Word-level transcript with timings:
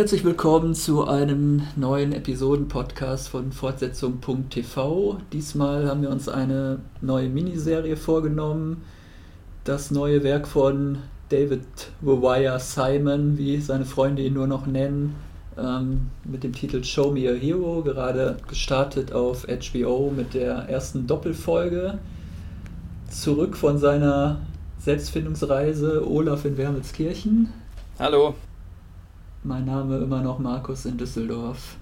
herzlich 0.00 0.24
willkommen 0.24 0.74
zu 0.74 1.06
einem 1.06 1.60
neuen 1.76 2.12
Episoden-Podcast 2.12 3.28
von 3.28 3.52
Fortsetzung.tv. 3.52 5.18
Diesmal 5.30 5.86
haben 5.90 6.00
wir 6.00 6.08
uns 6.08 6.26
eine 6.26 6.78
neue 7.02 7.28
Miniserie 7.28 7.98
vorgenommen. 7.98 8.82
Das 9.64 9.90
neue 9.90 10.24
Werk 10.24 10.48
von 10.48 11.00
David 11.28 11.66
Wire 12.00 12.58
Simon, 12.60 13.36
wie 13.36 13.60
seine 13.60 13.84
Freunde 13.84 14.22
ihn 14.22 14.32
nur 14.32 14.46
noch 14.46 14.64
nennen, 14.64 15.16
ähm, 15.58 16.06
mit 16.24 16.44
dem 16.44 16.54
Titel 16.54 16.82
Show 16.82 17.10
Me 17.10 17.28
a 17.28 17.34
Hero, 17.34 17.82
gerade 17.82 18.38
gestartet 18.48 19.12
auf 19.12 19.46
HBO 19.46 20.10
mit 20.16 20.32
der 20.32 20.66
ersten 20.70 21.06
Doppelfolge. 21.06 21.98
Zurück 23.10 23.54
von 23.54 23.76
seiner 23.76 24.40
Selbstfindungsreise 24.78 26.10
Olaf 26.10 26.46
in 26.46 26.56
Wermelskirchen. 26.56 27.52
Hallo. 27.98 28.34
Mein 29.42 29.64
Name 29.64 29.96
immer 29.96 30.20
noch 30.20 30.38
Markus 30.38 30.84
in 30.84 30.98
Düsseldorf. 30.98 31.76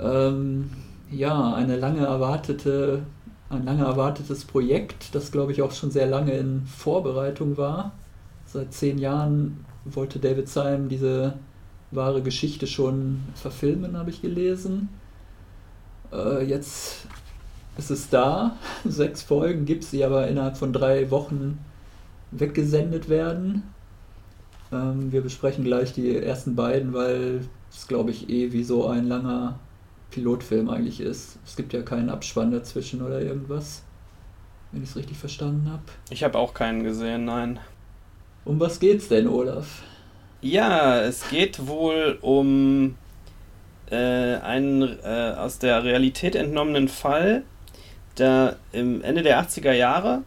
Ähm, 0.00 0.70
ja, 1.10 1.52
eine 1.52 1.76
lange 1.76 2.06
erwartete, 2.06 3.02
ein 3.50 3.66
lange 3.66 3.84
erwartetes 3.84 4.46
Projekt, 4.46 5.14
das 5.14 5.30
glaube 5.30 5.52
ich 5.52 5.60
auch 5.60 5.72
schon 5.72 5.90
sehr 5.90 6.06
lange 6.06 6.32
in 6.32 6.62
Vorbereitung 6.64 7.58
war. 7.58 7.92
Seit 8.46 8.72
zehn 8.72 8.96
Jahren 8.96 9.66
wollte 9.84 10.20
David 10.20 10.48
Syme 10.48 10.88
diese 10.88 11.34
wahre 11.90 12.22
Geschichte 12.22 12.66
schon 12.66 13.24
verfilmen, 13.34 13.98
habe 13.98 14.08
ich 14.08 14.22
gelesen. 14.22 14.88
Äh, 16.10 16.46
jetzt 16.46 17.08
ist 17.76 17.90
es 17.90 18.08
da. 18.08 18.56
Sechs 18.86 19.22
Folgen 19.22 19.66
gibt 19.66 19.84
es, 19.84 19.90
die 19.90 20.02
aber 20.02 20.26
innerhalb 20.28 20.56
von 20.56 20.72
drei 20.72 21.10
Wochen 21.10 21.58
weggesendet 22.30 23.10
werden. 23.10 23.64
Ähm, 24.72 25.12
wir 25.12 25.22
besprechen 25.22 25.64
gleich 25.64 25.92
die 25.92 26.16
ersten 26.16 26.54
beiden, 26.54 26.92
weil 26.92 27.40
es, 27.70 27.86
glaube 27.86 28.10
ich, 28.10 28.28
eh 28.28 28.52
wie 28.52 28.64
so 28.64 28.86
ein 28.86 29.06
langer 29.06 29.58
Pilotfilm 30.10 30.70
eigentlich 30.70 31.00
ist. 31.00 31.38
Es 31.44 31.56
gibt 31.56 31.72
ja 31.72 31.82
keinen 31.82 32.10
Abspann 32.10 32.50
dazwischen 32.50 33.02
oder 33.02 33.20
irgendwas, 33.20 33.82
wenn 34.72 34.82
ich 34.82 34.90
es 34.90 34.96
richtig 34.96 35.18
verstanden 35.18 35.70
habe. 35.70 35.82
Ich 36.10 36.24
habe 36.24 36.38
auch 36.38 36.54
keinen 36.54 36.82
gesehen, 36.82 37.24
nein. 37.24 37.58
Um 38.44 38.58
was 38.60 38.80
geht's 38.80 39.08
denn, 39.08 39.28
Olaf? 39.28 39.82
Ja, 40.40 41.00
es 41.00 41.28
geht 41.28 41.66
wohl 41.66 42.18
um 42.20 42.96
äh, 43.90 43.96
einen 44.36 44.82
äh, 45.02 45.34
aus 45.36 45.58
der 45.58 45.84
Realität 45.84 46.36
entnommenen 46.36 46.88
Fall. 46.88 47.42
Da 48.14 48.56
im 48.72 49.02
Ende 49.02 49.22
der 49.22 49.42
80er 49.42 49.72
Jahre 49.72 50.22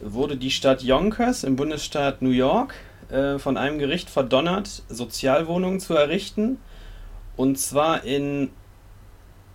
wurde 0.00 0.36
die 0.36 0.50
Stadt 0.50 0.82
Yonkers 0.82 1.44
im 1.44 1.56
Bundesstaat 1.56 2.22
New 2.22 2.30
York 2.30 2.74
äh, 3.10 3.38
von 3.38 3.56
einem 3.56 3.78
Gericht 3.78 4.10
verdonnert, 4.10 4.82
Sozialwohnungen 4.88 5.80
zu 5.80 5.94
errichten. 5.94 6.58
Und 7.36 7.58
zwar 7.58 8.04
in 8.04 8.50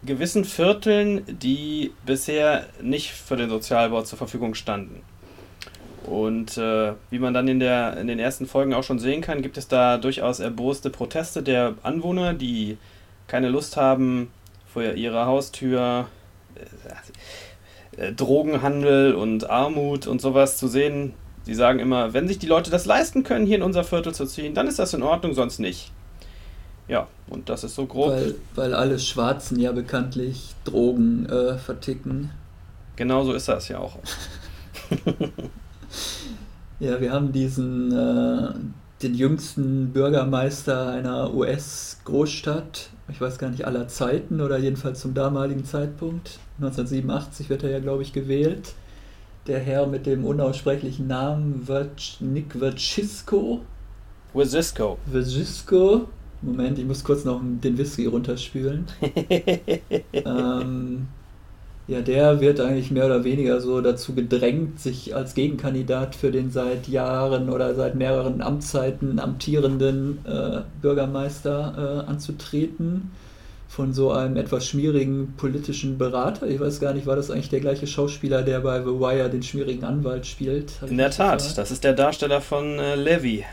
gewissen 0.04 0.46
Vierteln, 0.46 1.24
die 1.28 1.92
bisher 2.06 2.66
nicht 2.82 3.12
für 3.12 3.36
den 3.36 3.50
Sozialbau 3.50 4.02
zur 4.04 4.18
Verfügung 4.18 4.56
standen. 4.56 5.02
Und 6.06 6.58
äh, 6.58 6.94
wie 7.10 7.20
man 7.20 7.34
dann 7.34 7.48
in, 7.48 7.60
der, 7.60 7.98
in 7.98 8.08
den 8.08 8.18
ersten 8.18 8.46
Folgen 8.46 8.74
auch 8.74 8.84
schon 8.84 9.00
sehen 9.00 9.22
kann, 9.22 9.42
gibt 9.42 9.58
es 9.58 9.68
da 9.68 9.98
durchaus 9.98 10.40
erboste 10.40 10.90
Proteste 10.90 11.44
der 11.44 11.76
Anwohner, 11.84 12.34
die 12.34 12.78
keine 13.28 13.50
Lust 13.50 13.76
haben, 13.76 14.32
vor 14.74 14.84
ihrer 14.84 15.26
Haustür 15.26 16.08
äh, 17.98 18.14
Drogenhandel 18.14 19.16
und 19.16 19.50
Armut 19.50 20.08
und 20.08 20.22
sowas 20.22 20.58
zu 20.58 20.68
sehen. 20.68 21.14
Sie 21.48 21.56
sagen 21.56 21.80
immer, 21.80 22.14
wenn 22.14 22.28
sich 22.28 22.40
die 22.40 22.46
Leute 22.46 22.70
das 22.72 22.86
leisten 22.86 23.24
können, 23.24 23.46
hier 23.46 23.56
in 23.56 23.64
unser 23.64 23.86
Viertel 23.86 24.14
zu 24.14 24.26
ziehen, 24.26 24.54
dann 24.54 24.68
ist 24.68 24.80
das 24.80 24.94
in 24.94 25.02
Ordnung, 25.02 25.34
sonst 25.34 25.60
nicht. 25.60 25.94
Ja, 26.90 27.08
und 27.30 27.48
das 27.48 27.64
ist 27.64 27.76
so 27.76 27.86
grob. 27.86 28.10
Weil, 28.10 28.36
weil 28.54 28.74
alle 28.74 29.00
Schwarzen 29.00 29.58
ja 29.58 29.72
bekanntlich 29.72 30.56
Drogen 30.66 31.26
äh, 31.28 31.58
verticken. 31.58 32.32
Genau 32.98 33.24
so 33.24 33.32
ist 33.32 33.48
das 33.48 33.70
ja 33.70 33.80
auch. 33.80 33.98
ja, 36.82 37.00
wir 37.00 37.14
haben 37.14 37.32
diesen, 37.32 37.94
äh, 37.94 38.50
den 39.02 39.16
jüngsten 39.16 39.94
Bürgermeister 39.94 40.90
einer 40.90 41.34
US-Großstadt, 41.34 42.90
ich 43.08 43.22
weiß 43.22 43.38
gar 43.38 43.52
nicht 43.52 43.66
aller 43.66 43.88
Zeiten 43.88 44.42
oder 44.42 44.58
jedenfalls 44.58 45.00
zum 45.00 45.14
damaligen 45.14 45.64
Zeitpunkt. 45.64 46.40
1987 46.58 47.50
wird 47.50 47.64
er 47.64 47.70
ja, 47.70 47.80
glaube 47.80 48.02
ich, 48.02 48.12
gewählt 48.12 48.74
der 49.48 49.60
Herr 49.60 49.88
mit 49.88 50.06
dem 50.06 50.26
unaussprechlichen 50.26 51.08
Namen 51.08 51.68
Nick 52.20 52.60
Vacisco. 52.60 53.62
Vacisco. 54.34 54.98
Vacisco. 55.06 56.08
Moment, 56.42 56.78
ich 56.78 56.86
muss 56.86 57.04
kurz 57.04 57.26
noch 57.26 57.42
den 57.44 57.78
Whisky 57.78 58.06
runterspülen. 58.06 58.86
ähm, 60.14 61.08
ja, 61.88 62.02
der 62.02 62.42
wird 62.42 62.60
eigentlich 62.60 62.92
mehr 62.92 63.06
oder 63.06 63.24
weniger 63.24 63.60
so 63.62 63.82
dazu 63.82 64.14
gedrängt, 64.14 64.80
sich 64.80 65.16
als 65.16 65.34
Gegenkandidat 65.34 66.16
für 66.16 66.32
den 66.32 66.52
seit 66.52 66.88
Jahren 66.88 67.50
oder 67.50 67.74
seit 67.74 67.96
mehreren 67.96 68.42
Amtszeiten 68.42 69.20
amtierenden 69.20 70.20
äh, 70.26 70.62
Bürgermeister 70.82 72.04
äh, 72.06 72.10
anzutreten 72.10 73.12
von 73.68 73.94
so 73.94 74.12
einem 74.12 74.38
etwas 74.38 74.66
schmierigen 74.66 75.34
politischen 75.38 75.98
Berater. 75.98 76.48
Ich 76.48 76.60
weiß 76.60 76.80
gar 76.80 76.94
nicht, 76.94 77.06
war 77.06 77.16
das 77.16 77.30
eigentlich 77.30 77.50
der 77.50 77.60
gleiche 77.60 77.86
Schauspieler, 77.88 78.42
der 78.42 78.62
bei 78.62 78.80
The 78.80 78.88
Wire 78.88 79.30
den 79.30 79.44
schmierigen 79.44 79.84
Anwalt 79.84 80.26
spielt? 80.26 80.74
In 80.88 80.98
der 80.98 81.12
Tat, 81.12 81.40
gefragt? 81.40 81.58
das 81.58 81.72
ist 81.72 81.84
der 81.84 81.94
Darsteller 81.94 82.42
von 82.42 82.80
äh, 82.80 82.96
Levy. 82.96 83.44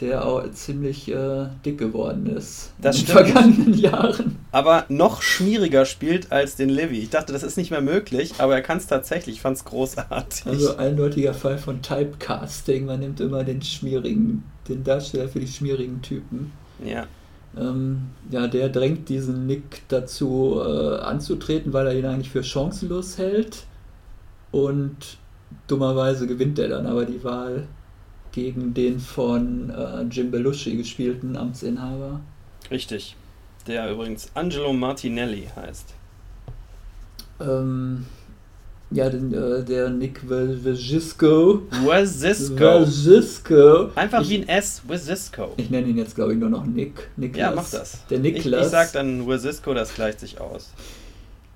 Der 0.00 0.24
auch 0.24 0.50
ziemlich 0.52 1.10
äh, 1.10 1.46
dick 1.64 1.76
geworden 1.76 2.34
ist 2.34 2.72
das 2.80 3.00
in 3.00 3.04
den 3.04 3.12
vergangenen 3.12 3.74
Jahren. 3.78 4.38
Aber 4.50 4.86
noch 4.88 5.20
schmieriger 5.20 5.84
spielt 5.84 6.32
als 6.32 6.56
den 6.56 6.70
Levy. 6.70 7.00
Ich 7.00 7.10
dachte, 7.10 7.34
das 7.34 7.42
ist 7.42 7.58
nicht 7.58 7.70
mehr 7.70 7.82
möglich, 7.82 8.32
aber 8.38 8.54
er 8.54 8.62
kann 8.62 8.78
es 8.78 8.86
tatsächlich. 8.86 9.36
Ich 9.36 9.42
fand 9.42 9.58
es 9.58 9.64
großartig. 9.66 10.46
Also 10.46 10.76
eindeutiger 10.76 11.34
Fall 11.34 11.58
von 11.58 11.82
Typecasting. 11.82 12.86
Man 12.86 13.00
nimmt 13.00 13.20
immer 13.20 13.44
den 13.44 13.60
schmierigen, 13.60 14.42
den 14.68 14.84
Darsteller 14.84 15.28
für 15.28 15.38
die 15.40 15.48
schmierigen 15.48 16.00
Typen. 16.00 16.52
Ja. 16.82 17.06
Ähm, 17.56 18.10
ja, 18.30 18.46
der 18.46 18.68
drängt 18.68 19.08
diesen 19.08 19.46
Nick 19.46 19.82
dazu 19.88 20.60
äh, 20.60 20.98
anzutreten, 20.98 21.72
weil 21.72 21.86
er 21.88 21.98
ihn 21.98 22.06
eigentlich 22.06 22.30
für 22.30 22.44
chancenlos 22.44 23.18
hält. 23.18 23.64
Und 24.52 25.18
dummerweise 25.66 26.26
gewinnt 26.26 26.58
er 26.58 26.68
dann 26.68 26.86
aber 26.86 27.04
die 27.04 27.22
Wahl 27.24 27.66
gegen 28.32 28.74
den 28.74 29.00
von 29.00 29.70
äh, 29.70 30.02
Jim 30.02 30.30
Belushi 30.30 30.76
gespielten 30.76 31.36
Amtsinhaber. 31.36 32.20
Richtig. 32.70 33.16
Der 33.66 33.90
übrigens 33.90 34.30
Angelo 34.34 34.72
Martinelli 34.72 35.48
heißt. 35.54 35.94
Ähm, 37.40 38.06
ja, 38.90 39.08
den, 39.08 39.32
äh, 39.32 39.64
der 39.64 39.90
Nick 39.90 40.28
Wazisco. 40.28 41.62
Wazisco. 41.84 43.90
Einfach 43.94 44.22
ich, 44.22 44.30
wie 44.30 44.38
ein 44.38 44.48
S, 44.48 44.82
Wazisco. 44.86 45.52
Ich 45.56 45.70
nenne 45.70 45.88
ihn 45.88 45.96
jetzt, 45.96 46.16
glaube 46.16 46.32
ich, 46.32 46.38
nur 46.38 46.50
noch 46.50 46.66
Nick. 46.66 47.08
Niklas. 47.16 47.38
Ja, 47.38 47.52
mach 47.54 47.70
das. 47.70 48.04
Der 48.08 48.18
Niklas. 48.18 48.60
Ich, 48.60 48.66
ich 48.66 48.70
sag 48.70 48.92
dann 48.92 49.26
Wazisco, 49.28 49.74
das 49.74 49.94
gleicht 49.94 50.20
sich 50.20 50.40
aus. 50.40 50.72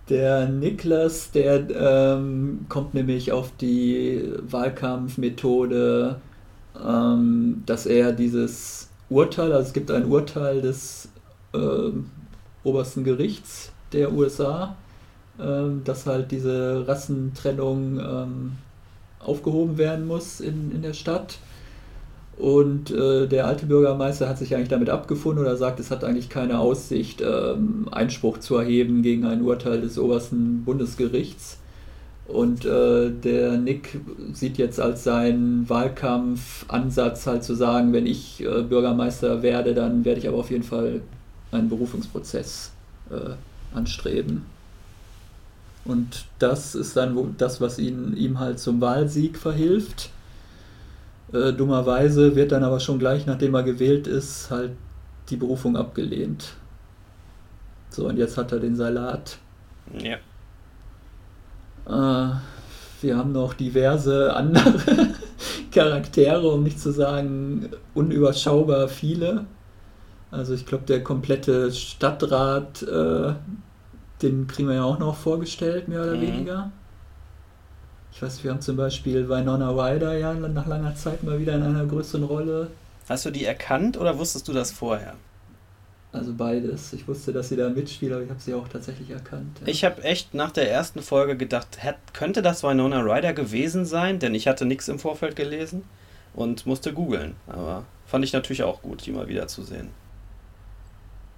Der 0.09 0.49
Niklas, 0.49 1.33
der 1.33 1.69
ähm, 1.71 2.67
kommt 2.69 2.95
nämlich 2.95 3.33
auf 3.33 3.51
die 3.61 4.33
Wahlkampfmethode, 4.49 6.21
ähm, 6.87 7.63
dass 7.67 7.87
er 7.87 8.13
dieses 8.13 8.91
Urteil, 9.09 9.53
also 9.53 9.69
es 9.69 9.73
gibt 9.73 9.91
ein 9.91 10.05
Urteil 10.05 10.61
des 10.61 11.09
äh, 11.55 11.91
obersten 12.63 13.03
Gerichts 13.03 13.73
der 13.93 14.13
USA, 14.13 14.67
ähm, 14.67 14.84
dass 15.37 16.07
halt 16.07 16.31
diese 16.31 16.87
Rassentrennung 16.87 17.99
ähm, 17.99 18.53
aufgehoben 19.19 19.79
werden 19.79 20.07
muss 20.07 20.41
in, 20.41 20.71
in 20.73 20.83
der 20.83 20.93
Stadt. 20.93 21.39
Und 22.37 22.91
äh, 22.91 23.27
der 23.29 23.47
alte 23.47 23.67
Bürgermeister 23.67 24.29
hat 24.29 24.39
sich 24.39 24.55
eigentlich 24.55 24.69
damit 24.69 24.91
abgefunden 24.91 25.45
oder 25.45 25.57
sagt, 25.57 25.79
es 25.79 25.91
hat 25.91 26.03
eigentlich 26.03 26.29
keine 26.29 26.59
Aussicht, 26.59 27.21
ähm, 27.21 27.89
Einspruch 27.91 28.39
zu 28.39 28.57
erheben 28.57 29.03
gegen 29.03 29.25
ein 29.25 29.43
Urteil 29.43 29.81
des 29.81 29.99
obersten 29.99 30.65
Bundesgerichts. 30.65 31.59
Und 32.27 32.65
äh, 32.65 33.11
der 33.11 33.59
Nick 33.59 34.01
sieht 34.33 34.59
jetzt 34.59 34.81
als 34.81 35.05
seinen 35.05 35.69
Wahlkampfansatz 35.69 37.27
halt 37.27 37.45
zu 37.45 37.55
sagen, 37.55 37.93
wenn 37.93 38.07
ich 38.07 38.43
äh, 38.43 38.63
Bürgermeister 38.63 39.43
werde, 39.43 39.75
dann 39.75 40.05
werde 40.05 40.21
ich 40.21 40.29
aber 40.29 40.39
auf 40.39 40.51
jeden 40.51 40.63
Fall 40.65 41.03
einen 41.53 41.69
Berufungsprozess 41.69 42.73
äh, 43.11 43.77
anstreben. 43.77 44.47
Und 45.85 46.25
das 46.39 46.75
ist 46.75 46.97
dann 46.97 47.35
das, 47.37 47.61
was 47.61 47.79
ihn, 47.79 48.17
ihm 48.17 48.41
halt 48.41 48.59
zum 48.59 48.81
Wahlsieg 48.81 49.37
verhilft. 49.37 50.11
Äh, 51.33 51.53
dummerweise 51.53 52.37
wird 52.37 52.53
dann 52.53 52.65
aber 52.65 52.81
schon 52.81 52.99
gleich, 52.99 53.27
nachdem 53.27 53.55
er 53.55 53.63
gewählt 53.63 54.07
ist, 54.07 54.51
halt 54.51 54.73
die 55.29 55.37
Berufung 55.37 55.77
abgelehnt. 55.77 56.55
So, 57.91 58.09
und 58.09 58.17
jetzt 58.17 58.37
hat 58.37 58.53
er 58.53 58.61
den 58.61 58.77
Salat. 58.77 59.39
Ja. 59.99 60.17
Äh, 61.87 62.35
wir 63.03 63.17
haben 63.17 63.33
noch 63.33 63.55
diverse 63.55 64.35
andere 64.35 65.09
Charaktere, 65.71 66.49
um 66.49 66.63
nicht 66.63 66.81
zu 66.81 66.93
sagen 66.93 67.71
unüberschaubar 67.95 68.89
viele. 68.89 69.45
Also 70.31 70.55
ich 70.55 70.67
glaube, 70.67 70.85
der 70.87 71.05
komplette 71.05 71.71
Stadtrat, 71.71 72.83
äh, 72.83 73.35
den 74.25 74.47
kriegen 74.47 74.69
wir 74.69 74.77
ja 74.77 74.85
auch 74.85 74.99
noch 74.99 75.17
vorgestellt, 75.17 75.89
mehr 75.89 76.03
oder 76.03 76.17
mhm. 76.17 76.23
weniger. 76.23 76.73
Ich 78.13 78.23
weiß, 78.23 78.45
wir 78.45 78.53
haben 78.53 78.61
zum 78.61 78.77
Beispiel 78.77 79.29
Winona 79.29 79.71
Ryder 79.71 80.17
ja 80.17 80.35
nach 80.35 80.67
langer 80.67 80.95
Zeit 80.95 81.23
mal 81.23 81.39
wieder 81.39 81.55
in 81.55 81.63
einer 81.63 81.85
größeren 81.85 82.25
Rolle. 82.25 82.71
Hast 83.09 83.27
du 83.27 83.31
die 83.31 83.45
erkannt 83.45 83.97
oder 83.97 84.19
wusstest 84.19 84.47
du 84.49 84.53
das 84.53 84.71
vorher? 84.71 85.15
Also 86.13 86.33
beides. 86.33 86.93
Ich 86.93 87.09
wusste, 87.09 87.33
dass 87.33 87.49
sie 87.49 87.57
da 87.57 87.69
mitspielt, 87.69 88.13
aber 88.13 88.23
ich 88.23 88.31
habe 88.31 88.41
sie 88.41 88.55
auch 88.55 88.69
tatsächlich 88.69 89.11
erkannt. 89.11 89.59
Ja. 89.61 89.67
Ich 89.67 89.85
habe 89.85 90.05
echt 90.05 90.33
nach 90.33 90.53
der 90.53 90.71
ersten 90.71 91.03
Folge 91.03 91.37
gedacht, 91.37 91.79
könnte 92.13 92.41
das 92.41 92.63
Winona 92.63 93.01
Ryder 93.01 93.33
gewesen 93.33 93.85
sein? 93.85 94.21
Denn 94.21 94.33
ich 94.35 94.47
hatte 94.47 94.65
nichts 94.65 94.87
im 94.87 95.01
Vorfeld 95.01 95.35
gelesen 95.35 95.83
und 96.35 96.67
musste 96.67 96.93
googeln. 96.93 97.35
Aber 97.49 97.85
fand 98.07 98.25
ich 98.25 98.33
natürlich 98.33 98.63
auch 98.63 98.81
gut, 98.81 99.05
die 99.07 99.11
mal 99.11 99.27
wieder 99.27 99.49
zu 99.49 99.65
sehen. 99.65 99.89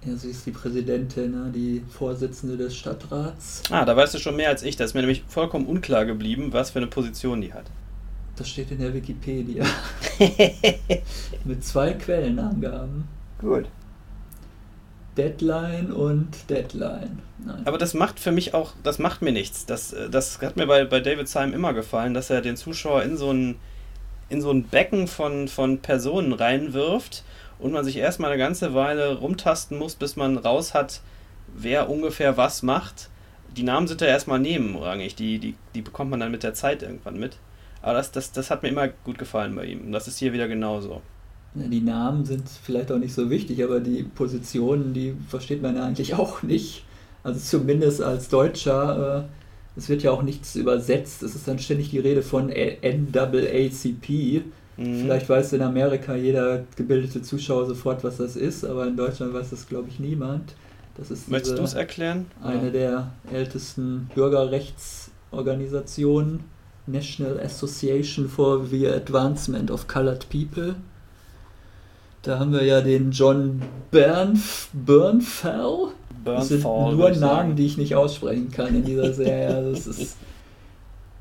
Ja, 0.05 0.15
sie 0.15 0.29
ist 0.29 0.45
die 0.45 0.51
Präsidentin, 0.51 1.31
ne? 1.31 1.51
die 1.53 1.83
Vorsitzende 1.89 2.55
des 2.55 2.75
Stadtrats. 2.75 3.63
Ah, 3.71 3.83
da 3.83 3.95
weißt 3.97 4.13
du 4.13 4.19
schon 4.19 4.35
mehr 4.35 4.49
als 4.49 4.63
ich. 4.63 4.75
Da 4.75 4.83
ist 4.83 4.93
mir 4.93 5.01
nämlich 5.01 5.23
vollkommen 5.27 5.65
unklar 5.65 6.05
geblieben, 6.05 6.53
was 6.53 6.71
für 6.71 6.79
eine 6.79 6.87
Position 6.87 7.41
die 7.41 7.53
hat. 7.53 7.65
Das 8.35 8.47
steht 8.47 8.69
in 8.71 8.79
der 8.79 8.93
Wikipedia. 8.93 9.65
Mit 11.43 11.65
zwei 11.65 11.93
Quellenangaben. 11.93 13.05
Gut. 13.39 13.65
Deadline 15.17 15.91
und 15.91 16.27
Deadline. 16.47 17.19
Nein. 17.43 17.63
Aber 17.65 17.79
das 17.79 17.95
macht 17.95 18.19
für 18.19 18.31
mich 18.31 18.53
auch, 18.53 18.73
das 18.83 18.99
macht 18.99 19.23
mir 19.23 19.31
nichts. 19.31 19.65
Das, 19.65 19.95
das 20.11 20.39
hat 20.41 20.55
mir 20.55 20.67
bei, 20.67 20.85
bei 20.85 20.99
David 20.99 21.27
Syme 21.27 21.53
immer 21.53 21.73
gefallen, 21.73 22.13
dass 22.13 22.29
er 22.29 22.41
den 22.41 22.55
Zuschauer 22.55 23.01
in 23.01 23.17
so 23.17 23.31
ein, 23.31 23.55
in 24.29 24.41
so 24.41 24.51
ein 24.51 24.63
Becken 24.63 25.07
von, 25.07 25.47
von 25.47 25.79
Personen 25.79 26.33
reinwirft 26.33 27.23
und 27.59 27.71
man 27.71 27.83
sich 27.83 27.97
erstmal 27.97 28.31
eine 28.31 28.39
ganze 28.39 28.73
Weile 28.73 29.17
rumtasten 29.17 29.77
muss, 29.77 29.95
bis 29.95 30.15
man 30.15 30.37
raus 30.37 30.73
hat, 30.73 31.01
wer 31.55 31.89
ungefähr 31.89 32.37
was 32.37 32.63
macht. 32.63 33.09
Die 33.55 33.63
Namen 33.63 33.87
sind 33.87 34.01
ja 34.01 34.07
erstmal 34.07 34.39
nebenrangig, 34.39 35.15
die, 35.15 35.39
die, 35.39 35.55
die 35.73 35.81
bekommt 35.81 36.11
man 36.11 36.19
dann 36.19 36.31
mit 36.31 36.43
der 36.43 36.53
Zeit 36.53 36.83
irgendwann 36.83 37.19
mit. 37.19 37.37
Aber 37.81 37.93
das, 37.93 38.11
das, 38.11 38.31
das 38.31 38.51
hat 38.51 38.63
mir 38.63 38.69
immer 38.69 38.87
gut 38.87 39.17
gefallen 39.17 39.55
bei 39.55 39.65
ihm. 39.65 39.85
Und 39.85 39.91
das 39.91 40.07
ist 40.07 40.17
hier 40.17 40.33
wieder 40.33 40.47
genauso. 40.47 41.01
Die 41.53 41.81
Namen 41.81 42.25
sind 42.25 42.47
vielleicht 42.49 42.91
auch 42.91 42.99
nicht 42.99 43.13
so 43.13 43.29
wichtig, 43.29 43.63
aber 43.63 43.79
die 43.79 44.03
Positionen, 44.03 44.93
die 44.93 45.15
versteht 45.27 45.61
man 45.61 45.75
ja 45.75 45.85
eigentlich 45.85 46.13
auch 46.15 46.43
nicht. 46.43 46.83
Also 47.23 47.39
zumindest 47.39 48.01
als 48.01 48.29
Deutscher, 48.29 49.25
äh, 49.25 49.79
es 49.79 49.89
wird 49.89 50.03
ja 50.03 50.11
auch 50.11 50.21
nichts 50.21 50.55
übersetzt. 50.55 51.23
Es 51.23 51.35
ist 51.35 51.47
dann 51.47 51.59
ständig 51.59 51.89
die 51.89 51.99
Rede 51.99 52.21
von 52.21 52.47
NAACP. 52.47 54.43
Mhm. 54.77 55.01
Vielleicht 55.01 55.27
weiß 55.27 55.51
in 55.53 55.61
Amerika 55.61 56.15
jeder 56.15 56.63
gebildete 56.75 57.21
Zuschauer 57.21 57.65
sofort, 57.65 58.03
was 58.03 58.17
das 58.17 58.35
ist, 58.35 58.65
aber 58.65 58.87
in 58.87 58.95
Deutschland 58.95 59.33
weiß 59.33 59.49
das, 59.49 59.67
glaube 59.67 59.89
ich, 59.89 59.99
niemand. 59.99 60.53
Das 60.97 61.11
ist 61.11 61.29
Möchtest 61.29 61.57
du 61.57 61.63
es 61.63 61.73
erklären? 61.73 62.27
Eine 62.41 62.71
der 62.71 63.11
ältesten 63.31 64.09
Bürgerrechtsorganisationen, 64.15 66.45
National 66.87 67.39
Association 67.39 68.27
for 68.29 68.65
the 68.65 68.87
Advancement 68.87 69.69
of 69.69 69.87
Colored 69.87 70.27
People. 70.29 70.75
Da 72.23 72.39
haben 72.39 72.51
wir 72.51 72.63
ja 72.63 72.81
den 72.81 73.11
John 73.11 73.61
Bernf 73.91 74.69
Bernfell. 74.73 75.89
Das 76.25 76.47
sind 76.49 76.63
nur 76.63 77.11
Namen, 77.11 77.55
die 77.55 77.67
ich 77.67 77.77
nicht 77.77 77.95
aussprechen 77.95 78.51
kann 78.51 78.75
in 78.75 78.83
dieser 78.83 79.13
Serie. 79.13 79.71
Das 79.71 79.87
ist 79.87 80.17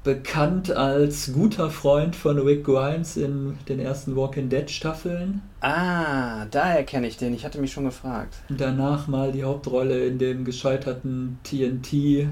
bekannt 0.06 0.70
als 0.70 1.32
guter 1.32 1.68
Freund 1.68 2.14
von 2.14 2.38
Rick 2.38 2.64
Grimes 2.64 3.16
in 3.16 3.58
den 3.68 3.80
ersten 3.80 4.14
Walking 4.14 4.48
Dead 4.48 4.70
Staffeln. 4.70 5.42
Ah, 5.60 6.46
daher 6.46 6.84
kenne 6.84 7.08
ich 7.08 7.16
den. 7.16 7.34
Ich 7.34 7.44
hatte 7.44 7.60
mich 7.60 7.72
schon 7.72 7.86
gefragt. 7.86 8.36
Danach 8.48 9.08
mal 9.08 9.32
die 9.32 9.42
Hauptrolle 9.42 10.06
in 10.06 10.18
dem 10.18 10.44
gescheiterten 10.44 11.40
TNT-Projekt 11.42 12.28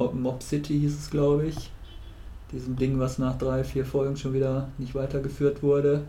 äh, 0.00 0.04
Mob 0.12 0.42
City 0.42 0.80
hieß 0.80 0.98
es, 0.98 1.10
glaube 1.10 1.46
ich. 1.46 1.70
Diesem 2.50 2.74
Ding, 2.74 2.98
was 2.98 3.18
nach 3.18 3.38
drei, 3.38 3.62
vier 3.62 3.86
Folgen 3.86 4.16
schon 4.16 4.34
wieder 4.34 4.66
nicht 4.78 4.96
weitergeführt 4.96 5.62
wurde. 5.62 6.02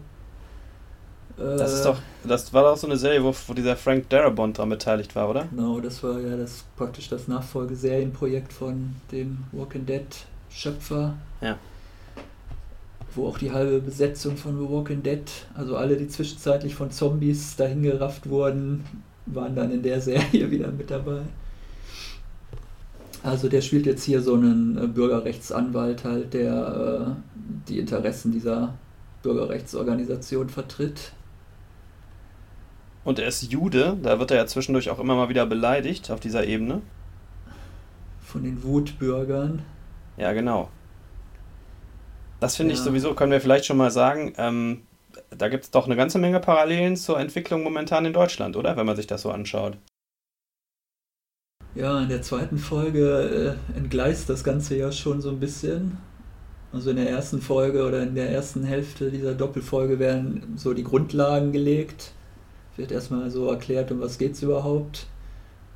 Das 1.38 1.72
ist 1.72 1.86
doch, 1.86 2.00
das 2.24 2.52
war 2.52 2.64
doch 2.64 2.78
so 2.78 2.88
eine 2.88 2.98
Serie, 2.98 3.24
wo, 3.24 3.34
wo 3.48 3.54
dieser 3.54 3.76
Frank 3.76 4.10
Darabont 4.10 4.58
daran 4.58 4.70
beteiligt 4.70 5.16
war, 5.16 5.30
oder? 5.30 5.46
Genau, 5.52 5.80
das 5.80 6.02
war 6.02 6.20
ja 6.20 6.36
das 6.36 6.64
praktisch 6.76 7.10
das 7.10 7.28
Nachfolgeserienprojekt 7.28 8.52
von 8.52 8.96
dem 9.12 9.44
Walking 9.52 9.86
Dead 9.86 10.06
Schöpfer. 10.50 11.14
Ja. 11.42 11.58
Wo 13.14 13.28
auch 13.28 13.38
die 13.38 13.52
halbe 13.52 13.80
Besetzung 13.82 14.36
von 14.36 14.58
The 14.58 14.68
Walking 14.68 15.04
Dead, 15.04 15.24
also 15.54 15.78
alle, 15.78 15.96
die 15.96 16.08
zwischenzeitlich 16.08 16.74
von 16.74 16.90
Zombies 16.90 17.56
dahingerafft 17.56 18.28
wurden, 18.28 18.84
waren 19.28 19.56
dann 19.56 19.72
in 19.72 19.84
der 19.84 20.02
Serie 20.02 20.50
wieder 20.52 20.72
mit 20.72 20.90
dabei. 20.90 21.22
Also 23.22 23.48
der 23.48 23.62
spielt 23.62 23.86
jetzt 23.86 24.04
hier 24.04 24.22
so 24.22 24.34
einen 24.34 24.78
äh, 24.78 24.88
Bürgerrechtsanwalt 24.88 26.04
halt, 26.04 26.34
der 26.34 27.16
äh, 27.16 27.42
die 27.68 27.78
Interessen 27.78 28.32
dieser 28.32 28.74
Bürgerrechtsorganisation 29.22 30.50
vertritt. 30.50 31.12
Und 33.08 33.20
er 33.20 33.28
ist 33.30 33.54
Jude, 33.54 33.96
da 34.04 34.20
wird 34.20 34.32
er 34.32 34.38
ja 34.38 34.48
zwischendurch 34.48 34.90
auch 34.90 35.00
immer 35.00 35.16
mal 35.16 35.30
wieder 35.30 35.46
beleidigt 35.46 36.12
auf 36.12 36.20
dieser 36.20 36.46
Ebene. 36.46 36.82
Von 38.20 38.44
den 38.44 38.62
Wutbürgern. 38.64 39.64
Ja, 40.18 40.34
genau. 40.34 40.68
Das 42.42 42.58
finde 42.58 42.74
ja. 42.74 42.78
ich 42.78 42.84
sowieso, 42.84 43.14
können 43.14 43.32
wir 43.32 43.40
vielleicht 43.40 43.66
schon 43.66 43.78
mal 43.78 43.92
sagen, 43.92 44.34
ähm, 44.36 44.82
da 45.30 45.48
gibt 45.48 45.64
es 45.64 45.72
doch 45.72 45.86
eine 45.86 45.96
ganze 45.96 46.20
Menge 46.20 46.42
Parallelen 46.42 46.98
zur 46.98 47.18
Entwicklung 47.18 47.64
momentan 47.64 48.04
in 48.04 48.12
Deutschland, 48.12 48.58
oder? 48.58 48.76
Wenn 48.76 48.86
man 48.86 48.98
sich 48.98 49.08
das 49.08 49.22
so 49.22 49.32
anschaut. 49.32 49.78
Ja, 51.76 52.02
in 52.02 52.10
der 52.10 52.24
zweiten 52.24 52.58
Folge 52.58 53.56
äh, 53.74 53.78
entgleist 53.78 54.30
das 54.30 54.44
Ganze 54.44 54.76
ja 54.76 54.92
schon 54.92 55.22
so 55.22 55.30
ein 55.30 55.40
bisschen. 55.40 55.98
Also 56.74 56.90
in 56.90 56.98
der 56.98 57.10
ersten 57.10 57.42
Folge 57.42 57.88
oder 57.88 58.04
in 58.04 58.16
der 58.16 58.32
ersten 58.32 58.66
Hälfte 58.66 59.12
dieser 59.12 59.34
Doppelfolge 59.34 59.98
werden 59.98 60.58
so 60.58 60.74
die 60.74 60.84
Grundlagen 60.84 61.54
gelegt 61.54 62.12
wird 62.78 62.92
erstmal 62.92 63.30
so 63.30 63.50
erklärt, 63.50 63.92
um 63.92 64.00
was 64.00 64.18
geht 64.18 64.34
es 64.34 64.44
überhaupt. 64.44 65.08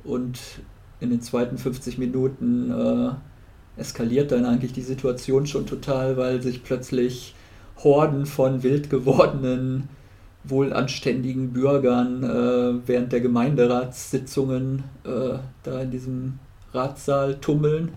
Und 0.04 0.38
in 1.00 1.10
den 1.10 1.20
zweiten 1.20 1.58
50 1.58 1.98
Minuten 1.98 2.70
äh, 2.70 3.80
eskaliert 3.80 4.32
dann 4.32 4.44
eigentlich 4.44 4.72
die 4.72 4.82
Situation 4.82 5.46
schon 5.46 5.66
total, 5.66 6.16
weil 6.16 6.40
sich 6.42 6.62
plötzlich 6.62 7.34
Horden 7.78 8.26
von 8.26 8.62
wild 8.62 8.90
gewordenen, 8.90 9.88
wohlanständigen 10.44 11.52
Bürgern 11.52 12.22
äh, 12.22 12.86
während 12.86 13.12
der 13.12 13.20
Gemeinderatssitzungen 13.20 14.84
äh, 15.04 15.38
da 15.62 15.80
in 15.80 15.90
diesem 15.90 16.38
Ratssaal 16.72 17.36
tummeln 17.40 17.92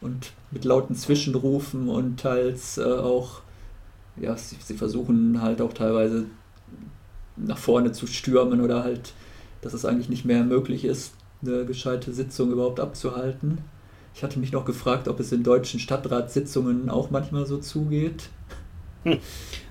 und 0.00 0.32
mit 0.50 0.64
lauten 0.64 0.94
Zwischenrufen 0.94 1.88
und 1.88 2.20
teils 2.20 2.78
äh, 2.78 2.84
auch, 2.84 3.42
ja, 4.16 4.36
sie, 4.36 4.56
sie 4.60 4.74
versuchen 4.74 5.42
halt 5.42 5.60
auch 5.60 5.72
teilweise 5.72 6.26
nach 7.44 7.58
vorne 7.58 7.92
zu 7.92 8.06
stürmen 8.06 8.60
oder 8.60 8.84
halt, 8.84 9.12
dass 9.60 9.74
es 9.74 9.84
eigentlich 9.84 10.08
nicht 10.08 10.24
mehr 10.24 10.44
möglich 10.44 10.84
ist, 10.84 11.12
eine 11.42 11.64
gescheite 11.64 12.12
Sitzung 12.12 12.50
überhaupt 12.50 12.80
abzuhalten. 12.80 13.58
Ich 14.14 14.22
hatte 14.22 14.38
mich 14.38 14.52
noch 14.52 14.64
gefragt, 14.64 15.06
ob 15.06 15.20
es 15.20 15.30
in 15.30 15.44
deutschen 15.44 15.78
Stadtratssitzungen 15.78 16.90
auch 16.90 17.10
manchmal 17.10 17.46
so 17.46 17.58
zugeht. 17.58 18.30
Hm. 19.04 19.18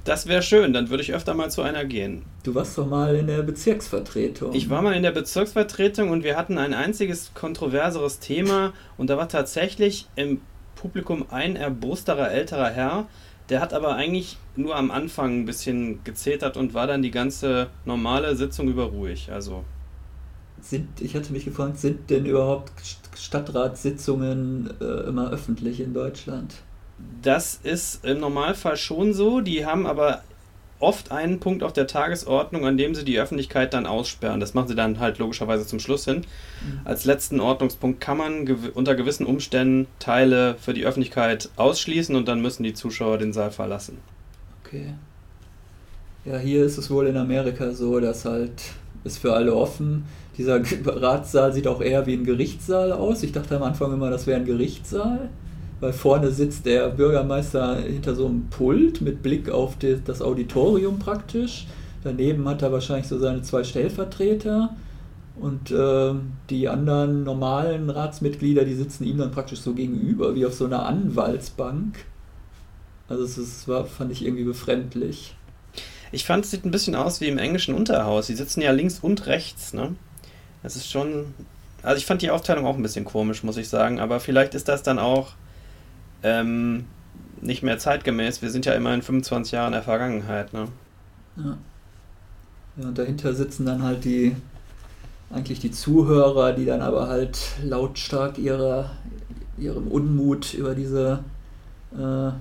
Das 0.06 0.28
wäre 0.28 0.42
schön, 0.42 0.72
dann 0.72 0.90
würde 0.90 1.04
ich 1.04 1.14
öfter 1.14 1.34
mal 1.34 1.52
zu 1.52 1.62
einer 1.62 1.84
gehen. 1.84 2.24
Du 2.44 2.56
warst 2.56 2.78
doch 2.78 2.88
mal 2.88 3.14
in 3.16 3.28
der 3.28 3.42
Bezirksvertretung. 3.42 4.54
Ich 4.54 4.70
war 4.70 4.82
mal 4.82 4.94
in 4.94 5.04
der 5.04 5.12
Bezirksvertretung 5.12 6.12
und 6.12 6.24
wir 6.24 6.38
hatten 6.38 6.58
ein 6.58 6.74
einziges 6.74 7.34
kontroverseres 7.34 8.20
Thema 8.20 8.72
und 8.98 9.10
da 9.10 9.18
war 9.18 9.28
tatsächlich 9.28 10.08
im 10.16 10.40
Publikum 10.76 11.26
ein 11.30 11.58
erbosterer 11.58 12.32
älterer 12.32 12.70
Herr, 12.70 13.08
der 13.50 13.62
hat 13.62 13.74
aber 13.74 13.96
eigentlich 13.96 14.38
nur 14.56 14.76
am 14.76 14.92
Anfang 14.92 15.42
ein 15.42 15.46
bisschen 15.46 16.04
gezetert 16.04 16.58
und 16.58 16.74
war 16.74 16.88
dann 16.88 17.02
die 17.02 17.12
ganze 17.12 17.70
normale 17.86 18.36
Sitzung 18.36 18.68
über 18.68 18.86
ruhig. 18.86 19.32
Also. 19.32 19.64
Sind, 20.60 21.02
ich 21.02 21.16
hatte 21.16 21.32
mich 21.32 21.46
gefragt, 21.46 21.78
sind 21.80 22.10
denn 22.10 22.26
überhaupt 22.26 22.72
Stadtratssitzungen 23.16 24.74
äh, 24.82 25.08
immer 25.08 25.30
öffentlich 25.30 25.80
in 25.80 25.94
Deutschland? 25.94 26.56
Das 27.22 27.60
ist 27.64 28.04
im 28.06 28.20
Normalfall 28.20 28.76
schon 28.76 29.14
so. 29.14 29.42
Die 29.42 29.66
haben 29.66 29.86
aber 29.86 30.24
oft 30.80 31.12
einen 31.12 31.40
Punkt 31.40 31.64
auf 31.64 31.74
der 31.74 31.88
Tagesordnung, 31.88 32.66
an 32.66 32.78
dem 32.78 32.94
sie 32.96 33.04
die 33.04 33.20
Öffentlichkeit 33.20 33.74
dann 33.74 33.86
aussperren. 33.86 34.40
Das 34.40 34.54
machen 34.54 34.68
sie 34.68 34.76
dann 34.76 35.00
halt 35.00 35.18
logischerweise 35.18 35.66
zum 35.66 35.80
Schluss 35.80 36.06
hin. 36.06 36.18
Mhm. 36.18 36.82
Als 36.86 37.06
letzten 37.06 37.40
Ordnungspunkt 37.40 38.00
kann 38.00 38.18
man 38.18 38.46
gew 38.46 38.58
unter 38.74 38.96
gewissen 38.96 39.26
Umständen 39.26 39.88
Teile 40.00 40.56
für 40.60 40.74
die 40.74 40.86
Öffentlichkeit 40.86 41.50
ausschließen 41.56 42.16
und 42.16 42.28
dann 42.28 42.42
müssen 42.42 42.64
die 42.64 42.74
Zuschauer 42.74 43.18
den 43.18 43.34
Saal 43.34 43.52
verlassen. 43.52 43.98
Okay. 44.64 44.94
Ja, 46.26 46.38
hier 46.38 46.66
ist 46.66 46.78
es 46.78 46.90
wohl 46.90 47.08
in 47.08 47.18
Amerika 47.18 47.72
so, 47.72 48.00
dass 48.00 48.26
halt 48.26 48.62
ist 49.04 49.20
für 49.20 49.34
alle 49.34 49.56
offen. 49.56 50.06
Dieser 50.38 50.62
Ratssaal 50.86 51.54
sieht 51.54 51.68
auch 51.68 51.82
eher 51.82 52.06
wie 52.06 52.14
ein 52.14 52.26
Gerichtssaal 52.26 52.92
aus. 52.92 53.24
Ich 53.24 53.32
dachte 53.32 53.56
am 53.56 53.64
Anfang 53.64 53.94
immer, 53.94 54.10
das 54.10 54.28
wäre 54.28 54.40
ein 54.40 54.46
Gerichtssaal 54.46 55.30
weil 55.80 55.94
vorne 55.94 56.32
sitzt 56.32 56.66
der 56.66 56.90
Bürgermeister 56.90 57.78
hinter 57.78 58.16
so 58.16 58.26
einem 58.26 58.48
Pult 58.50 59.02
mit 59.02 59.22
Blick 59.22 59.50
auf 59.50 59.76
das 60.06 60.22
Auditorium 60.22 61.00
praktisch. 61.00 61.68
Daneben 62.04 62.48
hat 62.48 62.62
er 62.62 62.72
wahrscheinlich 62.72 63.08
so 63.08 63.20
seine 63.20 63.42
zwei 63.42 63.64
Stellvertreter. 63.64 64.76
Und 65.40 65.70
äh, 65.70 66.14
die 66.50 66.68
anderen 66.68 67.24
normalen 67.24 67.92
Ratsmitglieder, 67.92 68.66
die 68.66 68.74
sitzen 68.74 69.04
ihm 69.04 69.20
dann 69.20 69.32
praktisch 69.32 69.60
so 69.60 69.74
gegenüber, 69.74 70.34
wie 70.34 70.46
auf 70.48 70.54
so 70.54 70.66
einer 70.66 70.86
Anwaltsbank. 70.88 72.06
Also 73.08 73.24
es 73.24 73.68
war, 73.68 73.86
fand 73.86 74.12
ich 74.12 74.26
irgendwie 74.26 74.44
befremdlich. 74.44 75.36
Ich 76.12 76.26
fand, 76.26 76.46
es 76.46 76.52
sieht 76.52 76.66
ein 76.66 76.72
bisschen 76.72 76.96
aus 76.96 77.22
wie 77.22 77.28
im 77.28 77.38
englischen 77.38 77.76
Unterhaus. 77.76 78.28
Die 78.28 78.36
sitzen 78.36 78.62
ja 78.62 78.72
links 78.72 79.00
und 79.00 79.28
rechts, 79.28 79.74
ne? 79.74 79.96
Das 80.64 80.76
ist 80.76 80.90
schon. 80.90 81.26
Also 81.84 81.98
ich 81.98 82.06
fand 82.06 82.22
die 82.22 82.32
Aufteilung 82.32 82.66
auch 82.66 82.76
ein 82.76 82.82
bisschen 82.82 83.06
komisch, 83.06 83.44
muss 83.44 83.58
ich 83.58 83.70
sagen. 83.70 84.00
Aber 84.00 84.20
vielleicht 84.20 84.56
ist 84.56 84.68
das 84.68 84.82
dann 84.82 84.98
auch 84.98 85.34
ähm, 86.24 86.86
nicht 87.42 87.64
mehr 87.64 87.78
zeitgemäß. 87.78 88.42
Wir 88.42 88.50
sind 88.50 88.66
ja 88.66 88.74
immer 88.74 88.94
in 88.94 89.02
25 89.02 89.52
Jahren 89.52 89.74
der 89.74 89.84
Vergangenheit, 89.84 90.54
ne? 90.54 90.68
Ja. 91.38 91.58
ja 92.78 92.88
und 92.88 92.98
dahinter 92.98 93.34
sitzen 93.34 93.66
dann 93.66 93.84
halt 93.84 94.06
die 94.06 94.36
eigentlich 95.30 95.60
die 95.60 95.72
Zuhörer, 95.72 96.54
die 96.54 96.66
dann 96.66 96.82
aber 96.82 97.08
halt 97.08 97.38
lautstark 97.64 98.38
ihrer, 98.38 98.92
ihrem 99.58 99.88
Unmut 99.88 100.54
über 100.54 100.74
diese 100.74 101.20
äh, 101.92 102.32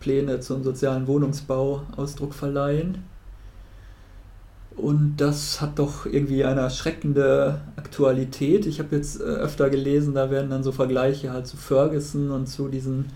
Pläne 0.00 0.40
zum 0.40 0.62
sozialen 0.62 1.06
Wohnungsbau 1.06 1.82
Ausdruck 1.96 2.34
verleihen. 2.34 3.04
Und 4.78 5.16
das 5.16 5.60
hat 5.60 5.80
doch 5.80 6.06
irgendwie 6.06 6.44
eine 6.44 6.60
erschreckende 6.60 7.60
Aktualität. 7.74 8.64
Ich 8.64 8.78
habe 8.78 8.94
jetzt 8.94 9.20
äh, 9.20 9.24
öfter 9.24 9.70
gelesen, 9.70 10.14
da 10.14 10.30
werden 10.30 10.50
dann 10.50 10.62
so 10.62 10.70
Vergleiche 10.70 11.32
halt 11.32 11.48
zu 11.48 11.56
Ferguson 11.56 12.30
und 12.30 12.46
zu 12.46 12.68
diesen 12.68 13.06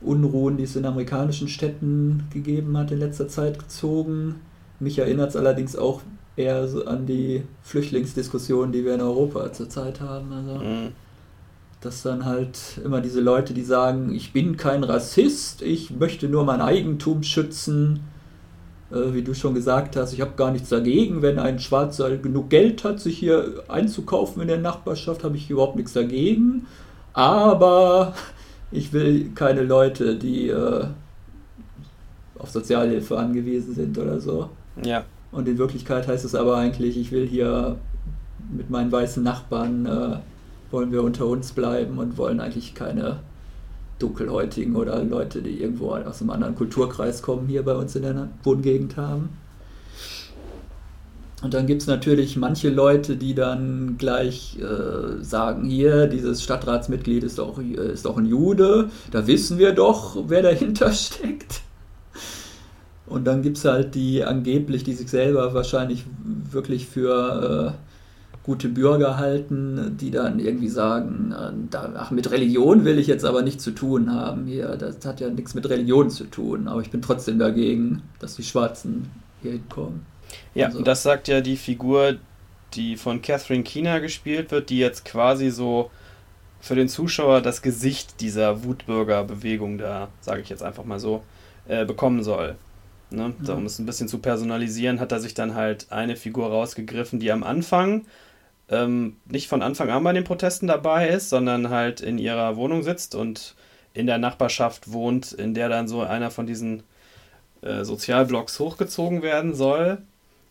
Unruhen, 0.00 0.56
die 0.56 0.62
es 0.62 0.76
in 0.76 0.86
amerikanischen 0.86 1.48
Städten 1.48 2.24
gegeben 2.32 2.78
hat 2.78 2.92
in 2.92 3.00
letzter 3.00 3.26
Zeit 3.26 3.58
gezogen. 3.58 4.36
Mich 4.78 4.98
erinnert 4.98 5.30
es 5.30 5.36
allerdings 5.36 5.74
auch 5.74 6.00
eher 6.36 6.68
so 6.68 6.84
an 6.84 7.06
die 7.06 7.42
Flüchtlingsdiskussion, 7.62 8.70
die 8.70 8.84
wir 8.84 8.94
in 8.94 9.00
Europa 9.00 9.52
zurzeit 9.52 10.00
haben. 10.00 10.32
Also, 10.32 10.64
mhm. 10.64 10.88
dass 11.80 12.02
dann 12.02 12.24
halt 12.24 12.80
immer 12.84 13.00
diese 13.00 13.20
Leute, 13.20 13.52
die 13.52 13.64
sagen, 13.64 14.14
ich 14.14 14.32
bin 14.32 14.56
kein 14.56 14.84
Rassist, 14.84 15.60
ich 15.60 15.90
möchte 15.90 16.28
nur 16.28 16.44
mein 16.44 16.60
Eigentum 16.60 17.24
schützen, 17.24 18.00
wie 18.90 19.22
du 19.22 19.34
schon 19.34 19.54
gesagt 19.54 19.96
hast, 19.96 20.12
ich 20.12 20.20
habe 20.20 20.32
gar 20.36 20.50
nichts 20.50 20.68
dagegen, 20.68 21.22
wenn 21.22 21.38
ein 21.38 21.58
Schwarzer 21.58 22.16
genug 22.16 22.50
Geld 22.50 22.84
hat, 22.84 23.00
sich 23.00 23.18
hier 23.18 23.64
einzukaufen 23.68 24.42
in 24.42 24.48
der 24.48 24.58
Nachbarschaft, 24.58 25.24
habe 25.24 25.36
ich 25.36 25.50
überhaupt 25.50 25.76
nichts 25.76 25.92
dagegen. 25.92 26.66
Aber 27.12 28.14
ich 28.70 28.92
will 28.92 29.30
keine 29.34 29.62
Leute, 29.62 30.16
die 30.16 30.48
äh, 30.48 30.84
auf 32.38 32.50
Sozialhilfe 32.50 33.16
angewiesen 33.16 33.74
sind 33.74 33.96
oder 33.98 34.20
so. 34.20 34.50
Ja. 34.84 35.04
Und 35.32 35.48
in 35.48 35.58
Wirklichkeit 35.58 36.06
heißt 36.06 36.24
es 36.24 36.34
aber 36.34 36.56
eigentlich, 36.56 36.96
ich 36.96 37.10
will 37.10 37.26
hier 37.26 37.76
mit 38.52 38.70
meinen 38.70 38.92
weißen 38.92 39.22
Nachbarn, 39.22 39.86
äh, 39.86 40.16
wollen 40.70 40.92
wir 40.92 41.02
unter 41.02 41.26
uns 41.26 41.52
bleiben 41.52 41.98
und 41.98 42.18
wollen 42.18 42.40
eigentlich 42.40 42.74
keine 42.74 43.20
Dunkelhäutigen 43.98 44.76
oder 44.76 45.02
Leute, 45.04 45.42
die 45.42 45.60
irgendwo 45.60 45.90
aus 45.90 46.20
einem 46.20 46.30
anderen 46.30 46.54
Kulturkreis 46.54 47.22
kommen, 47.22 47.48
hier 47.48 47.62
bei 47.62 47.74
uns 47.74 47.94
in 47.96 48.02
der 48.02 48.28
Wohngegend 48.42 48.96
haben. 48.96 49.30
Und 51.42 51.52
dann 51.52 51.66
gibt 51.66 51.82
es 51.82 51.88
natürlich 51.88 52.36
manche 52.36 52.70
Leute, 52.70 53.16
die 53.16 53.34
dann 53.34 53.96
gleich 53.98 54.58
äh, 54.58 55.22
sagen, 55.22 55.66
hier, 55.66 56.06
dieses 56.06 56.42
Stadtratsmitglied 56.42 57.22
ist 57.22 57.38
doch, 57.38 57.58
ist 57.58 58.06
doch 58.06 58.16
ein 58.16 58.24
Jude, 58.24 58.88
da 59.10 59.26
wissen 59.26 59.58
wir 59.58 59.72
doch, 59.72 60.16
wer 60.28 60.42
dahinter 60.42 60.90
steckt. 60.94 61.60
Und 63.06 63.26
dann 63.26 63.42
gibt 63.42 63.58
es 63.58 63.64
halt 63.66 63.94
die 63.94 64.24
angeblich, 64.24 64.84
die 64.84 64.94
sich 64.94 65.10
selber 65.10 65.52
wahrscheinlich 65.52 66.04
wirklich 66.50 66.86
für 66.86 67.74
äh, 67.74 67.93
gute 68.44 68.68
Bürger 68.68 69.16
halten, 69.16 69.96
die 69.98 70.10
dann 70.10 70.38
irgendwie 70.38 70.68
sagen, 70.68 71.32
äh, 71.32 71.76
ach, 71.96 72.10
mit 72.10 72.30
Religion 72.30 72.84
will 72.84 72.98
ich 72.98 73.06
jetzt 73.06 73.24
aber 73.24 73.42
nichts 73.42 73.64
zu 73.64 73.70
tun 73.70 74.12
haben 74.12 74.46
hier. 74.46 74.76
Das 74.76 75.04
hat 75.06 75.20
ja 75.20 75.30
nichts 75.30 75.54
mit 75.54 75.68
Religion 75.68 76.10
zu 76.10 76.24
tun, 76.24 76.68
aber 76.68 76.82
ich 76.82 76.90
bin 76.90 77.00
trotzdem 77.00 77.38
dagegen, 77.38 78.02
dass 78.18 78.36
die 78.36 78.42
Schwarzen 78.42 79.10
hier 79.40 79.52
hinkommen. 79.52 80.04
Ja, 80.54 80.66
also. 80.66 80.82
das 80.82 81.02
sagt 81.02 81.28
ja 81.28 81.40
die 81.40 81.56
Figur, 81.56 82.16
die 82.74 82.96
von 82.96 83.22
Catherine 83.22 83.62
Keener 83.62 84.00
gespielt 84.00 84.50
wird, 84.50 84.68
die 84.68 84.78
jetzt 84.78 85.06
quasi 85.06 85.50
so 85.50 85.90
für 86.60 86.74
den 86.74 86.88
Zuschauer 86.88 87.40
das 87.40 87.62
Gesicht 87.62 88.20
dieser 88.20 88.64
Wutbürgerbewegung 88.64 89.78
da, 89.78 90.08
sage 90.20 90.42
ich 90.42 90.50
jetzt 90.50 90.62
einfach 90.62 90.84
mal 90.84 91.00
so, 91.00 91.22
äh, 91.66 91.86
bekommen 91.86 92.22
soll. 92.22 92.56
Ne? 93.10 93.32
Ja. 93.46 93.54
Um 93.54 93.64
es 93.64 93.78
ein 93.78 93.86
bisschen 93.86 94.08
zu 94.08 94.18
personalisieren, 94.18 95.00
hat 95.00 95.12
er 95.12 95.20
sich 95.20 95.32
dann 95.32 95.54
halt 95.54 95.86
eine 95.90 96.16
Figur 96.16 96.48
rausgegriffen, 96.48 97.20
die 97.20 97.32
am 97.32 97.42
Anfang 97.42 98.04
ähm, 98.74 99.16
nicht 99.26 99.48
von 99.48 99.62
Anfang 99.62 99.90
an 99.90 100.04
bei 100.04 100.12
den 100.12 100.24
Protesten 100.24 100.66
dabei 100.66 101.08
ist, 101.08 101.30
sondern 101.30 101.70
halt 101.70 102.00
in 102.00 102.18
ihrer 102.18 102.56
Wohnung 102.56 102.82
sitzt 102.82 103.14
und 103.14 103.54
in 103.94 104.06
der 104.06 104.18
Nachbarschaft 104.18 104.92
wohnt, 104.92 105.32
in 105.32 105.54
der 105.54 105.68
dann 105.68 105.88
so 105.88 106.02
einer 106.02 106.30
von 106.30 106.46
diesen 106.46 106.82
äh, 107.62 107.84
Sozialblocks 107.84 108.58
hochgezogen 108.58 109.22
werden 109.22 109.54
soll 109.54 109.98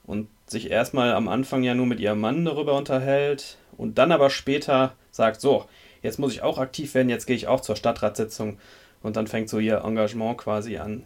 und 0.05 0.27
sich 0.47 0.71
erstmal 0.71 1.13
am 1.13 1.27
Anfang 1.27 1.63
ja 1.63 1.75
nur 1.75 1.85
mit 1.85 1.99
ihrem 1.99 2.21
Mann 2.21 2.45
darüber 2.45 2.75
unterhält 2.75 3.57
und 3.77 3.97
dann 3.97 4.11
aber 4.11 4.29
später 4.29 4.93
sagt, 5.11 5.41
so, 5.41 5.65
jetzt 6.01 6.19
muss 6.19 6.33
ich 6.33 6.41
auch 6.41 6.57
aktiv 6.57 6.93
werden, 6.93 7.09
jetzt 7.09 7.25
gehe 7.25 7.35
ich 7.35 7.47
auch 7.47 7.61
zur 7.61 7.75
Stadtratssitzung 7.75 8.57
und 9.01 9.15
dann 9.15 9.27
fängt 9.27 9.49
so 9.49 9.59
ihr 9.59 9.83
Engagement 9.83 10.37
quasi 10.37 10.77
an. 10.77 11.05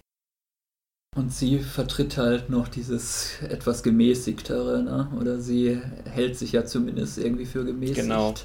Und 1.17 1.33
sie 1.33 1.57
vertritt 1.57 2.15
halt 2.17 2.51
noch 2.51 2.67
dieses 2.67 3.41
etwas 3.41 3.81
gemäßigtere, 3.81 4.83
ne? 4.83 5.07
oder 5.19 5.39
sie 5.39 5.81
hält 6.05 6.37
sich 6.37 6.51
ja 6.51 6.63
zumindest 6.63 7.17
irgendwie 7.17 7.47
für 7.47 7.65
gemäßigt. 7.65 8.01
Genau. 8.01 8.35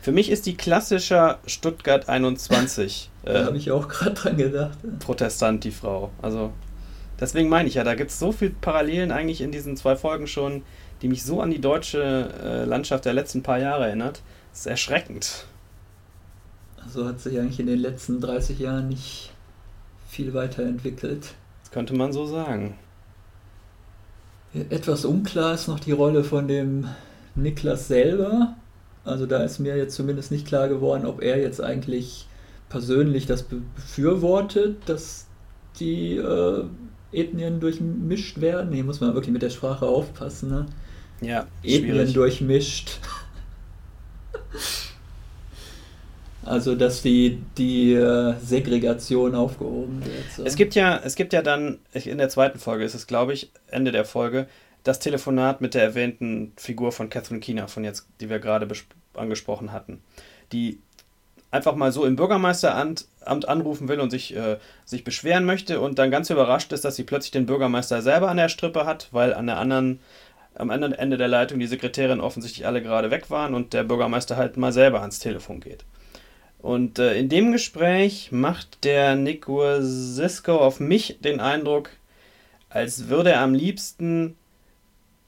Für 0.00 0.12
mich 0.12 0.30
ist 0.30 0.46
die 0.46 0.56
klassischer 0.56 1.40
Stuttgart 1.44 2.08
21. 2.08 3.10
da 3.24 3.32
äh, 3.32 3.44
habe 3.46 3.56
ich 3.56 3.72
auch 3.72 3.88
gerade 3.88 4.14
dran 4.14 4.36
gedacht. 4.36 4.78
Protestant, 5.00 5.64
die 5.64 5.72
Frau. 5.72 6.12
Also, 6.22 6.52
deswegen 7.18 7.48
meine 7.48 7.68
ich 7.68 7.74
ja, 7.74 7.82
da 7.82 7.96
gibt 7.96 8.12
es 8.12 8.18
so 8.20 8.30
viele 8.30 8.52
Parallelen 8.60 9.10
eigentlich 9.10 9.40
in 9.40 9.50
diesen 9.50 9.76
zwei 9.76 9.96
Folgen 9.96 10.28
schon, 10.28 10.62
die 11.02 11.08
mich 11.08 11.24
so 11.24 11.40
an 11.40 11.50
die 11.50 11.60
deutsche 11.60 12.30
äh, 12.44 12.64
Landschaft 12.64 13.06
der 13.06 13.14
letzten 13.14 13.42
paar 13.42 13.58
Jahre 13.58 13.86
erinnert. 13.86 14.22
Das 14.52 14.60
ist 14.60 14.66
erschreckend. 14.66 15.46
Also 16.76 17.06
hat 17.06 17.18
sich 17.18 17.40
eigentlich 17.40 17.58
in 17.58 17.66
den 17.66 17.80
letzten 17.80 18.20
30 18.20 18.60
Jahren 18.60 18.88
nicht 18.88 19.32
viel 20.06 20.32
weiterentwickelt 20.32 21.34
könnte 21.72 21.94
man 21.94 22.12
so 22.12 22.26
sagen. 22.26 22.74
Etwas 24.70 25.04
unklar 25.04 25.54
ist 25.54 25.66
noch 25.66 25.80
die 25.80 25.92
Rolle 25.92 26.24
von 26.24 26.46
dem 26.46 26.86
Niklas 27.34 27.88
selber. 27.88 28.54
Also 29.04 29.26
da 29.26 29.42
ist 29.42 29.58
mir 29.58 29.76
jetzt 29.76 29.96
zumindest 29.96 30.30
nicht 30.30 30.46
klar 30.46 30.68
geworden, 30.68 31.06
ob 31.06 31.22
er 31.22 31.40
jetzt 31.40 31.60
eigentlich 31.60 32.26
persönlich 32.68 33.26
das 33.26 33.42
befürwortet, 33.42 34.76
dass 34.86 35.26
die 35.80 36.16
äh, 36.16 36.64
Ethnien 37.12 37.60
durchmischt 37.60 38.40
werden. 38.40 38.72
Hier 38.72 38.84
muss 38.84 39.00
man 39.00 39.14
wirklich 39.14 39.32
mit 39.32 39.42
der 39.42 39.50
Sprache 39.50 39.86
aufpassen. 39.86 40.50
Ne? 40.50 40.66
Ja, 41.20 41.46
Ethnien 41.62 41.94
schwierig. 41.94 42.14
durchmischt. 42.14 43.00
Also, 46.44 46.74
dass 46.74 47.02
die, 47.02 47.42
die 47.56 47.92
äh, 47.92 48.34
Segregation 48.40 49.34
aufgehoben 49.34 50.04
wird. 50.04 50.24
So. 50.36 50.44
Es 50.44 50.56
gibt 50.56 50.74
ja, 50.74 51.00
es 51.04 51.14
gibt 51.14 51.32
ja 51.32 51.42
dann, 51.42 51.78
in 51.92 52.18
der 52.18 52.28
zweiten 52.28 52.58
Folge 52.58 52.84
ist 52.84 52.94
es, 52.94 53.06
glaube 53.06 53.32
ich, 53.32 53.52
Ende 53.68 53.92
der 53.92 54.04
Folge, 54.04 54.48
das 54.84 54.98
Telefonat 54.98 55.60
mit 55.60 55.74
der 55.74 55.82
erwähnten 55.82 56.52
Figur 56.56 56.90
von 56.92 57.08
Catherine 57.08 57.40
Keener, 57.40 57.68
von 57.68 57.84
jetzt, 57.84 58.08
die 58.20 58.28
wir 58.28 58.40
gerade 58.40 58.66
angesprochen 59.14 59.72
hatten, 59.72 60.02
die 60.52 60.80
einfach 61.52 61.76
mal 61.76 61.92
so 61.92 62.04
im 62.04 62.16
Bürgermeisteramt 62.16 63.06
anrufen 63.24 63.86
will 63.86 64.00
und 64.00 64.10
sich, 64.10 64.34
äh, 64.34 64.58
sich 64.84 65.04
beschweren 65.04 65.44
möchte 65.44 65.80
und 65.80 65.98
dann 65.98 66.10
ganz 66.10 66.30
überrascht 66.30 66.72
ist, 66.72 66.84
dass 66.84 66.96
sie 66.96 67.04
plötzlich 67.04 67.30
den 67.30 67.46
Bürgermeister 67.46 68.02
selber 68.02 68.30
an 68.30 68.38
der 68.38 68.48
Strippe 68.48 68.84
hat, 68.86 69.08
weil 69.12 69.34
an 69.34 69.46
der 69.46 69.58
anderen, 69.58 70.00
am 70.54 70.70
anderen 70.70 70.94
Ende 70.94 71.18
der 71.18 71.28
Leitung 71.28 71.60
die 71.60 71.66
Sekretärin 71.66 72.20
offensichtlich 72.20 72.66
alle 72.66 72.82
gerade 72.82 73.10
weg 73.10 73.30
waren 73.30 73.54
und 73.54 73.74
der 73.74 73.84
Bürgermeister 73.84 74.36
halt 74.36 74.56
mal 74.56 74.72
selber 74.72 75.00
ans 75.02 75.18
Telefon 75.18 75.60
geht. 75.60 75.84
Und 76.62 77.00
äh, 77.00 77.18
in 77.18 77.28
dem 77.28 77.50
Gespräch 77.50 78.30
macht 78.30 78.84
der 78.84 79.16
Nick 79.16 79.46
Sisko 79.80 80.58
auf 80.58 80.78
mich 80.78 81.18
den 81.20 81.40
Eindruck, 81.40 81.90
als 82.70 83.08
würde 83.08 83.32
er 83.32 83.40
am 83.40 83.52
liebsten, 83.52 84.36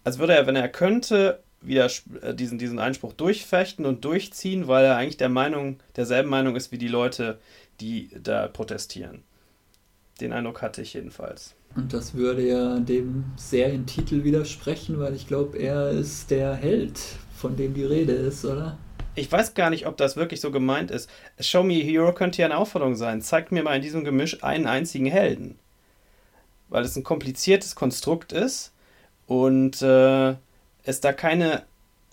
als 0.04 0.18
würde 0.18 0.34
er, 0.34 0.46
wenn 0.46 0.54
er 0.54 0.68
könnte, 0.68 1.42
wieder 1.60 1.90
äh, 2.22 2.34
diesen, 2.34 2.58
diesen 2.58 2.78
Einspruch 2.78 3.12
durchfechten 3.14 3.84
und 3.84 4.04
durchziehen, 4.04 4.68
weil 4.68 4.84
er 4.84 4.96
eigentlich 4.96 5.16
der 5.16 5.28
Meinung, 5.28 5.80
derselben 5.96 6.30
Meinung 6.30 6.54
ist 6.54 6.70
wie 6.70 6.78
die 6.78 6.88
Leute, 6.88 7.40
die 7.80 8.10
da 8.22 8.46
protestieren. 8.46 9.24
Den 10.20 10.32
Eindruck 10.32 10.62
hatte 10.62 10.82
ich 10.82 10.94
jedenfalls. 10.94 11.54
Und 11.74 11.92
das 11.92 12.14
würde 12.14 12.46
ja 12.46 12.78
dem 12.78 13.24
Serientitel 13.36 14.22
widersprechen, 14.22 15.00
weil 15.00 15.16
ich 15.16 15.26
glaube, 15.26 15.58
er 15.58 15.90
ist 15.90 16.30
der 16.30 16.54
Held, 16.54 17.00
von 17.36 17.56
dem 17.56 17.74
die 17.74 17.84
Rede 17.84 18.12
ist, 18.12 18.44
oder? 18.44 18.78
Ich 19.14 19.30
weiß 19.30 19.54
gar 19.54 19.70
nicht, 19.70 19.86
ob 19.86 19.96
das 19.96 20.16
wirklich 20.16 20.40
so 20.40 20.50
gemeint 20.50 20.90
ist. 20.90 21.08
Show 21.40 21.62
Me 21.62 21.74
a 21.74 21.84
Hero 21.84 22.12
könnte 22.12 22.42
ja 22.42 22.46
eine 22.46 22.58
Aufforderung 22.58 22.96
sein. 22.96 23.22
Zeigt 23.22 23.52
mir 23.52 23.62
mal 23.62 23.76
in 23.76 23.82
diesem 23.82 24.04
Gemisch 24.04 24.42
einen 24.42 24.66
einzigen 24.66 25.06
Helden. 25.06 25.58
Weil 26.68 26.84
es 26.84 26.96
ein 26.96 27.04
kompliziertes 27.04 27.74
Konstrukt 27.74 28.32
ist, 28.32 28.74
und 29.26 29.80
äh, 29.82 30.34
es 30.84 31.00
da 31.00 31.12
keine 31.12 31.62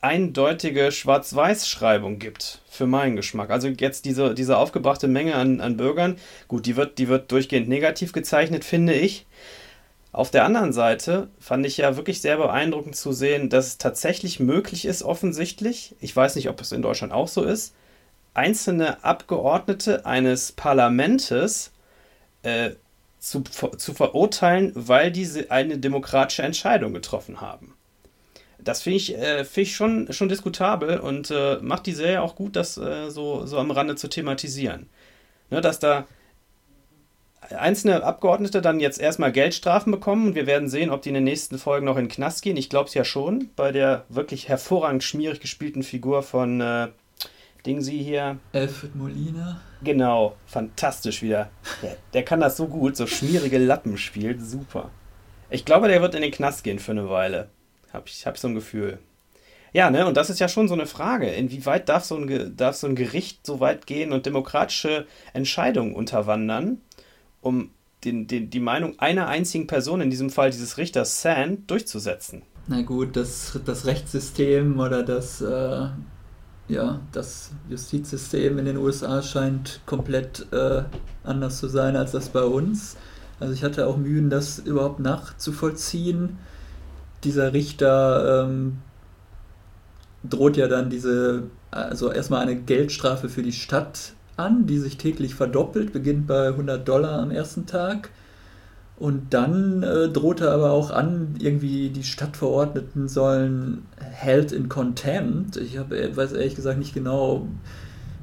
eindeutige 0.02 0.92
Schwarz-Weiß-Schreibung 0.92 2.18
gibt, 2.18 2.62
für 2.68 2.88
meinen 2.88 3.16
Geschmack. 3.16 3.52
Also 3.52 3.68
jetzt 3.68 4.06
diese, 4.06 4.34
diese 4.34 4.58
aufgebrachte 4.58 5.08
Menge 5.08 5.36
an, 5.36 5.62
an 5.62 5.78
Bürgern, 5.78 6.18
gut, 6.48 6.66
die 6.66 6.76
wird, 6.76 6.98
die 6.98 7.08
wird 7.08 7.32
durchgehend 7.32 7.70
negativ 7.70 8.12
gezeichnet, 8.12 8.66
finde 8.66 8.94
ich. 8.94 9.28
Auf 10.14 10.30
der 10.30 10.44
anderen 10.44 10.74
Seite 10.74 11.30
fand 11.40 11.66
ich 11.66 11.78
ja 11.78 11.96
wirklich 11.96 12.20
sehr 12.20 12.38
beeindruckend 12.38 12.96
zu 12.96 13.14
sehen, 13.14 13.50
dass 13.50 13.68
es 13.68 13.78
tatsächlich 13.78 14.40
möglich 14.40 14.86
ist, 14.86 15.04
offensichtlich, 15.04 15.96
ich 16.02 16.14
weiß 16.14 16.36
nicht, 16.36 16.50
ob 16.50 16.60
es 16.60 16.74
in 16.74 16.82
Deutschland 16.82 17.14
auch 17.14 17.30
so 17.30 17.44
ist, 17.44 17.74
einzelne 18.34 19.04
Abgeordnete 19.04 20.06
eines 20.06 20.52
Parlamentes 20.52 21.72
äh, 22.44 22.72
zu, 23.20 23.42
zu 23.42 23.94
verurteilen, 23.94 24.74
weil 24.76 25.12
diese 25.12 25.50
eine 25.52 25.78
demokratische 25.78 26.44
Entscheidung 26.44 26.94
getroffen 26.94 27.40
haben. 27.40 27.76
Das 28.60 28.82
finde 28.82 28.98
ich, 28.98 29.18
äh, 29.18 29.46
find 29.46 29.68
ich 29.68 29.76
schon, 29.76 30.12
schon 30.12 30.30
diskutabel 30.30 31.00
und 31.00 31.32
äh, 31.32 31.58
macht 31.62 31.86
die 31.86 31.94
Serie 31.94 32.22
auch 32.22 32.36
gut, 32.36 32.56
das 32.56 32.78
äh, 32.78 33.10
so, 33.10 33.46
so 33.46 33.58
am 33.58 33.72
Rande 33.72 33.96
zu 33.96 34.08
thematisieren. 34.08 34.90
Ne, 35.50 35.62
dass 35.62 35.80
da 35.80 36.06
einzelne 37.54 38.04
Abgeordnete 38.04 38.62
dann 38.62 38.80
jetzt 38.80 39.00
erstmal 39.00 39.32
Geldstrafen 39.32 39.92
bekommen 39.92 40.28
und 40.28 40.36
wir 40.36 40.48
werden 40.48 40.70
sehen, 40.70 40.90
ob 40.90 41.02
die 41.02 41.10
in 41.10 41.16
den 41.16 41.24
nächsten 41.24 41.58
Folgen 41.58 41.86
noch 41.86 41.98
in 41.98 42.06
den 42.06 42.12
Knast 42.12 42.42
gehen. 42.42 42.58
Ich 42.58 42.70
glaube 42.70 42.88
es 42.88 42.94
ja 42.94 43.04
schon, 43.04 43.50
bei 43.56 43.72
der 43.72 44.06
wirklich 44.10 44.48
hervorragend 44.48 45.04
schmierig 45.04 45.40
gespielten 45.40 45.84
Figur 45.84 46.24
von 46.24 46.62
äh, 46.62 46.88
Ding 47.66 47.82
sie 47.82 48.00
hier. 48.00 48.38
Alfred 48.54 48.96
Molina. 48.96 49.62
Genau, 49.84 50.36
fantastisch 50.46 51.22
wieder. 51.22 51.50
Der, 51.82 51.98
der 52.14 52.24
kann 52.24 52.40
das 52.40 52.58
so 52.58 52.68
gut, 52.68 52.96
so 52.96 53.06
schmierige 53.06 53.58
Lappen 53.58 53.98
spielt, 53.98 54.42
super. 54.42 54.90
Ich 55.50 55.66
glaube, 55.66 55.88
der 55.88 56.02
wird 56.02 56.16
in 56.16 56.22
den 56.22 56.32
Knast 56.32 56.64
gehen 56.64 56.80
für 56.80 56.92
eine 56.92 57.10
Weile. 57.10 57.50
Hab 57.94 58.08
ich 58.08 58.26
hab 58.26 58.38
so 58.38 58.48
ein 58.48 58.56
Gefühl. 58.56 59.00
Ja, 59.74 59.90
ne, 59.90 60.06
und 60.06 60.18
das 60.18 60.30
ist 60.30 60.40
ja 60.40 60.50
schon 60.50 60.68
so 60.68 60.74
eine 60.74 60.86
Frage. 60.86 61.30
Inwieweit 61.30 61.88
darf 61.88 62.04
so 62.04 62.18
ein, 62.18 62.58
darf 62.58 62.76
so 62.76 62.88
ein 62.88 62.96
Gericht 62.96 63.46
so 63.46 63.60
weit 63.60 63.88
gehen 63.88 64.12
und 64.12 64.26
demokratische 64.26 65.06
Entscheidungen 65.34 65.94
unterwandern, 65.94 66.82
um 67.42 67.72
den, 68.04 68.28
den, 68.28 68.50
die 68.50 68.60
Meinung 68.60 68.98
einer 69.00 69.28
einzigen 69.28 69.68
Person, 69.68 70.02
in 70.02 70.10
diesem 70.10 70.30
Fall 70.30 70.52
dieses 70.52 70.78
Richters 70.78 71.22
Sand, 71.22 71.70
durchzusetzen? 71.70 72.44
Na 72.68 72.82
gut, 72.82 73.16
das, 73.16 73.60
das 73.66 73.86
Rechtssystem 73.86 74.80
oder 74.80 75.04
das, 75.04 75.42
äh, 75.42 75.88
ja, 76.68 77.02
das 77.12 77.52
Justizsystem 77.70 78.58
in 78.58 78.66
den 78.66 78.78
USA 78.78 79.22
scheint 79.22 79.82
komplett 79.86 80.48
äh, 80.52 80.84
anders 81.24 81.60
zu 81.60 81.68
sein 81.68 81.96
als 81.96 82.12
das 82.12 82.30
bei 82.30 82.44
uns. 82.44 82.98
Also 83.40 83.54
ich 83.54 83.64
hatte 83.64 83.88
auch 83.88 83.98
Mühen, 83.98 84.30
das 84.30 84.60
überhaupt 84.60 85.00
nachzuvollziehen 85.00 86.38
dieser 87.24 87.54
Richter 87.54 88.46
ähm, 88.46 88.80
droht 90.24 90.58
ja 90.58 90.68
dann 90.68 90.90
diese, 90.90 91.44
also 91.72 92.12
erstmal 92.12 92.42
eine 92.42 92.56
Geldstrafe 92.56 93.30
für 93.30 93.44
die 93.44 93.54
Stadt 93.54 94.14
an, 94.42 94.66
die 94.66 94.80
sich 94.80 94.98
täglich 94.98 95.36
verdoppelt, 95.36 95.94
beginnt 95.94 96.28
bei 96.28 96.48
100 96.48 96.88
Dollar 96.88 97.20
am 97.20 97.32
ersten 97.32 97.66
Tag. 97.66 98.10
Und 98.98 99.34
dann 99.34 99.82
äh, 99.82 100.10
droht 100.10 100.42
er 100.42 100.52
aber 100.52 100.72
auch 100.72 100.92
an, 100.92 101.36
irgendwie 101.40 101.90
die 101.90 102.04
Stadtverordneten 102.04 103.08
sollen 103.08 103.88
held 103.98 104.52
in 104.52 104.70
contempt. 104.70 105.58
Ich 105.58 105.80
hab, 105.80 105.92
äh, 105.92 106.16
weiß 106.16 106.34
ehrlich 106.34 106.56
gesagt 106.56 106.78
nicht 106.78 106.94
genau, 106.94 107.48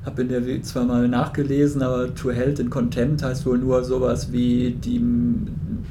habe 0.04 0.22
in 0.22 0.28
der 0.28 0.62
zwar 0.62 0.84
mal 0.84 1.08
nachgelesen, 1.08 1.82
aber 1.82 2.14
to 2.14 2.30
held 2.30 2.58
in 2.58 2.70
contempt 2.70 3.22
heißt 3.22 3.44
wohl 3.46 3.58
nur 3.58 3.84
sowas 3.84 4.32
wie 4.32 4.70
die, 4.72 5.02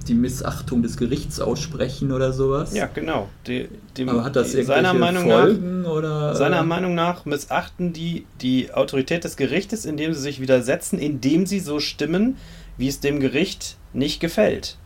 die 0.07 0.13
Missachtung 0.13 0.81
des 0.81 0.97
Gerichts 0.97 1.39
aussprechen 1.39 2.11
oder 2.11 2.33
sowas. 2.33 2.73
Ja, 2.73 2.87
genau. 2.87 3.29
Die, 3.45 3.67
die, 3.95 4.07
aber 4.07 4.23
hat 4.23 4.35
das 4.35 4.51
die, 4.51 4.63
seiner 4.63 4.93
Meinung 4.93 5.25
Folgen 5.25 5.81
nach, 5.81 5.89
oder? 5.89 6.35
Seiner 6.35 6.63
Meinung 6.63 6.95
nach 6.95 7.25
missachten 7.25 7.93
die 7.93 8.25
die 8.41 8.73
Autorität 8.73 9.23
des 9.23 9.37
Gerichtes, 9.37 9.85
indem 9.85 10.13
sie 10.13 10.21
sich 10.21 10.41
widersetzen, 10.41 10.99
indem 10.99 11.45
sie 11.45 11.59
so 11.59 11.79
stimmen, 11.79 12.37
wie 12.77 12.87
es 12.87 12.99
dem 12.99 13.19
Gericht 13.19 13.77
nicht 13.93 14.19
gefällt. 14.19 14.77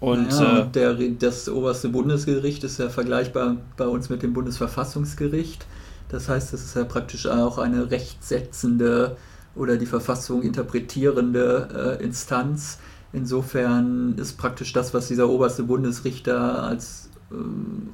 Und 0.00 0.30
ja, 0.30 0.60
äh, 0.60 0.66
der, 0.68 0.94
das 0.94 1.48
oberste 1.48 1.88
Bundesgericht 1.88 2.62
ist 2.62 2.78
ja 2.78 2.88
vergleichbar 2.88 3.56
bei 3.76 3.86
uns 3.86 4.08
mit 4.08 4.22
dem 4.22 4.32
Bundesverfassungsgericht. 4.32 5.66
Das 6.08 6.28
heißt, 6.28 6.54
es 6.54 6.64
ist 6.64 6.76
ja 6.76 6.84
praktisch 6.84 7.26
auch 7.26 7.58
eine 7.58 7.90
rechtsetzende 7.90 9.16
oder 9.54 9.76
die 9.76 9.86
Verfassung 9.86 10.42
interpretierende 10.42 11.98
äh, 12.00 12.04
Instanz. 12.04 12.78
Insofern 13.12 14.14
ist 14.16 14.38
praktisch 14.38 14.72
das, 14.72 14.94
was 14.94 15.08
dieser 15.08 15.28
oberste 15.28 15.64
Bundesrichter 15.64 16.62
als 16.62 17.10
äh, 17.30 17.34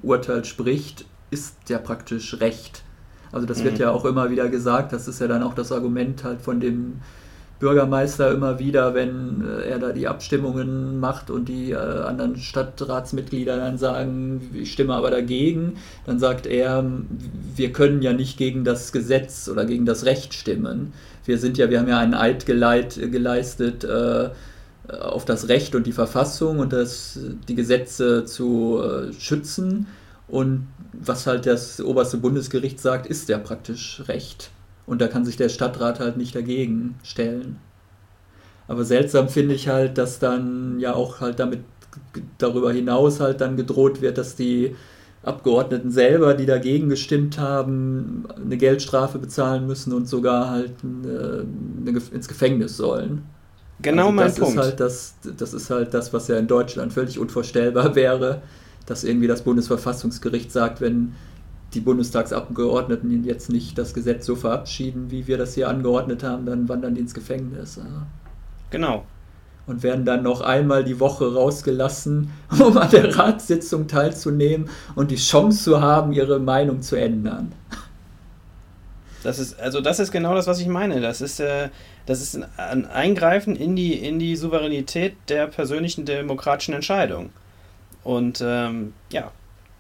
Urteil 0.07 0.45
spricht, 0.45 1.07
ist 1.31 1.57
ja 1.69 1.79
praktisch 1.79 2.41
Recht. 2.41 2.83
Also 3.33 3.47
das 3.47 3.59
mhm. 3.59 3.65
wird 3.65 3.79
ja 3.79 3.91
auch 3.91 4.05
immer 4.05 4.31
wieder 4.31 4.49
gesagt, 4.49 4.93
das 4.93 5.09
ist 5.09 5.21
ja 5.21 5.27
dann 5.27 5.43
auch 5.43 5.55
das 5.55 5.73
Argument 5.73 6.23
halt 6.23 6.41
von 6.41 6.61
dem 6.61 7.01
Bürgermeister 7.65 8.31
immer 8.31 8.59
wieder, 8.59 8.95
wenn 8.95 9.43
äh, 9.43 9.71
er 9.71 9.79
da 9.79 9.93
die 9.93 10.07
Abstimmungen 10.07 11.01
macht 11.01 11.31
und 11.31 11.49
die 11.49 11.71
äh, 11.71 11.77
anderen 11.77 12.37
Stadtratsmitglieder 12.37 13.57
dann 13.57 13.79
sagen, 13.79 14.51
ich 14.53 14.71
stimme 14.71 14.93
aber 14.93 15.11
dagegen, 15.11 15.79
dann 16.05 16.19
sagt 16.19 16.47
er, 16.47 16.85
wir 17.57 17.73
können 17.73 18.03
ja 18.03 18.13
nicht 18.13 18.37
gegen 18.37 18.65
das 18.65 18.93
Gesetz 18.93 19.49
oder 19.49 19.65
gegen 19.65 19.87
das 19.87 20.05
Recht 20.05 20.35
stimmen. 20.35 20.93
Wir 21.25 21.39
sind 21.39 21.57
ja, 21.57 21.71
wir 21.71 21.81
haben 21.81 21.89
ja 21.89 21.99
einen 21.99 22.13
Eid 22.13 22.45
geleit, 22.45 23.01
geleistet 23.11 23.83
äh, 23.83 24.29
auf 25.01 25.25
das 25.25 25.49
Recht 25.49 25.75
und 25.75 25.87
die 25.87 25.93
Verfassung 25.93 26.59
und 26.59 26.75
das, 26.75 27.19
die 27.49 27.55
Gesetze 27.55 28.27
zu 28.27 28.79
äh, 28.83 29.13
schützen. 29.15 29.87
Und 30.29 30.67
was 30.93 31.27
halt 31.27 31.47
das 31.47 31.81
oberste 31.81 32.19
Bundesgericht 32.19 32.79
sagt, 32.79 33.07
ist 33.07 33.31
ja 33.31 33.39
praktisch 33.39 34.03
Recht. 34.07 34.51
Und 34.87 35.01
da 35.01 35.09
kann 35.09 35.25
sich 35.25 35.37
der 35.37 35.49
Stadtrat 35.49 36.01
halt 36.01 36.17
nicht 36.17 36.35
dagegen 36.35 36.97
stellen. 37.03 37.59
Aber 38.69 38.85
seltsam 38.85 39.29
finde 39.29 39.55
ich 39.55 39.69
halt, 39.69 39.99
dass 39.99 40.19
dann 40.19 40.79
ja 40.81 40.95
auch 40.95 41.21
halt 41.21 41.39
damit 41.39 41.61
darüber 42.39 42.73
hinaus 42.73 43.21
halt 43.21 43.41
dann 43.41 43.57
gedroht 43.57 44.01
wird, 44.01 44.19
dass 44.19 44.37
die 44.37 44.75
Abgeordneten 45.23 45.91
selber, 45.91 46.35
die 46.35 46.47
dagegen 46.47 46.89
gestimmt 46.89 47.39
haben, 47.39 48.25
eine 48.37 48.57
Geldstrafe 48.57 49.19
bezahlen 49.19 49.67
müssen 49.67 49.93
und 49.93 50.09
sogar 50.09 50.51
halt 50.51 50.73
eine, 50.83 51.47
eine, 51.87 52.01
ins 52.13 52.29
Gefängnis 52.29 52.77
sollen. 52.77 53.23
Genau 53.81 54.07
also 54.07 54.13
mein 54.13 54.27
das 54.27 54.39
Punkt. 54.39 54.57
Ist 54.57 54.63
halt 54.63 54.81
das, 54.81 55.15
das 55.37 55.55
ist 55.55 55.71
halt 55.71 55.95
das, 55.95 56.13
was 56.13 56.29
ja 56.29 56.37
in 56.37 56.47
Deutschland 56.47 56.93
völlig 56.93 57.19
unvorstellbar 57.19 57.95
wäre, 57.95 58.43
dass 58.87 59.05
irgendwie 59.05 59.27
das 59.27 59.43
Bundesverfassungsgericht 59.43 60.53
sagt, 60.53 60.81
wenn 60.81 61.15
die 61.75 61.81
Bundestagsabgeordneten 61.81 63.25
jetzt 63.25 63.51
nicht 63.51 63.77
das 63.79 63.95
Gesetz 63.95 64.27
so 64.27 64.37
verabschieden, 64.37 65.11
wie 65.11 65.27
wir 65.27 65.39
das 65.39 65.55
hier 65.55 65.69
angeordnet 65.69 66.23
haben, 66.23 66.47
dann 66.47 66.69
wandern 66.69 66.95
die 66.95 67.01
ins 67.01 67.15
Gefängnis. 67.15 67.81
Genau. 68.71 69.05
Und 69.67 69.83
werden 69.83 70.05
dann 70.05 70.23
noch 70.23 70.43
einmal 70.43 70.85
die 70.85 71.01
Woche 71.01 71.33
rausgelassen, 71.33 72.31
um 72.59 72.77
an 72.77 72.91
der 72.91 73.17
Ratssitzung 73.17 73.89
teilzunehmen 73.89 74.69
und 74.95 75.11
die 75.11 75.17
Chance 75.17 75.65
zu 75.65 75.81
haben, 75.81 76.13
ihre 76.13 76.39
Meinung 76.39 76.83
zu 76.83 76.97
ändern. 76.97 77.53
Das 79.23 79.39
ist, 79.39 79.59
also 79.59 79.81
das 79.81 80.01
ist 80.01 80.13
genau 80.13 80.35
das, 80.35 80.47
was 80.47 80.61
ich 80.61 80.67
meine. 80.67 81.01
Das 81.01 81.23
ist, 81.23 81.41
äh, 81.41 81.71
das 82.05 82.21
ist 82.21 82.39
ein 82.59 82.87
Eingreifen 82.87 83.57
in 83.57 83.75
die, 83.75 83.95
in 83.95 84.19
die 84.19 84.37
Souveränität 84.37 85.17
der 85.29 85.47
persönlichen 85.47 86.05
demokratischen 86.05 86.75
Entscheidung. 86.75 87.31
Und 88.05 88.43
ähm, 88.45 88.93
ja, 89.11 89.33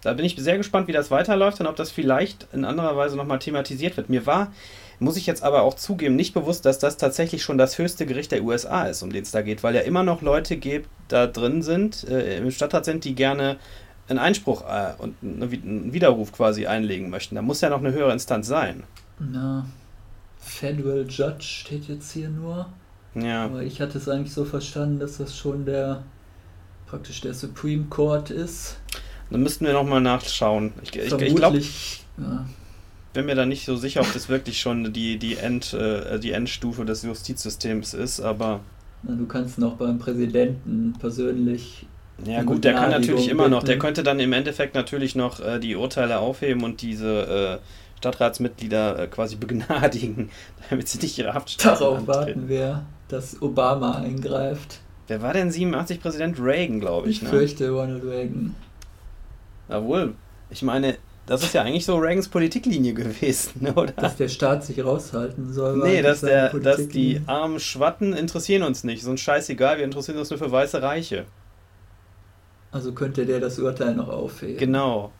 da 0.04 0.12
bin 0.12 0.24
ich 0.24 0.36
sehr 0.36 0.58
gespannt, 0.58 0.86
wie 0.86 0.92
das 0.92 1.10
weiterläuft 1.10 1.60
und 1.60 1.66
ob 1.66 1.76
das 1.76 1.90
vielleicht 1.90 2.46
in 2.52 2.64
anderer 2.64 2.96
Weise 2.96 3.16
nochmal 3.16 3.38
thematisiert 3.38 3.96
wird. 3.96 4.10
Mir 4.10 4.26
war, 4.26 4.52
muss 4.98 5.16
ich 5.16 5.26
jetzt 5.26 5.42
aber 5.42 5.62
auch 5.62 5.74
zugeben, 5.74 6.14
nicht 6.14 6.34
bewusst, 6.34 6.64
dass 6.66 6.78
das 6.78 6.96
tatsächlich 6.96 7.42
schon 7.42 7.58
das 7.58 7.78
höchste 7.78 8.06
Gericht 8.06 8.30
der 8.30 8.44
USA 8.44 8.84
ist, 8.84 9.02
um 9.02 9.12
den 9.12 9.22
es 9.22 9.30
da 9.30 9.42
geht, 9.42 9.62
weil 9.62 9.74
ja 9.74 9.80
immer 9.80 10.02
noch 10.02 10.22
Leute 10.22 10.56
gibt, 10.56 10.88
da 11.08 11.26
drin 11.26 11.62
sind, 11.62 12.04
äh, 12.08 12.38
im 12.38 12.50
Stadtrat 12.50 12.84
sind, 12.84 13.04
die 13.04 13.14
gerne 13.14 13.56
einen 14.08 14.18
Einspruch 14.18 14.62
äh, 14.68 14.92
und 14.98 15.16
einen 15.22 15.92
Widerruf 15.92 16.32
quasi 16.32 16.66
einlegen 16.66 17.08
möchten. 17.08 17.34
Da 17.34 17.42
muss 17.42 17.62
ja 17.62 17.70
noch 17.70 17.80
eine 17.80 17.92
höhere 17.92 18.12
Instanz 18.12 18.46
sein. 18.46 18.84
Na, 19.18 19.66
Federal 20.38 21.06
Judge 21.08 21.42
steht 21.42 21.84
jetzt 21.88 22.12
hier 22.12 22.28
nur. 22.28 22.66
Ja. 23.14 23.46
Aber 23.46 23.62
ich 23.62 23.80
hatte 23.80 23.96
es 23.96 24.08
eigentlich 24.08 24.34
so 24.34 24.44
verstanden, 24.44 24.98
dass 24.98 25.16
das 25.16 25.36
schon 25.36 25.64
der 25.64 26.02
praktisch 26.86 27.22
der 27.22 27.32
Supreme 27.32 27.86
Court 27.88 28.30
ist. 28.30 28.76
Dann 29.30 29.42
müssten 29.42 29.66
wir 29.66 29.72
nochmal 29.72 30.00
nachschauen. 30.00 30.72
Ich, 30.82 30.94
ich, 30.94 31.12
ich 31.12 31.34
glaube, 31.34 31.58
ja. 31.58 32.46
bin 33.12 33.26
mir 33.26 33.34
da 33.34 33.46
nicht 33.46 33.64
so 33.64 33.76
sicher, 33.76 34.00
ob 34.00 34.12
das 34.12 34.28
wirklich 34.28 34.60
schon 34.60 34.92
die, 34.92 35.18
die, 35.18 35.36
End, 35.36 35.72
äh, 35.72 36.18
die 36.18 36.32
Endstufe 36.32 36.84
des 36.84 37.02
Justizsystems 37.02 37.94
ist, 37.94 38.20
aber. 38.20 38.60
Na, 39.02 39.14
du 39.14 39.26
kannst 39.26 39.58
noch 39.58 39.74
beim 39.74 39.98
Präsidenten 39.98 40.94
persönlich. 40.98 41.86
Ja, 42.24 42.42
gut, 42.42 42.64
der 42.64 42.74
kann 42.74 42.90
natürlich 42.90 43.28
immer 43.28 43.48
noch. 43.48 43.64
Der 43.64 43.78
könnte 43.78 44.02
dann 44.02 44.20
im 44.20 44.32
Endeffekt 44.32 44.74
natürlich 44.74 45.16
noch 45.16 45.40
äh, 45.40 45.58
die 45.58 45.74
Urteile 45.74 46.18
aufheben 46.18 46.62
und 46.62 46.80
diese 46.80 47.60
äh, 47.60 47.98
Stadtratsmitglieder 47.98 48.98
äh, 48.98 49.06
quasi 49.08 49.36
begnadigen, 49.36 50.30
damit 50.70 50.88
sie 50.88 50.98
nicht 50.98 51.18
ihre 51.18 51.34
Haftstrafe 51.34 51.84
Darauf 51.84 52.06
warten 52.06 52.48
wir, 52.48 52.84
dass 53.08 53.40
Obama 53.42 53.96
eingreift. 53.96 54.80
Wer 55.06 55.22
war 55.22 55.32
denn 55.32 55.50
87 55.50 56.00
Präsident? 56.00 56.38
Reagan, 56.38 56.80
glaube 56.80 57.08
ich. 57.08 57.16
Ich 57.16 57.22
ne? 57.22 57.28
fürchte 57.28 57.70
Ronald 57.70 58.04
Reagan. 58.04 58.54
Jawohl, 59.68 60.14
ich 60.50 60.62
meine, 60.62 60.96
das 61.26 61.42
ist 61.42 61.54
ja 61.54 61.62
eigentlich 61.62 61.86
so 61.86 61.96
Reagans 61.96 62.28
Politiklinie 62.28 62.92
gewesen, 62.94 63.66
oder? 63.74 63.92
Dass 63.92 64.16
der 64.16 64.28
Staat 64.28 64.64
sich 64.64 64.84
raushalten 64.84 65.52
soll. 65.52 65.78
Nee, 65.78 66.02
dass, 66.02 66.20
der, 66.20 66.50
dass 66.50 66.88
die 66.88 67.20
armen 67.26 67.60
Schwatten 67.60 68.12
interessieren 68.12 68.62
uns 68.62 68.84
nicht. 68.84 69.02
So 69.02 69.10
ein 69.10 69.18
Scheißegal, 69.18 69.78
wir 69.78 69.84
interessieren 69.84 70.18
uns 70.18 70.30
nur 70.30 70.38
für 70.38 70.50
weiße 70.50 70.82
Reiche. 70.82 71.24
Also 72.72 72.92
könnte 72.92 73.24
der 73.24 73.40
das 73.40 73.58
Urteil 73.58 73.94
noch 73.94 74.08
aufheben. 74.08 74.58
Genau. 74.58 75.12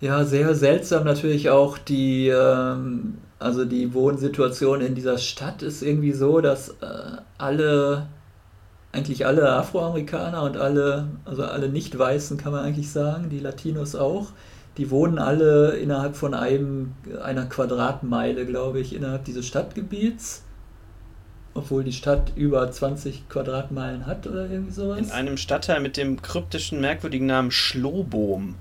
Ja, 0.00 0.24
sehr 0.24 0.54
seltsam 0.54 1.04
natürlich 1.04 1.48
auch 1.48 1.78
die, 1.78 2.28
ähm, 2.28 3.18
also 3.38 3.64
die 3.64 3.94
Wohnsituation 3.94 4.80
in 4.80 4.94
dieser 4.94 5.18
Stadt 5.18 5.62
ist 5.62 5.82
irgendwie 5.82 6.12
so, 6.12 6.40
dass 6.40 6.70
äh, 6.80 7.18
alle, 7.38 8.08
eigentlich 8.92 9.26
alle 9.26 9.50
Afroamerikaner 9.50 10.42
und 10.42 10.56
alle, 10.56 11.08
also 11.24 11.44
alle 11.44 11.68
Nicht-Weißen 11.68 12.38
kann 12.38 12.52
man 12.52 12.64
eigentlich 12.64 12.90
sagen, 12.90 13.28
die 13.28 13.38
Latinos 13.38 13.94
auch, 13.94 14.28
die 14.78 14.90
wohnen 14.90 15.18
alle 15.18 15.76
innerhalb 15.76 16.16
von 16.16 16.34
einem, 16.34 16.94
einer 17.22 17.46
Quadratmeile, 17.46 18.46
glaube 18.46 18.80
ich, 18.80 18.94
innerhalb 18.94 19.24
dieses 19.24 19.46
Stadtgebiets. 19.46 20.44
Obwohl 21.54 21.82
die 21.82 21.92
Stadt 21.92 22.32
über 22.36 22.70
20 22.70 23.28
Quadratmeilen 23.28 24.06
hat 24.06 24.26
oder 24.28 24.48
irgendwie 24.48 24.72
sowas. 24.72 24.98
In 24.98 25.10
einem 25.10 25.36
Stadtteil 25.36 25.80
mit 25.80 25.96
dem 25.96 26.22
kryptischen, 26.22 26.80
merkwürdigen 26.80 27.26
Namen 27.26 27.50
Schlobohm. 27.50 28.54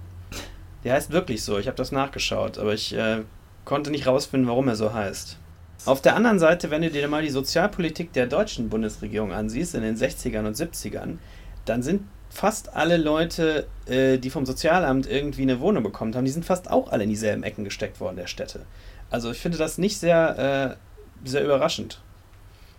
Der 0.84 0.94
heißt 0.94 1.12
wirklich 1.12 1.44
so, 1.44 1.60
ich 1.60 1.68
habe 1.68 1.78
das 1.78 1.92
nachgeschaut, 1.92 2.58
aber 2.58 2.74
ich 2.74 2.96
äh, 2.96 3.22
konnte 3.66 3.92
nicht 3.92 4.08
rausfinden, 4.08 4.50
warum 4.50 4.68
er 4.68 4.76
so 4.76 4.94
heißt. 4.94 5.38
Auf 5.86 6.02
der 6.02 6.16
anderen 6.16 6.40
Seite, 6.40 6.70
wenn 6.72 6.82
du 6.82 6.90
dir 6.90 7.08
mal 7.08 7.22
die 7.22 7.30
Sozialpolitik 7.30 8.12
der 8.14 8.28
deutschen 8.28 8.70
Bundesregierung 8.70 9.32
ansieht, 9.32 9.74
in 9.74 9.82
den 9.82 9.96
60ern 9.96 10.46
und 10.46 10.56
70ern, 10.56 11.18
dann 11.66 11.84
sind 11.84 12.04
fast 12.30 12.76
alle 12.76 12.98
Leute, 12.98 13.68
äh, 13.86 14.18
die 14.18 14.30
vom 14.30 14.46
Sozialamt 14.46 15.08
irgendwie 15.08 15.44
eine 15.44 15.60
Wohnung 15.60 15.84
bekommen 15.84 16.16
haben, 16.16 16.26
die 16.26 16.32
sind 16.32 16.46
fast 16.46 16.70
auch 16.70 16.92
alle 16.92 17.04
in 17.04 17.10
dieselben 17.10 17.44
Ecken 17.44 17.64
gesteckt 17.64 18.00
worden 18.00 18.18
der 18.18 18.28
Städte. 18.28 18.66
Also 19.10 19.32
ich 19.32 19.40
finde 19.40 19.58
das 19.58 19.78
nicht 19.78 19.98
sehr, 19.98 20.78
äh, 21.24 21.28
sehr 21.28 21.44
überraschend. 21.44 22.02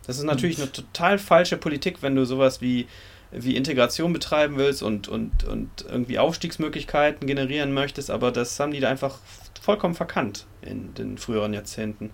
Das 0.07 0.19
ist 0.19 0.25
natürlich 0.25 0.59
eine 0.59 0.73
total 0.73 1.19
falsche 1.19 1.57
Politik, 1.57 2.03
wenn 2.03 2.15
du 2.15 2.25
sowas 2.25 2.61
wie, 2.61 2.87
wie 3.31 3.57
Integration 3.57 4.13
betreiben 4.13 4.57
willst 4.57 4.83
und, 4.83 5.09
und, 5.09 5.45
und 5.45 5.85
irgendwie 5.89 6.19
Aufstiegsmöglichkeiten 6.19 7.27
generieren 7.27 7.73
möchtest, 7.73 8.11
aber 8.11 8.33
das 8.33 8.59
haben 8.59 8.73
die 8.73 8.81
da 8.81 8.89
einfach 8.89 9.19
vollkommen 9.61 9.95
verkannt 9.95 10.47
in 10.63 10.95
den 10.95 11.19
früheren 11.19 11.53
Jahrzehnten. 11.53 12.11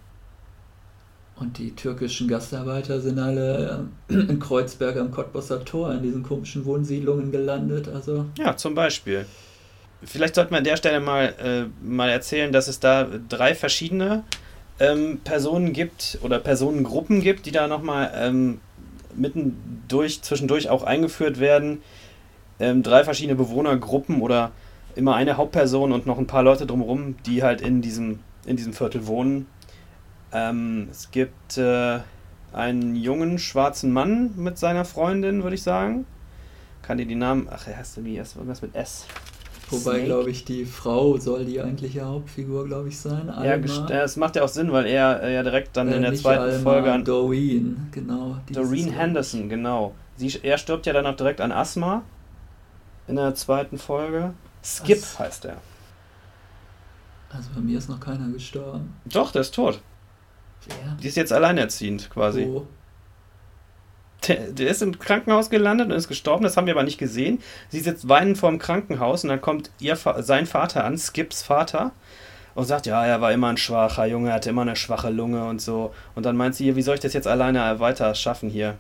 Und 1.36 1.58
die 1.58 1.74
türkischen 1.74 2.28
Gastarbeiter 2.28 3.00
sind 3.00 3.18
alle 3.18 3.88
ähm, 4.08 4.28
in 4.30 4.38
Kreuzberg 4.38 4.96
am 4.96 5.10
Cottbusser 5.10 5.64
Tor 5.64 5.92
in 5.92 6.02
diesen 6.02 6.22
komischen 6.22 6.64
Wohnsiedlungen 6.64 7.32
gelandet. 7.32 7.88
Also 7.88 8.26
ja, 8.38 8.56
zum 8.56 8.74
Beispiel. 8.74 9.26
Vielleicht 10.02 10.34
sollte 10.34 10.50
man 10.52 10.58
an 10.58 10.64
der 10.64 10.76
Stelle 10.76 11.00
mal, 11.00 11.34
äh, 11.42 11.64
mal 11.84 12.10
erzählen, 12.10 12.52
dass 12.52 12.68
es 12.68 12.78
da 12.78 13.08
drei 13.28 13.54
verschiedene 13.54 14.22
ähm, 14.78 15.20
Personen 15.24 15.72
gibt 15.72 16.18
oder 16.22 16.38
Personengruppen 16.38 17.20
gibt, 17.20 17.46
die 17.46 17.52
da 17.52 17.66
nochmal 17.66 18.12
ähm, 18.14 18.60
mittendurch, 19.16 20.22
zwischendurch 20.22 20.68
auch 20.68 20.82
eingeführt 20.82 21.40
werden. 21.40 21.82
Ähm, 22.60 22.82
drei 22.82 23.02
verschiedene 23.02 23.34
Bewohnergruppen 23.34 24.20
oder 24.20 24.52
immer 24.94 25.16
eine 25.16 25.36
Hauptperson 25.36 25.92
und 25.92 26.06
noch 26.06 26.18
ein 26.18 26.26
paar 26.26 26.42
Leute 26.42 26.66
drumherum, 26.66 27.16
die 27.26 27.42
halt 27.42 27.60
in 27.60 27.82
diesem, 27.82 28.20
in 28.46 28.56
diesem 28.56 28.72
Viertel 28.72 29.06
wohnen. 29.06 29.46
Ähm, 30.34 30.88
es 30.90 31.10
gibt 31.12 31.56
äh, 31.58 32.00
einen 32.52 32.96
jungen 32.96 33.38
schwarzen 33.38 33.92
Mann 33.92 34.32
mit 34.36 34.58
seiner 34.58 34.84
Freundin, 34.84 35.42
würde 35.42 35.54
ich 35.54 35.62
sagen. 35.62 36.06
Kann 36.82 36.98
dir 36.98 37.06
die 37.06 37.14
Namen. 37.14 37.48
Ach, 37.50 37.66
er 37.66 37.78
heißt 37.78 37.96
irgendwie 37.96 38.16
erst 38.16 38.36
irgendwas 38.36 38.60
mit 38.60 38.74
S. 38.74 39.06
Wobei, 39.70 40.00
glaube 40.00 40.30
ich, 40.30 40.44
die 40.44 40.66
Frau 40.66 41.16
soll 41.16 41.44
die 41.46 41.60
eigentliche 41.60 42.04
Hauptfigur, 42.04 42.66
glaube 42.66 42.88
ich, 42.88 42.98
sein. 42.98 43.30
Alma. 43.30 43.44
Ja, 43.44 43.86
das 43.86 44.16
macht 44.16 44.36
ja 44.36 44.42
auch 44.42 44.48
Sinn, 44.48 44.72
weil 44.72 44.86
er 44.86 45.22
äh, 45.22 45.34
ja 45.34 45.42
direkt 45.42 45.76
dann 45.76 45.88
äh, 45.88 45.96
in 45.96 46.02
der 46.02 46.14
zweiten 46.14 46.42
Alma, 46.42 46.58
Folge 46.58 46.92
an. 46.92 47.04
Doreen, 47.04 47.88
genau. 47.90 48.36
Doreen 48.52 48.90
Henderson, 48.90 49.48
genau. 49.48 49.94
Sie, 50.16 50.38
er 50.42 50.58
stirbt 50.58 50.84
ja 50.86 50.92
dann 50.92 51.06
auch 51.06 51.16
direkt 51.16 51.40
an 51.40 51.50
Asthma 51.50 52.02
in 53.08 53.16
der 53.16 53.34
zweiten 53.34 53.78
Folge. 53.78 54.34
Skip 54.62 55.00
Was? 55.00 55.18
heißt 55.18 55.44
er. 55.46 55.56
Also 57.30 57.48
bei 57.54 57.60
mir 57.60 57.78
ist 57.78 57.88
noch 57.88 58.00
keiner 58.00 58.28
gestorben. 58.28 58.94
Doch, 59.06 59.32
der 59.32 59.40
ist 59.40 59.54
tot. 59.54 59.80
Wer? 60.66 60.96
Die 61.02 61.08
ist 61.08 61.16
jetzt 61.16 61.32
alleinerziehend 61.32 62.10
quasi. 62.10 62.46
Wo? 62.46 62.66
Der, 64.26 64.52
der, 64.52 64.68
ist 64.70 64.80
im 64.80 64.98
Krankenhaus 64.98 65.50
gelandet 65.50 65.90
und 65.90 65.96
ist 65.96 66.08
gestorben, 66.08 66.44
das 66.44 66.56
haben 66.56 66.66
wir 66.66 66.74
aber 66.74 66.82
nicht 66.82 66.98
gesehen. 66.98 67.40
Sie 67.68 67.80
sitzt 67.80 68.08
weinend 68.08 68.38
vor 68.38 68.50
dem 68.50 68.58
Krankenhaus 68.58 69.22
und 69.22 69.28
dann 69.28 69.40
kommt 69.40 69.70
ihr, 69.80 69.96
sein 69.96 70.46
Vater 70.46 70.84
an, 70.84 70.96
Skips 70.96 71.42
Vater, 71.42 71.92
und 72.54 72.64
sagt, 72.64 72.86
ja, 72.86 73.04
er 73.04 73.20
war 73.20 73.32
immer 73.32 73.48
ein 73.48 73.56
schwacher 73.56 74.06
Junge, 74.06 74.28
er 74.28 74.36
hatte 74.36 74.50
immer 74.50 74.62
eine 74.62 74.76
schwache 74.76 75.10
Lunge 75.10 75.44
und 75.44 75.60
so. 75.60 75.92
Und 76.14 76.24
dann 76.24 76.36
meint 76.36 76.54
sie, 76.54 76.76
wie 76.76 76.82
soll 76.82 76.94
ich 76.94 77.00
das 77.00 77.12
jetzt 77.12 77.26
alleine 77.26 77.80
weiter 77.80 78.14
schaffen 78.14 78.48
hier? 78.48 78.76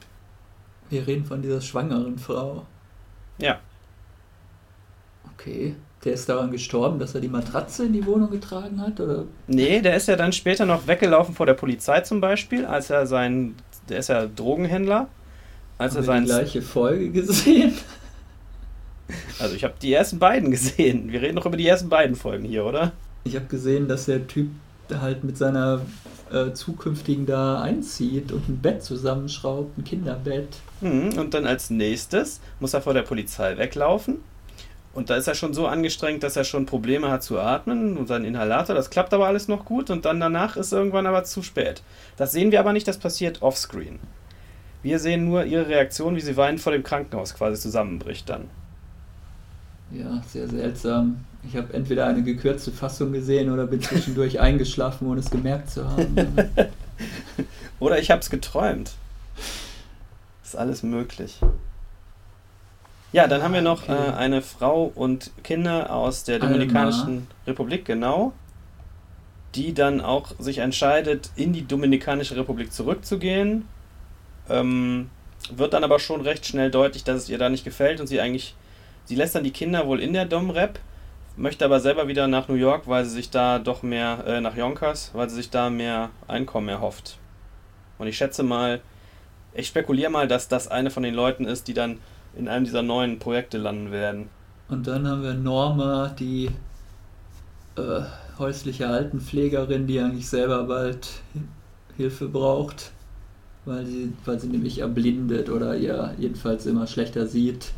Wir 0.90 1.06
reden 1.06 1.24
von 1.24 1.42
dieser 1.42 1.60
schwangeren 1.60 2.18
Frau. 2.18 2.66
Ja. 3.38 3.58
Okay. 5.34 5.74
Der 6.04 6.12
ist 6.12 6.28
daran 6.28 6.50
gestorben, 6.50 6.98
dass 6.98 7.14
er 7.14 7.20
die 7.22 7.28
Matratze 7.28 7.86
in 7.86 7.94
die 7.94 8.04
Wohnung 8.04 8.30
getragen 8.30 8.80
hat, 8.80 9.00
oder? 9.00 9.24
Nee, 9.46 9.80
der 9.80 9.96
ist 9.96 10.06
ja 10.06 10.16
dann 10.16 10.32
später 10.32 10.66
noch 10.66 10.86
weggelaufen 10.86 11.34
vor 11.34 11.46
der 11.46 11.54
Polizei 11.54 12.00
zum 12.00 12.20
Beispiel, 12.20 12.66
als 12.66 12.90
er 12.90 13.06
sein, 13.06 13.54
der 13.88 13.98
ist 13.98 14.08
ja 14.08 14.26
Drogenhändler, 14.26 15.08
als 15.78 15.94
Haben 15.94 16.02
er 16.02 16.04
sein. 16.04 16.22
die 16.24 16.30
gleiche 16.30 16.62
Folge 16.62 17.10
gesehen. 17.10 17.72
Also 19.38 19.54
ich 19.54 19.64
habe 19.64 19.74
die 19.82 19.92
ersten 19.92 20.18
beiden 20.18 20.50
gesehen. 20.50 21.12
Wir 21.12 21.20
reden 21.20 21.34
noch 21.34 21.44
über 21.44 21.58
die 21.58 21.68
ersten 21.68 21.90
beiden 21.90 22.16
Folgen 22.16 22.46
hier, 22.46 22.64
oder? 22.64 22.92
Ich 23.24 23.36
habe 23.36 23.44
gesehen, 23.44 23.86
dass 23.86 24.06
der 24.06 24.26
Typ 24.26 24.48
halt 24.90 25.24
mit 25.24 25.36
seiner 25.36 25.82
äh, 26.32 26.52
zukünftigen 26.52 27.26
da 27.26 27.60
einzieht 27.60 28.32
und 28.32 28.48
ein 28.48 28.58
Bett 28.62 28.82
zusammenschraubt, 28.82 29.76
ein 29.76 29.84
Kinderbett. 29.84 30.48
Mhm, 30.80 31.18
und 31.18 31.34
dann 31.34 31.46
als 31.46 31.68
nächstes 31.68 32.40
muss 32.60 32.72
er 32.72 32.80
vor 32.80 32.94
der 32.94 33.02
Polizei 33.02 33.58
weglaufen 33.58 34.20
und 34.94 35.10
da 35.10 35.16
ist 35.16 35.26
er 35.26 35.34
schon 35.34 35.54
so 35.54 35.66
angestrengt, 35.66 36.22
dass 36.22 36.36
er 36.36 36.44
schon 36.44 36.66
Probleme 36.66 37.10
hat 37.10 37.22
zu 37.22 37.38
atmen 37.38 37.96
und 37.96 38.06
seinen 38.06 38.24
Inhalator. 38.24 38.74
Das 38.74 38.90
klappt 38.90 39.12
aber 39.12 39.26
alles 39.26 39.48
noch 39.48 39.64
gut 39.64 39.90
und 39.90 40.04
dann 40.04 40.20
danach 40.20 40.56
ist 40.56 40.72
irgendwann 40.72 41.06
aber 41.06 41.24
zu 41.24 41.42
spät. 41.42 41.82
Das 42.16 42.32
sehen 42.32 42.52
wir 42.52 42.60
aber 42.60 42.72
nicht, 42.72 42.86
das 42.86 42.98
passiert 42.98 43.42
offscreen. 43.42 43.98
Wir 44.82 44.98
sehen 44.98 45.24
nur 45.24 45.44
ihre 45.44 45.66
Reaktion, 45.68 46.14
wie 46.14 46.20
sie 46.20 46.36
weinend 46.36 46.60
vor 46.60 46.72
dem 46.72 46.82
Krankenhaus 46.82 47.34
quasi 47.34 47.60
zusammenbricht 47.60 48.28
dann. 48.28 48.50
Ja, 49.90 50.22
sehr 50.28 50.48
seltsam. 50.48 51.24
Ich 51.46 51.56
habe 51.56 51.72
entweder 51.74 52.06
eine 52.06 52.22
gekürzte 52.22 52.70
Fassung 52.70 53.12
gesehen 53.12 53.50
oder 53.50 53.66
bin 53.66 53.80
zwischendurch 53.80 54.40
eingeschlafen, 54.40 55.08
ohne 55.08 55.20
es 55.20 55.30
gemerkt 55.30 55.70
zu 55.70 55.88
haben. 55.88 56.16
oder 57.80 57.98
ich 57.98 58.10
habe 58.10 58.20
es 58.20 58.30
geträumt. 58.30 58.92
Ist 60.42 60.56
alles 60.56 60.82
möglich. 60.82 61.40
Ja, 63.14 63.28
dann 63.28 63.44
haben 63.44 63.54
wir 63.54 63.62
noch 63.62 63.84
okay. 63.84 63.92
äh, 63.92 64.12
eine 64.14 64.42
Frau 64.42 64.90
und 64.92 65.30
Kinder 65.44 65.94
aus 65.94 66.24
der 66.24 66.40
Dominikanischen 66.40 67.08
Alma. 67.08 67.26
Republik, 67.46 67.84
genau. 67.84 68.32
Die 69.54 69.72
dann 69.72 70.00
auch 70.00 70.32
sich 70.40 70.58
entscheidet, 70.58 71.30
in 71.36 71.52
die 71.52 71.64
Dominikanische 71.64 72.34
Republik 72.36 72.72
zurückzugehen. 72.72 73.68
Ähm, 74.50 75.10
wird 75.48 75.74
dann 75.74 75.84
aber 75.84 76.00
schon 76.00 76.22
recht 76.22 76.44
schnell 76.44 76.72
deutlich, 76.72 77.04
dass 77.04 77.18
es 77.18 77.28
ihr 77.28 77.38
da 77.38 77.48
nicht 77.48 77.62
gefällt 77.62 78.00
und 78.00 78.08
sie 78.08 78.20
eigentlich, 78.20 78.56
sie 79.04 79.14
lässt 79.14 79.36
dann 79.36 79.44
die 79.44 79.52
Kinder 79.52 79.86
wohl 79.86 80.00
in 80.00 80.12
der 80.12 80.24
Dom-Rep, 80.24 80.80
möchte 81.36 81.64
aber 81.64 81.78
selber 81.78 82.08
wieder 82.08 82.26
nach 82.26 82.48
New 82.48 82.56
York, 82.56 82.88
weil 82.88 83.04
sie 83.04 83.14
sich 83.14 83.30
da 83.30 83.60
doch 83.60 83.84
mehr, 83.84 84.24
äh, 84.26 84.40
nach 84.40 84.56
Yonkers, 84.56 85.12
weil 85.14 85.30
sie 85.30 85.36
sich 85.36 85.50
da 85.50 85.70
mehr 85.70 86.10
Einkommen 86.26 86.68
erhofft. 86.68 87.18
Und 87.98 88.08
ich 88.08 88.16
schätze 88.16 88.42
mal, 88.42 88.80
ich 89.52 89.68
spekuliere 89.68 90.10
mal, 90.10 90.26
dass 90.26 90.48
das 90.48 90.66
eine 90.66 90.90
von 90.90 91.04
den 91.04 91.14
Leuten 91.14 91.44
ist, 91.44 91.68
die 91.68 91.74
dann 91.74 92.00
in 92.36 92.48
einem 92.48 92.64
dieser 92.64 92.82
neuen 92.82 93.18
Projekte 93.18 93.58
landen 93.58 93.90
werden. 93.90 94.28
Und 94.68 94.86
dann 94.86 95.06
haben 95.06 95.22
wir 95.22 95.34
Norma, 95.34 96.14
die 96.18 96.50
äh, 97.76 98.00
häusliche 98.38 98.88
Altenpflegerin, 98.88 99.86
die 99.86 100.00
eigentlich 100.00 100.28
selber 100.28 100.64
bald 100.64 101.08
Hilfe 101.96 102.28
braucht, 102.28 102.92
weil 103.64 103.86
sie, 103.86 104.12
weil 104.24 104.40
sie 104.40 104.48
nämlich 104.48 104.78
erblindet 104.78 105.48
oder 105.48 105.76
ihr 105.76 106.14
jedenfalls 106.18 106.66
immer 106.66 106.86
schlechter 106.86 107.26
sieht 107.26 107.72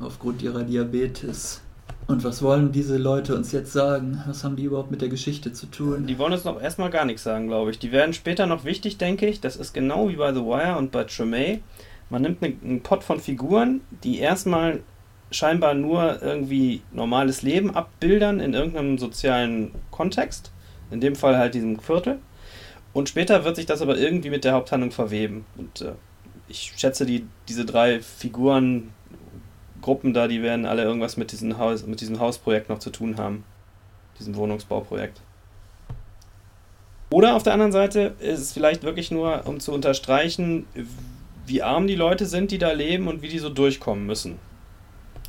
aufgrund 0.00 0.42
ihrer 0.42 0.62
Diabetes. 0.62 1.62
Und 2.06 2.22
was 2.22 2.40
wollen 2.40 2.70
diese 2.70 2.98
Leute 2.98 3.34
uns 3.34 3.50
jetzt 3.50 3.72
sagen? 3.72 4.22
Was 4.26 4.44
haben 4.44 4.54
die 4.54 4.64
überhaupt 4.64 4.92
mit 4.92 5.02
der 5.02 5.08
Geschichte 5.08 5.52
zu 5.52 5.66
tun? 5.66 6.06
Die 6.06 6.18
wollen 6.18 6.32
uns 6.32 6.44
noch 6.44 6.60
erstmal 6.60 6.90
gar 6.90 7.04
nichts 7.04 7.24
sagen, 7.24 7.48
glaube 7.48 7.72
ich. 7.72 7.80
Die 7.80 7.90
werden 7.90 8.12
später 8.12 8.46
noch 8.46 8.64
wichtig, 8.64 8.96
denke 8.96 9.26
ich. 9.26 9.40
Das 9.40 9.56
ist 9.56 9.74
genau 9.74 10.08
wie 10.08 10.16
bei 10.16 10.32
The 10.32 10.40
Wire 10.40 10.76
und 10.76 10.92
bei 10.92 11.04
Tremay. 11.04 11.62
Man 12.10 12.22
nimmt 12.22 12.42
einen 12.42 12.82
Pot 12.82 13.02
von 13.02 13.20
Figuren, 13.20 13.80
die 14.04 14.18
erstmal 14.18 14.80
scheinbar 15.30 15.74
nur 15.74 16.22
irgendwie 16.22 16.82
normales 16.92 17.42
Leben 17.42 17.74
abbildern 17.74 18.40
in 18.40 18.54
irgendeinem 18.54 18.98
sozialen 18.98 19.72
Kontext. 19.90 20.52
In 20.90 21.00
dem 21.00 21.16
Fall 21.16 21.36
halt 21.36 21.54
diesem 21.54 21.80
Viertel. 21.80 22.18
Und 22.92 23.08
später 23.08 23.44
wird 23.44 23.56
sich 23.56 23.66
das 23.66 23.82
aber 23.82 23.98
irgendwie 23.98 24.30
mit 24.30 24.44
der 24.44 24.52
Haupthandlung 24.52 24.92
verweben. 24.92 25.44
Und 25.56 25.80
äh, 25.80 25.92
ich 26.48 26.72
schätze, 26.76 27.04
die, 27.04 27.26
diese 27.48 27.64
drei 27.64 28.00
Figuren 28.00 28.92
Gruppen 29.82 30.14
da, 30.14 30.28
die 30.28 30.42
werden 30.42 30.64
alle 30.64 30.82
irgendwas 30.82 31.16
mit, 31.16 31.32
diesem 31.32 31.58
Haus, 31.58 31.86
mit 31.86 32.00
diesem 32.00 32.20
Hausprojekt 32.20 32.68
noch 32.68 32.78
zu 32.78 32.90
tun 32.90 33.18
haben. 33.18 33.44
Diesem 34.18 34.36
Wohnungsbauprojekt. 34.36 35.20
Oder 37.10 37.36
auf 37.36 37.42
der 37.42 37.52
anderen 37.52 37.72
Seite 37.72 38.14
ist 38.18 38.40
es 38.40 38.52
vielleicht 38.52 38.82
wirklich 38.82 39.10
nur, 39.10 39.46
um 39.46 39.60
zu 39.60 39.72
unterstreichen, 39.72 40.66
wie 41.46 41.62
arm 41.62 41.86
die 41.86 41.94
Leute 41.94 42.26
sind, 42.26 42.50
die 42.50 42.58
da 42.58 42.72
leben 42.72 43.08
und 43.08 43.22
wie 43.22 43.28
die 43.28 43.38
so 43.38 43.48
durchkommen 43.48 44.06
müssen. 44.06 44.36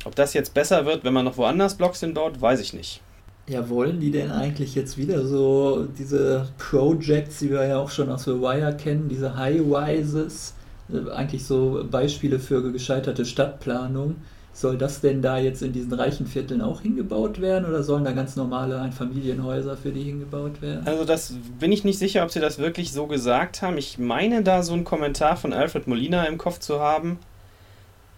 Ob 0.04 0.14
das 0.14 0.34
jetzt 0.34 0.54
besser 0.54 0.86
wird, 0.86 1.04
wenn 1.04 1.12
man 1.12 1.24
noch 1.24 1.36
woanders 1.36 1.76
Blocks 1.76 2.00
hinbaut, 2.00 2.40
weiß 2.40 2.60
ich 2.60 2.72
nicht. 2.72 3.00
Ja, 3.48 3.68
wollen 3.68 3.98
die 3.98 4.10
denn 4.10 4.30
eigentlich 4.30 4.74
jetzt 4.74 4.98
wieder 4.98 5.24
so 5.24 5.86
diese 5.98 6.48
Projects, 6.58 7.38
die 7.38 7.50
wir 7.50 7.66
ja 7.66 7.78
auch 7.78 7.90
schon 7.90 8.10
aus 8.10 8.24
The 8.24 8.32
Wire 8.32 8.76
kennen, 8.76 9.08
diese 9.08 9.36
High-Rises, 9.36 10.54
äh, 10.92 11.10
eigentlich 11.10 11.44
so 11.44 11.84
Beispiele 11.90 12.38
für 12.38 12.70
gescheiterte 12.70 13.24
Stadtplanung, 13.24 14.16
soll 14.60 14.76
das 14.76 15.00
denn 15.00 15.22
da 15.22 15.38
jetzt 15.38 15.62
in 15.62 15.72
diesen 15.72 15.92
reichen 15.92 16.26
Vierteln 16.26 16.62
auch 16.62 16.80
hingebaut 16.80 17.40
werden 17.40 17.64
oder 17.64 17.84
sollen 17.84 18.04
da 18.04 18.10
ganz 18.10 18.34
normale 18.34 18.80
Einfamilienhäuser 18.80 19.76
für 19.76 19.92
die 19.92 20.02
hingebaut 20.02 20.60
werden? 20.60 20.84
Also 20.84 21.04
das 21.04 21.34
bin 21.60 21.70
ich 21.70 21.84
nicht 21.84 21.98
sicher, 21.98 22.24
ob 22.24 22.32
sie 22.32 22.40
das 22.40 22.58
wirklich 22.58 22.92
so 22.92 23.06
gesagt 23.06 23.62
haben. 23.62 23.78
Ich 23.78 23.98
meine 23.98 24.42
da 24.42 24.64
so 24.64 24.72
einen 24.72 24.82
Kommentar 24.82 25.36
von 25.36 25.52
Alfred 25.52 25.86
Molina 25.86 26.24
im 26.24 26.38
Kopf 26.38 26.58
zu 26.58 26.80
haben, 26.80 27.20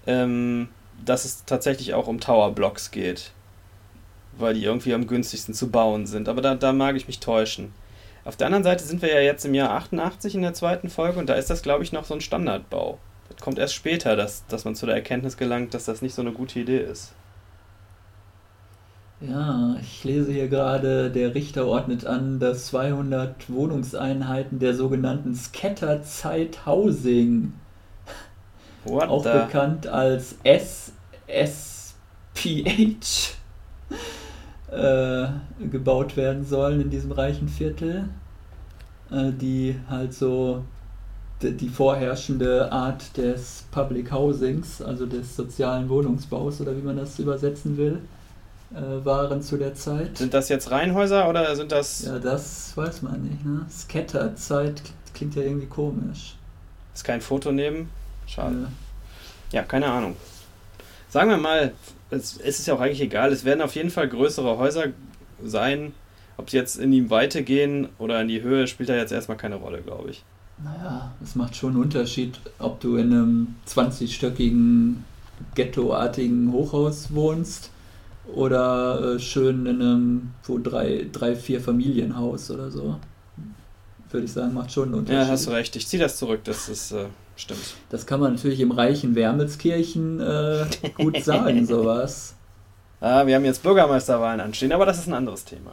ähm, 0.07 0.69
dass 1.05 1.27
es 1.27 1.45
tatsächlich 1.45 1.93
auch 1.93 2.07
um 2.07 2.21
Tower-Blocks 2.21 2.91
geht, 2.91 3.33
weil 4.39 4.55
die 4.55 4.65
irgendwie 4.65 4.95
am 4.95 5.07
günstigsten 5.07 5.53
zu 5.53 5.71
bauen 5.71 6.07
sind. 6.07 6.27
Aber 6.27 6.41
da, 6.41 6.55
da 6.55 6.73
mag 6.73 6.97
ich 6.97 7.07
mich 7.07 7.21
täuschen. 7.21 7.73
Auf 8.25 8.37
der 8.37 8.47
anderen 8.47 8.65
Seite 8.65 8.85
sind 8.85 9.03
wir 9.03 9.13
ja 9.13 9.21
jetzt 9.21 9.45
im 9.45 9.53
Jahr 9.53 9.73
88 9.73 10.35
in 10.35 10.43
der 10.43 10.55
zweiten 10.55 10.89
Folge 10.89 11.19
und 11.19 11.29
da 11.29 11.35
ist 11.35 11.51
das, 11.51 11.61
glaube 11.61 11.85
ich, 11.85 11.93
noch 11.93 12.07
so 12.07 12.15
ein 12.15 12.23
Standardbau 12.23 12.99
kommt 13.41 13.59
erst 13.59 13.75
später, 13.75 14.17
dass, 14.17 14.47
dass 14.47 14.65
man 14.65 14.75
zu 14.75 14.87
der 14.87 14.95
Erkenntnis 14.97 15.37
gelangt, 15.37 15.75
dass 15.75 15.85
das 15.85 16.03
nicht 16.03 16.15
so 16.15 16.23
eine 16.23 16.33
gute 16.33 16.59
Idee 16.61 16.79
ist. 16.81 17.13
Ja, 19.21 19.77
ich 19.81 20.03
lese 20.05 20.33
hier 20.33 20.49
gerade, 20.49 21.11
der 21.11 21.35
Richter 21.35 21.67
ordnet 21.67 22.07
an, 22.07 22.39
dass 22.41 22.67
200 22.69 23.51
Wohnungseinheiten 23.51 24.59
der 24.59 24.75
sogenannten 24.75 25.35
Scatterzeit 25.35 26.65
Housing, 26.65 27.53
What 28.85 29.09
auch 29.11 29.23
the? 29.25 29.31
bekannt 29.31 29.87
als 29.87 30.37
SSPH, 30.43 30.95
äh, 34.71 35.29
gebaut 35.71 36.17
werden 36.17 36.45
sollen 36.47 36.81
in 36.81 36.91
diesem 36.91 37.13
reichen 37.13 37.49
Viertel, 37.49 38.09
äh, 39.11 39.33
die 39.33 39.79
halt 39.91 40.15
so 40.15 40.65
die 41.43 41.69
vorherrschende 41.69 42.71
Art 42.71 43.17
des 43.17 43.65
Public 43.71 44.13
Housings, 44.13 44.83
also 44.83 45.07
des 45.07 45.37
sozialen 45.37 45.89
Wohnungsbaus 45.89 46.61
oder 46.61 46.77
wie 46.77 46.83
man 46.83 46.97
das 46.97 47.19
übersetzen 47.19 47.77
will, 47.77 48.01
äh, 48.75 49.05
waren 49.05 49.43
zu 49.43 49.57
der 49.57 49.75
Zeit. 49.75 50.19
Sind 50.19 50.35
das 50.35 50.49
jetzt 50.49 50.71
Reihenhäuser 50.71 51.29
oder 51.29 51.57
sind 51.57 51.73
das. 51.73 52.05
Ja, 52.05 52.19
das 52.19 52.77
weiß 52.77 53.03
man 53.03 53.23
nicht. 53.23 53.45
Ne? 53.45 53.67
Scatterzeit 53.71 54.83
klingt 55.15 55.35
ja 55.35 55.43
irgendwie 55.43 55.67
komisch. 55.67 56.37
Ist 56.95 57.05
kein 57.05 57.21
Foto 57.21 57.53
nehmen? 57.53 57.89
Schade. 58.27 58.69
Ja. 59.53 59.61
ja, 59.61 59.63
keine 59.63 59.87
Ahnung. 59.87 60.17
Sagen 61.09 61.31
wir 61.31 61.39
mal, 61.39 61.73
es, 62.11 62.37
es 62.37 62.61
ist 62.61 62.67
ja 62.67 62.75
auch 62.75 62.81
eigentlich 62.81 63.01
egal, 63.01 63.33
es 63.33 63.45
werden 63.45 63.63
auf 63.63 63.75
jeden 63.75 63.91
Fall 63.91 64.09
größere 64.09 64.59
Häuser 64.59 64.87
sein. 65.43 65.95
Ob 66.37 66.51
sie 66.51 66.57
jetzt 66.57 66.77
in 66.77 66.91
die 66.91 67.11
Weite 67.11 67.43
gehen 67.43 67.89
oder 67.99 68.21
in 68.21 68.29
die 68.29 68.41
Höhe, 68.41 68.67
spielt 68.67 68.89
da 68.89 68.95
jetzt 68.95 69.13
erstmal 69.13 69.37
keine 69.37 69.57
Rolle, 69.57 69.83
glaube 69.83 70.11
ich. 70.11 70.25
Naja, 70.63 71.11
es 71.23 71.35
macht 71.35 71.57
schon 71.57 71.71
einen 71.71 71.83
Unterschied, 71.83 72.39
ob 72.59 72.81
du 72.81 72.97
in 72.97 73.13
einem 73.13 73.55
20-stöckigen, 73.67 74.97
ghettoartigen 75.55 76.53
Hochhaus 76.53 77.15
wohnst 77.15 77.71
oder 78.35 79.15
äh, 79.15 79.19
schön 79.19 79.67
in 79.67 79.81
einem 79.81 80.31
wo 80.45 80.59
drei, 80.59 81.07
drei, 81.11 81.35
vier 81.35 81.61
Familienhaus 81.61 82.51
oder 82.51 82.71
so. 82.71 82.97
Würde 84.11 84.27
ich 84.27 84.33
sagen, 84.33 84.55
macht 84.55 84.73
schon 84.73 84.89
einen 84.89 84.95
Unterschied. 84.95 85.23
Ja, 85.23 85.29
hast 85.29 85.47
du 85.47 85.51
recht. 85.53 85.75
Ich 85.77 85.87
ziehe 85.87 86.03
das 86.03 86.19
zurück, 86.19 86.41
das 86.45 86.69
ist, 86.69 86.93
äh, 86.93 87.07
stimmt. 87.37 87.77
Das 87.89 88.07
kann 88.07 88.21
man 88.21 88.35
natürlich 88.35 88.61
im 88.61 88.73
reichen 88.73 89.15
Wermelskirchen 89.15 90.21
äh, 90.21 90.67
gut 90.95 91.17
sagen, 91.25 91.65
sowas. 91.65 92.35
Ah, 93.01 93.27
wir 93.27 93.37
haben 93.37 93.45
jetzt 93.45 93.63
Bürgermeisterwahlen 93.63 94.41
anstehen, 94.41 94.73
aber 94.73 94.85
das 94.85 94.99
ist 94.99 95.07
ein 95.07 95.15
anderes 95.15 95.45
Thema. 95.45 95.71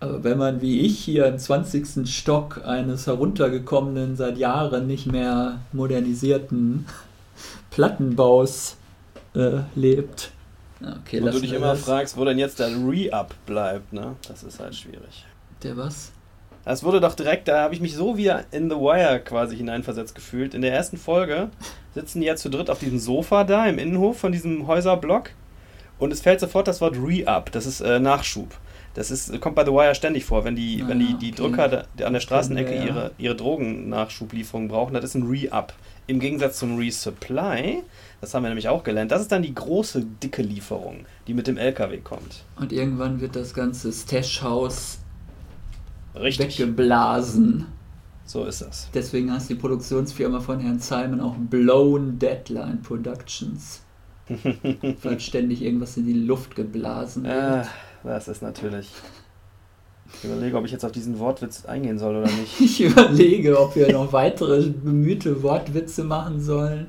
Aber 0.00 0.22
wenn 0.22 0.38
man 0.38 0.60
wie 0.60 0.80
ich 0.80 0.98
hier 0.98 1.26
im 1.26 1.38
20. 1.38 2.08
Stock 2.08 2.64
eines 2.64 3.06
heruntergekommenen, 3.06 4.16
seit 4.16 4.38
Jahren 4.38 4.86
nicht 4.86 5.06
mehr 5.06 5.58
modernisierten 5.72 6.86
Plattenbaus 7.70 8.76
äh, 9.34 9.60
lebt. 9.74 10.30
Okay, 10.80 11.20
Und 11.20 11.34
du 11.34 11.40
dich 11.40 11.52
immer 11.52 11.72
das. 11.72 11.80
fragst, 11.80 12.16
wo 12.16 12.24
denn 12.24 12.38
jetzt 12.38 12.60
der 12.60 12.68
Re-Up 12.68 13.34
bleibt, 13.46 13.92
ne? 13.92 14.14
Das 14.28 14.44
ist 14.44 14.60
halt 14.60 14.76
schwierig. 14.76 15.26
Der 15.64 15.76
was? 15.76 16.12
Das 16.64 16.84
wurde 16.84 17.00
doch 17.00 17.14
direkt, 17.14 17.48
da 17.48 17.62
habe 17.62 17.74
ich 17.74 17.80
mich 17.80 17.94
so 17.94 18.16
wieder 18.16 18.44
in 18.52 18.70
The 18.70 18.76
Wire 18.76 19.20
quasi 19.20 19.56
hineinversetzt 19.56 20.14
gefühlt. 20.14 20.54
In 20.54 20.62
der 20.62 20.72
ersten 20.72 20.98
Folge 20.98 21.48
sitzen 21.94 22.20
die 22.20 22.26
ja 22.26 22.36
zu 22.36 22.48
dritt 22.50 22.70
auf 22.70 22.78
diesem 22.78 22.98
Sofa 22.98 23.42
da 23.42 23.66
im 23.66 23.78
Innenhof 23.78 24.18
von 24.18 24.30
diesem 24.30 24.66
Häuserblock 24.68 25.30
und 25.98 26.12
es 26.12 26.20
fällt 26.20 26.40
sofort 26.40 26.68
das 26.68 26.80
Wort 26.80 26.96
Re-Up, 26.96 27.50
das 27.52 27.66
ist 27.66 27.80
äh, 27.80 27.98
Nachschub. 27.98 28.54
Das 28.94 29.10
ist, 29.10 29.40
kommt 29.40 29.54
bei 29.54 29.64
The 29.64 29.70
Wire 29.70 29.94
ständig 29.94 30.24
vor, 30.24 30.44
wenn 30.44 30.56
die, 30.56 30.82
ah, 30.82 30.88
wenn 30.88 30.98
die, 30.98 31.14
die 31.14 31.32
okay. 31.32 31.42
Drücker 31.42 31.68
da, 31.96 32.06
an 32.06 32.12
der 32.12 32.20
Straßenecke 32.20 32.74
ja. 32.74 32.84
ihre, 32.84 33.10
ihre 33.18 33.36
Drogennachschublieferung 33.36 34.68
brauchen, 34.68 34.94
das 34.94 35.04
ist 35.04 35.14
ein 35.14 35.24
Re-Up. 35.24 35.72
Im 36.06 36.20
Gegensatz 36.20 36.58
zum 36.58 36.78
Resupply, 36.78 37.82
das 38.20 38.34
haben 38.34 38.42
wir 38.42 38.48
nämlich 38.48 38.68
auch 38.68 38.82
gelernt, 38.82 39.12
das 39.12 39.20
ist 39.20 39.30
dann 39.30 39.42
die 39.42 39.54
große, 39.54 40.04
dicke 40.22 40.42
Lieferung, 40.42 41.04
die 41.26 41.34
mit 41.34 41.46
dem 41.46 41.58
LKW 41.58 41.98
kommt. 41.98 42.44
Und 42.56 42.72
irgendwann 42.72 43.20
wird 43.20 43.36
das 43.36 43.54
ganze 43.54 43.92
Stash-Haus 43.92 44.98
weggeblasen. 46.14 47.66
So 48.24 48.44
ist 48.44 48.60
das. 48.60 48.90
Deswegen 48.92 49.32
heißt 49.32 49.48
die 49.48 49.54
Produktionsfirma 49.54 50.40
von 50.40 50.60
Herrn 50.60 50.78
Simon 50.80 51.20
auch 51.20 51.34
Blown 51.36 52.18
Deadline 52.18 52.82
Productions. 52.82 53.82
Weil 55.02 55.20
ständig 55.20 55.62
irgendwas 55.62 55.96
in 55.96 56.04
die 56.04 56.12
Luft 56.12 56.54
geblasen 56.54 57.24
wird. 57.24 57.34
Ah. 57.34 57.68
Das 58.04 58.28
ist 58.28 58.42
natürlich. 58.42 58.90
Ich 60.14 60.24
überlege, 60.24 60.56
ob 60.56 60.64
ich 60.64 60.72
jetzt 60.72 60.84
auf 60.84 60.92
diesen 60.92 61.18
Wortwitz 61.18 61.66
eingehen 61.66 61.98
soll 61.98 62.16
oder 62.16 62.30
nicht. 62.30 62.60
ich 62.60 62.80
überlege, 62.80 63.60
ob 63.60 63.76
wir 63.76 63.92
noch 63.92 64.12
weitere 64.12 64.68
bemühte 64.70 65.42
Wortwitze 65.42 66.04
machen 66.04 66.40
sollen. 66.40 66.86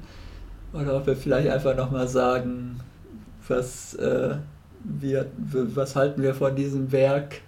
Oder 0.74 0.98
ob 0.98 1.08
wir 1.08 1.16
vielleicht 1.16 1.50
einfach 1.50 1.76
nochmal 1.76 2.08
sagen, 2.08 2.80
was, 3.48 3.96
äh, 3.96 4.36
wir, 4.84 5.26
was 5.38 5.96
halten 5.96 6.22
wir 6.22 6.36
von 6.36 6.56
diesem 6.56 6.92
Werk. 6.92 7.42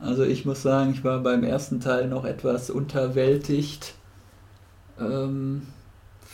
Also 0.00 0.24
ich 0.24 0.44
muss 0.44 0.62
sagen, 0.62 0.90
ich 0.92 1.04
war 1.04 1.20
beim 1.20 1.44
ersten 1.44 1.80
Teil 1.80 2.08
noch 2.08 2.24
etwas 2.24 2.70
unterwältigt, 2.70 3.94
ähm, 5.00 5.62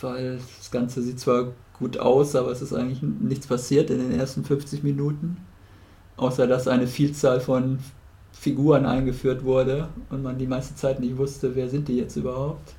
weil 0.01 0.41
das 0.57 0.71
Ganze 0.71 1.03
sieht 1.03 1.21
zwar 1.21 1.53
gut 1.79 1.99
aus, 1.99 2.35
aber 2.35 2.51
es 2.51 2.63
ist 2.63 2.73
eigentlich 2.73 3.03
nichts 3.03 3.47
passiert 3.47 3.91
in 3.91 3.99
den 3.99 4.19
ersten 4.19 4.43
50 4.43 4.83
Minuten 4.83 5.37
außer 6.19 6.47
dass 6.47 6.69
eine 6.69 6.87
Vielzahl 6.87 7.41
von 7.41 7.79
Figuren 8.33 8.87
eingeführt 8.87 9.45
wurde 9.45 9.89
und 10.11 10.23
man 10.23 10.39
die 10.39 10.47
meiste 10.47 10.75
Zeit 10.75 11.01
nicht 11.01 11.17
wusste, 11.17 11.57
wer 11.57 11.69
sind 11.69 11.89
die 11.89 11.97
jetzt 11.97 12.17
überhaupt. 12.17 12.75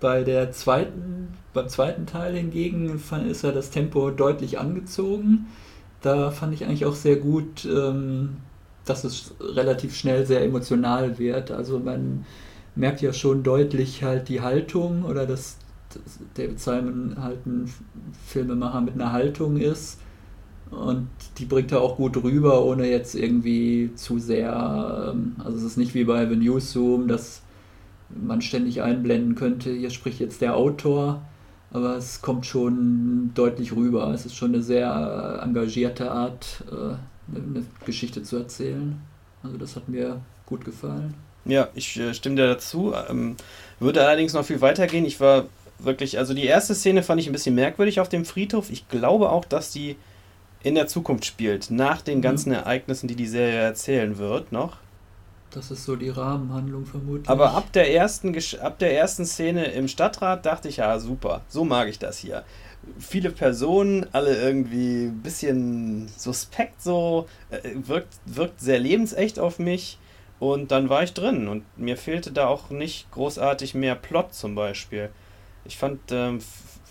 Bei 0.00 0.22
der 0.22 0.52
zweiten, 0.52 1.28
beim 1.52 1.68
zweiten 1.68 2.06
Teil 2.06 2.34
hingegen 2.34 3.00
ist 3.28 3.42
ja 3.42 3.52
das 3.52 3.70
Tempo 3.70 4.10
deutlich 4.10 4.58
angezogen. 4.58 5.46
Da 6.02 6.30
fand 6.30 6.54
ich 6.54 6.64
eigentlich 6.64 6.86
auch 6.86 6.94
sehr 6.94 7.16
gut, 7.16 7.64
ähm, 7.64 8.36
dass 8.84 9.04
es 9.04 9.34
relativ 9.40 9.96
schnell 9.96 10.24
sehr 10.24 10.44
emotional 10.44 11.18
wird. 11.18 11.50
Also 11.50 11.78
man 11.78 12.24
merkt 12.76 13.02
ja 13.02 13.12
schon 13.12 13.42
deutlich 13.42 14.04
halt 14.04 14.28
die 14.28 14.40
Haltung 14.40 15.04
oder 15.04 15.26
dass 15.26 15.56
David 16.34 16.60
Simon 16.60 17.16
halt 17.20 17.44
ein 17.46 17.72
Filmemacher 18.26 18.80
mit 18.80 18.94
einer 18.94 19.12
Haltung 19.12 19.56
ist 19.56 19.98
und 20.70 21.08
die 21.38 21.44
bringt 21.44 21.72
er 21.72 21.80
auch 21.80 21.96
gut 21.96 22.16
rüber, 22.22 22.64
ohne 22.64 22.88
jetzt 22.88 23.14
irgendwie 23.14 23.90
zu 23.94 24.18
sehr. 24.18 25.12
Ähm, 25.12 25.36
also 25.38 25.56
es 25.58 25.64
ist 25.64 25.76
nicht 25.76 25.94
wie 25.94 26.04
bei 26.04 26.26
The 26.26 26.36
Newsroom, 26.36 27.08
dass 27.08 27.42
man 28.10 28.40
ständig 28.40 28.82
einblenden 28.82 29.34
könnte, 29.34 29.70
hier 29.70 29.90
spricht 29.90 30.20
jetzt 30.20 30.40
der 30.40 30.56
Autor, 30.56 31.22
aber 31.70 31.96
es 31.96 32.22
kommt 32.22 32.46
schon 32.46 33.32
deutlich 33.34 33.74
rüber. 33.74 34.10
Es 34.14 34.24
ist 34.24 34.34
schon 34.34 34.54
eine 34.54 34.62
sehr 34.62 35.40
engagierte 35.42 36.10
Art, 36.10 36.64
äh, 36.70 37.36
eine 37.36 37.64
Geschichte 37.84 38.22
zu 38.22 38.36
erzählen. 38.36 39.00
Also 39.42 39.58
das 39.58 39.76
hat 39.76 39.88
mir 39.88 40.20
gut 40.46 40.64
gefallen. 40.64 41.14
Ja, 41.44 41.68
ich 41.74 41.98
äh, 41.98 42.14
stimme 42.14 42.36
dir 42.36 42.46
dazu. 42.46 42.94
Ähm, 43.08 43.36
würde 43.80 44.04
allerdings 44.06 44.32
noch 44.32 44.44
viel 44.44 44.60
weitergehen. 44.60 45.04
Ich 45.04 45.20
war 45.20 45.46
wirklich, 45.78 46.18
also 46.18 46.34
die 46.34 46.44
erste 46.44 46.74
Szene 46.74 47.02
fand 47.02 47.20
ich 47.20 47.26
ein 47.26 47.32
bisschen 47.32 47.54
merkwürdig 47.54 48.00
auf 48.00 48.08
dem 48.08 48.24
Friedhof. 48.24 48.70
Ich 48.70 48.88
glaube 48.88 49.30
auch, 49.30 49.44
dass 49.44 49.70
die 49.70 49.96
in 50.62 50.74
der 50.74 50.86
Zukunft 50.86 51.24
spielt, 51.24 51.70
nach 51.70 52.02
den 52.02 52.18
mhm. 52.18 52.22
ganzen 52.22 52.50
mhm. 52.50 52.56
Ereignissen, 52.56 53.08
die 53.08 53.16
die 53.16 53.26
Serie 53.26 53.60
erzählen 53.60 54.18
wird, 54.18 54.52
noch. 54.52 54.78
Das 55.50 55.70
ist 55.70 55.84
so 55.84 55.96
die 55.96 56.10
Rahmenhandlung 56.10 56.84
vermutlich. 56.84 57.28
Aber 57.28 57.52
ab 57.52 57.72
der 57.72 57.92
ersten, 57.94 58.36
ab 58.60 58.78
der 58.78 58.96
ersten 58.96 59.24
Szene 59.24 59.66
im 59.66 59.88
Stadtrat 59.88 60.44
dachte 60.44 60.68
ich, 60.68 60.78
ja, 60.78 60.98
super, 60.98 61.40
so 61.48 61.64
mag 61.64 61.88
ich 61.88 61.98
das 61.98 62.18
hier. 62.18 62.44
Viele 62.98 63.30
Personen, 63.30 64.06
alle 64.12 64.36
irgendwie 64.36 65.06
ein 65.06 65.22
bisschen 65.22 66.08
suspekt 66.08 66.82
so, 66.82 67.26
äh, 67.50 67.70
wirkt, 67.74 68.14
wirkt 68.26 68.60
sehr 68.60 68.78
lebensecht 68.78 69.38
auf 69.38 69.58
mich. 69.58 69.98
Und 70.38 70.70
dann 70.70 70.88
war 70.88 71.02
ich 71.02 71.14
drin 71.14 71.48
und 71.48 71.64
mir 71.76 71.96
fehlte 71.96 72.30
da 72.30 72.46
auch 72.46 72.70
nicht 72.70 73.10
großartig 73.10 73.74
mehr 73.74 73.96
Plot 73.96 74.34
zum 74.34 74.54
Beispiel. 74.54 75.08
Ich 75.64 75.76
fand 75.76 76.00
ähm, 76.12 76.38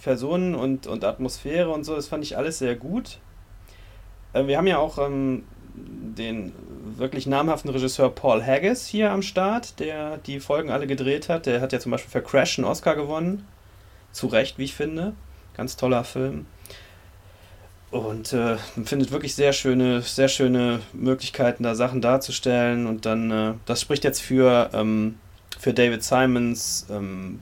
Personen 0.03 0.56
und, 0.56 0.88
und 0.88 1.03
Atmosphäre 1.03 1.69
und 1.69 1.84
so, 1.84 1.95
das 1.95 2.08
fand 2.08 2.23
ich 2.23 2.38
alles 2.38 2.60
sehr 2.60 2.75
gut. 2.75 3.19
Äh, 4.38 4.47
wir 4.47 4.58
haben 4.58 4.67
ja 4.67 4.78
auch 4.78 4.97
ähm, 4.97 5.43
den 5.76 6.54
wirklich 6.97 7.28
namhaften 7.28 7.69
Regisseur 7.69 8.10
Paul 8.10 8.43
Haggis 8.43 8.88
hier 8.88 9.12
am 9.12 9.21
Start, 9.21 9.80
der 9.80 10.17
die 10.17 10.39
Folgen 10.39 10.71
alle 10.71 10.88
gedreht 10.88 11.30
hat. 11.30 11.45
Der 11.45 11.62
hat 11.62 11.73
ja 11.73 11.80
zum 11.80 11.91
Beispiel 11.91 12.12
für 12.12 12.21
Crash 12.21 12.58
einen 12.58 12.65
Oscar 12.65 12.95
gewonnen. 12.95 13.47
Zu 14.12 14.28
Recht, 14.28 14.58
wie 14.58 14.63
ich 14.63 14.73
finde. 14.73 15.13
Ganz 15.56 15.76
toller 15.76 16.04
Film. 16.04 16.45
Und 17.91 18.34
äh, 18.34 18.58
findet 18.84 19.12
wirklich 19.12 19.36
sehr 19.36 19.54
schöne, 19.54 20.02
sehr 20.02 20.28
schöne 20.28 20.82
Möglichkeiten, 20.91 21.63
da 21.63 21.76
Sachen 21.76 22.02
darzustellen. 22.02 22.88
Und 22.88 23.06
dann, 23.06 23.32
äh, 23.32 23.54
das 23.65 23.82
spricht 23.82 24.04
jetzt 24.04 24.21
für, 24.21 24.69
ähm, 24.73 25.19
für 25.58 25.73
David 25.73 26.04
Simons 26.04 26.88
ähm, 26.89 27.41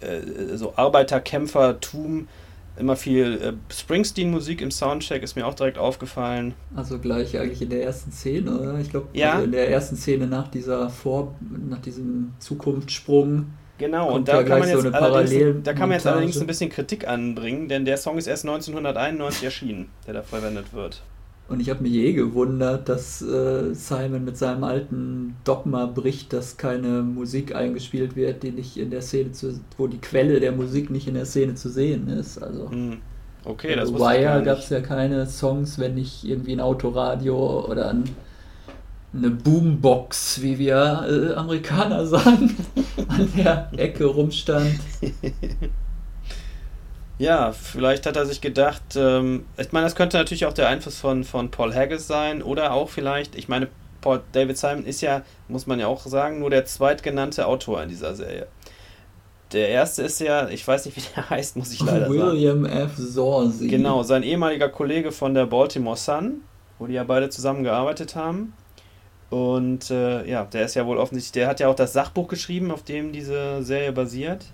äh, 0.00 0.56
so 0.56 0.74
Arbeiterkämpfertum 0.76 2.28
immer 2.76 2.96
viel 2.96 3.40
äh, 3.40 3.52
Springsteen-Musik 3.72 4.60
im 4.60 4.70
Soundcheck, 4.70 5.22
ist 5.22 5.36
mir 5.36 5.46
auch 5.46 5.54
direkt 5.54 5.78
aufgefallen. 5.78 6.54
Also 6.74 6.98
gleich 6.98 7.38
eigentlich 7.38 7.62
in 7.62 7.70
der 7.70 7.84
ersten 7.84 8.10
Szene, 8.12 8.58
oder? 8.58 8.78
Ich 8.80 8.90
glaube, 8.90 9.08
ja. 9.12 9.40
in 9.40 9.52
der 9.52 9.70
ersten 9.70 9.96
Szene 9.96 10.26
nach 10.26 10.48
dieser 10.48 10.90
Vor 10.90 11.34
nach 11.68 11.80
diesem 11.80 12.34
Zukunftssprung. 12.38 13.46
Genau, 13.78 14.12
und 14.14 14.28
da, 14.28 14.44
kann 14.44 14.60
man, 14.60 14.68
jetzt 14.68 14.82
so 14.82 14.90
da 14.90 15.72
kann 15.72 15.88
man 15.88 15.92
jetzt 15.92 16.06
allerdings 16.06 16.40
ein 16.40 16.46
bisschen 16.46 16.70
Kritik 16.70 17.08
anbringen, 17.08 17.68
denn 17.68 17.84
der 17.84 17.96
Song 17.96 18.18
ist 18.18 18.28
erst 18.28 18.44
1991 18.44 19.42
erschienen, 19.42 19.88
der 20.06 20.14
da 20.14 20.22
verwendet 20.22 20.72
wird. 20.72 21.02
Und 21.46 21.60
ich 21.60 21.68
habe 21.68 21.82
mich 21.82 21.92
eh 21.92 22.14
gewundert, 22.14 22.88
dass 22.88 23.20
äh, 23.20 23.74
Simon 23.74 24.24
mit 24.24 24.38
seinem 24.38 24.64
alten 24.64 25.36
Dogma 25.44 25.84
bricht, 25.84 26.32
dass 26.32 26.56
keine 26.56 27.02
Musik 27.02 27.54
eingespielt 27.54 28.16
wird, 28.16 28.42
die 28.42 28.50
nicht 28.50 28.78
in 28.78 28.90
der 28.90 29.02
Szene 29.02 29.32
zu, 29.32 29.60
wo 29.76 29.86
die 29.86 29.98
Quelle 29.98 30.40
der 30.40 30.52
Musik 30.52 30.88
nicht 30.88 31.06
in 31.06 31.14
der 31.14 31.26
Szene 31.26 31.54
zu 31.54 31.68
sehen 31.68 32.08
ist. 32.08 32.42
Also 32.42 32.70
hm. 32.70 32.96
okay, 33.44 33.76
das 33.76 33.92
Wire 33.92 34.42
gab 34.42 34.58
es 34.58 34.70
ja 34.70 34.80
keine 34.80 35.26
Songs, 35.26 35.78
wenn 35.78 35.96
nicht 35.96 36.24
irgendwie 36.24 36.52
ein 36.52 36.60
Autoradio 36.60 37.66
oder 37.68 37.90
ein, 37.90 38.04
eine 39.12 39.30
Boombox, 39.30 40.40
wie 40.40 40.58
wir 40.58 41.04
äh, 41.06 41.34
Amerikaner 41.34 42.06
sagen, 42.06 42.56
an 43.06 43.28
der 43.36 43.68
Ecke 43.76 44.06
rumstand. 44.06 44.80
Ja, 47.18 47.52
vielleicht 47.52 48.06
hat 48.06 48.16
er 48.16 48.26
sich 48.26 48.40
gedacht, 48.40 48.82
ähm, 48.96 49.44
ich 49.56 49.70
meine, 49.72 49.86
das 49.86 49.94
könnte 49.94 50.16
natürlich 50.16 50.46
auch 50.46 50.52
der 50.52 50.68
Einfluss 50.68 50.98
von, 50.98 51.22
von 51.22 51.50
Paul 51.50 51.72
Haggis 51.72 52.06
sein 52.06 52.42
oder 52.42 52.72
auch 52.72 52.88
vielleicht, 52.88 53.36
ich 53.36 53.48
meine, 53.48 53.68
Paul 54.00 54.20
David 54.32 54.58
Simon 54.58 54.84
ist 54.84 55.00
ja, 55.00 55.22
muss 55.48 55.66
man 55.66 55.78
ja 55.78 55.86
auch 55.86 56.04
sagen, 56.06 56.40
nur 56.40 56.50
der 56.50 56.66
zweitgenannte 56.66 57.46
Autor 57.46 57.82
in 57.82 57.88
dieser 57.88 58.14
Serie. 58.14 58.48
Der 59.52 59.68
erste 59.68 60.02
ist 60.02 60.20
ja, 60.20 60.48
ich 60.48 60.66
weiß 60.66 60.86
nicht, 60.86 60.96
wie 60.96 61.02
der 61.14 61.30
heißt, 61.30 61.56
muss 61.56 61.72
ich 61.72 61.80
leider 61.80 62.08
William 62.10 62.64
sagen. 62.64 62.64
William 62.64 62.66
F. 62.66 63.14
Zorzi. 63.14 63.68
Genau, 63.68 64.02
sein 64.02 64.24
ehemaliger 64.24 64.68
Kollege 64.68 65.12
von 65.12 65.34
der 65.34 65.46
Baltimore 65.46 65.96
Sun, 65.96 66.42
wo 66.78 66.86
die 66.86 66.94
ja 66.94 67.04
beide 67.04 67.30
zusammengearbeitet 67.30 68.16
haben. 68.16 68.52
Und 69.30 69.90
äh, 69.90 70.28
ja, 70.28 70.44
der 70.44 70.64
ist 70.64 70.74
ja 70.74 70.84
wohl 70.86 70.98
offensichtlich, 70.98 71.32
der 71.32 71.48
hat 71.48 71.60
ja 71.60 71.68
auch 71.68 71.74
das 71.74 71.92
Sachbuch 71.92 72.28
geschrieben, 72.28 72.70
auf 72.70 72.82
dem 72.82 73.12
diese 73.12 73.62
Serie 73.62 73.92
basiert. 73.92 74.44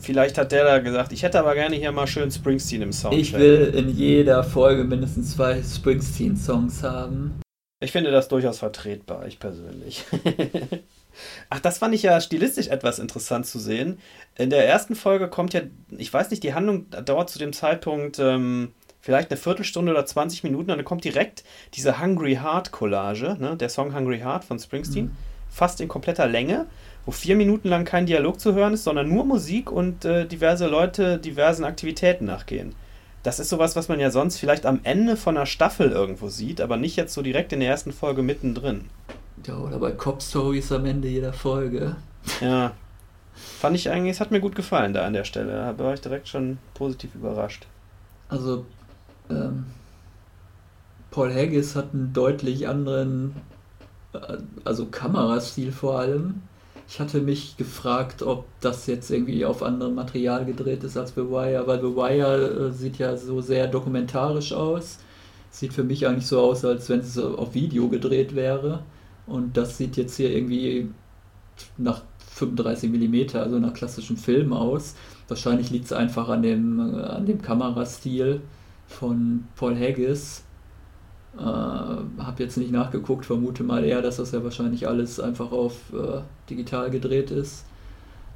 Vielleicht 0.00 0.38
hat 0.38 0.52
der 0.52 0.64
da 0.64 0.78
gesagt, 0.78 1.12
ich 1.12 1.22
hätte 1.22 1.38
aber 1.38 1.54
gerne 1.54 1.76
hier 1.76 1.92
mal 1.92 2.06
schön 2.06 2.30
Springsteen 2.30 2.82
im 2.82 2.92
Soundtrack. 2.92 3.20
Ich 3.20 3.32
will 3.32 3.72
in 3.76 3.88
jeder 3.88 4.44
Folge 4.44 4.84
mindestens 4.84 5.32
zwei 5.34 5.62
Springsteen-Songs 5.62 6.82
haben. 6.82 7.40
Ich 7.80 7.92
finde 7.92 8.10
das 8.10 8.28
durchaus 8.28 8.58
vertretbar, 8.58 9.26
ich 9.26 9.38
persönlich. 9.38 10.04
Ach, 11.50 11.60
das 11.60 11.78
fand 11.78 11.94
ich 11.94 12.02
ja 12.02 12.20
stilistisch 12.20 12.68
etwas 12.68 12.98
interessant 12.98 13.46
zu 13.46 13.58
sehen. 13.58 13.98
In 14.36 14.50
der 14.50 14.66
ersten 14.66 14.94
Folge 14.94 15.28
kommt 15.28 15.54
ja, 15.54 15.62
ich 15.96 16.12
weiß 16.12 16.30
nicht, 16.30 16.42
die 16.42 16.54
Handlung 16.54 16.86
dauert 16.90 17.30
zu 17.30 17.38
dem 17.38 17.52
Zeitpunkt 17.52 18.18
ähm, 18.18 18.72
vielleicht 19.00 19.30
eine 19.30 19.38
Viertelstunde 19.38 19.92
oder 19.92 20.04
20 20.04 20.44
Minuten 20.44 20.70
und 20.70 20.76
dann 20.76 20.84
kommt 20.84 21.04
direkt 21.04 21.44
diese 21.74 22.00
Hungry 22.00 22.36
Heart 22.36 22.72
Collage, 22.72 23.36
ne, 23.38 23.56
der 23.56 23.68
Song 23.68 23.94
Hungry 23.94 24.18
Heart 24.18 24.44
von 24.44 24.58
Springsteen, 24.58 25.06
mhm. 25.06 25.16
Fast 25.58 25.80
in 25.80 25.88
kompletter 25.88 26.26
Länge 26.26 26.66
wo 27.08 27.12
vier 27.12 27.36
Minuten 27.36 27.70
lang 27.70 27.86
kein 27.86 28.04
Dialog 28.04 28.38
zu 28.38 28.52
hören 28.52 28.74
ist, 28.74 28.84
sondern 28.84 29.08
nur 29.08 29.24
Musik 29.24 29.72
und 29.72 30.04
äh, 30.04 30.26
diverse 30.26 30.66
Leute 30.66 31.16
diversen 31.16 31.64
Aktivitäten 31.64 32.26
nachgehen. 32.26 32.74
Das 33.22 33.40
ist 33.40 33.48
sowas, 33.48 33.76
was 33.76 33.88
man 33.88 33.98
ja 33.98 34.10
sonst 34.10 34.36
vielleicht 34.36 34.66
am 34.66 34.80
Ende 34.82 35.16
von 35.16 35.34
einer 35.34 35.46
Staffel 35.46 35.90
irgendwo 35.90 36.28
sieht, 36.28 36.60
aber 36.60 36.76
nicht 36.76 36.96
jetzt 36.96 37.14
so 37.14 37.22
direkt 37.22 37.54
in 37.54 37.60
der 37.60 37.70
ersten 37.70 37.92
Folge 37.92 38.22
mittendrin. 38.22 38.90
Ja, 39.46 39.56
oder 39.56 39.78
bei 39.78 39.92
Cop 39.92 40.20
Stories 40.20 40.70
am 40.70 40.84
Ende 40.84 41.08
jeder 41.08 41.32
Folge. 41.32 41.96
Ja. 42.42 42.72
Fand 43.58 43.74
ich 43.74 43.88
eigentlich, 43.88 44.16
es 44.16 44.20
hat 44.20 44.30
mir 44.30 44.40
gut 44.40 44.54
gefallen 44.54 44.92
da 44.92 45.06
an 45.06 45.14
der 45.14 45.24
Stelle. 45.24 45.74
Da 45.78 45.82
war 45.82 45.94
ich 45.94 46.02
direkt 46.02 46.28
schon 46.28 46.58
positiv 46.74 47.14
überrascht. 47.14 47.66
Also, 48.28 48.66
ähm, 49.30 49.64
Paul 51.10 51.32
Haggis 51.32 51.74
hat 51.74 51.94
einen 51.94 52.12
deutlich 52.12 52.68
anderen, 52.68 53.34
also 54.64 54.86
Kamerastil 54.86 55.72
vor 55.72 55.98
allem. 55.98 56.42
Ich 56.88 57.00
hatte 57.00 57.20
mich 57.20 57.56
gefragt, 57.58 58.22
ob 58.22 58.46
das 58.60 58.86
jetzt 58.86 59.10
irgendwie 59.10 59.44
auf 59.44 59.62
anderem 59.62 59.94
Material 59.94 60.46
gedreht 60.46 60.84
ist 60.84 60.96
als 60.96 61.10
The 61.14 61.20
Wire, 61.20 61.66
weil 61.66 61.80
The 61.80 61.94
Wire 61.94 62.68
äh, 62.68 62.72
sieht 62.72 62.98
ja 62.98 63.16
so 63.16 63.42
sehr 63.42 63.66
dokumentarisch 63.66 64.52
aus. 64.52 64.98
Sieht 65.50 65.74
für 65.74 65.84
mich 65.84 66.06
eigentlich 66.06 66.26
so 66.26 66.40
aus, 66.40 66.64
als 66.64 66.88
wenn 66.88 67.00
es 67.00 67.18
auf 67.18 67.54
Video 67.54 67.88
gedreht 67.88 68.34
wäre. 68.34 68.82
Und 69.26 69.56
das 69.56 69.76
sieht 69.76 69.96
jetzt 69.98 70.16
hier 70.16 70.30
irgendwie 70.34 70.90
nach 71.76 72.02
35 72.38 72.90
mm, 72.90 73.36
also 73.36 73.58
nach 73.58 73.74
klassischem 73.74 74.16
Film 74.16 74.52
aus. 74.52 74.94
Wahrscheinlich 75.28 75.70
liegt 75.70 75.86
es 75.86 75.92
einfach 75.92 76.28
an 76.28 76.42
dem, 76.42 76.80
äh, 76.80 77.02
an 77.02 77.26
dem 77.26 77.42
Kamerastil 77.42 78.40
von 78.86 79.44
Paul 79.56 79.76
Haggis. 79.76 80.44
Äh, 81.38 81.42
habe 81.42 82.34
jetzt 82.38 82.56
nicht 82.56 82.72
nachgeguckt, 82.72 83.24
vermute 83.24 83.62
mal 83.62 83.84
eher, 83.84 84.02
dass 84.02 84.16
das 84.16 84.32
ja 84.32 84.42
wahrscheinlich 84.42 84.88
alles 84.88 85.20
einfach 85.20 85.52
auf 85.52 85.74
äh, 85.92 86.22
digital 86.50 86.90
gedreht 86.90 87.30
ist. 87.30 87.64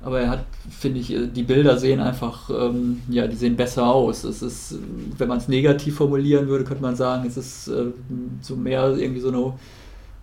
Aber 0.02 0.20
er 0.20 0.30
hat, 0.30 0.44
finde 0.70 1.00
ich, 1.00 1.12
äh, 1.12 1.26
die 1.26 1.42
Bilder 1.42 1.76
sehen 1.78 1.98
einfach, 2.00 2.48
ähm, 2.50 3.02
ja, 3.08 3.26
die 3.26 3.36
sehen 3.36 3.56
besser 3.56 3.86
aus. 3.86 4.24
Es 4.24 4.42
ist, 4.42 4.76
wenn 5.18 5.28
man 5.28 5.38
es 5.38 5.48
negativ 5.48 5.96
formulieren 5.96 6.48
würde, 6.48 6.64
könnte 6.64 6.82
man 6.82 6.96
sagen, 6.96 7.26
es 7.26 7.36
ist 7.36 7.68
äh, 7.68 7.86
so 8.40 8.56
mehr 8.56 8.96
irgendwie 8.96 9.20
so 9.20 9.28
eine 9.28 9.52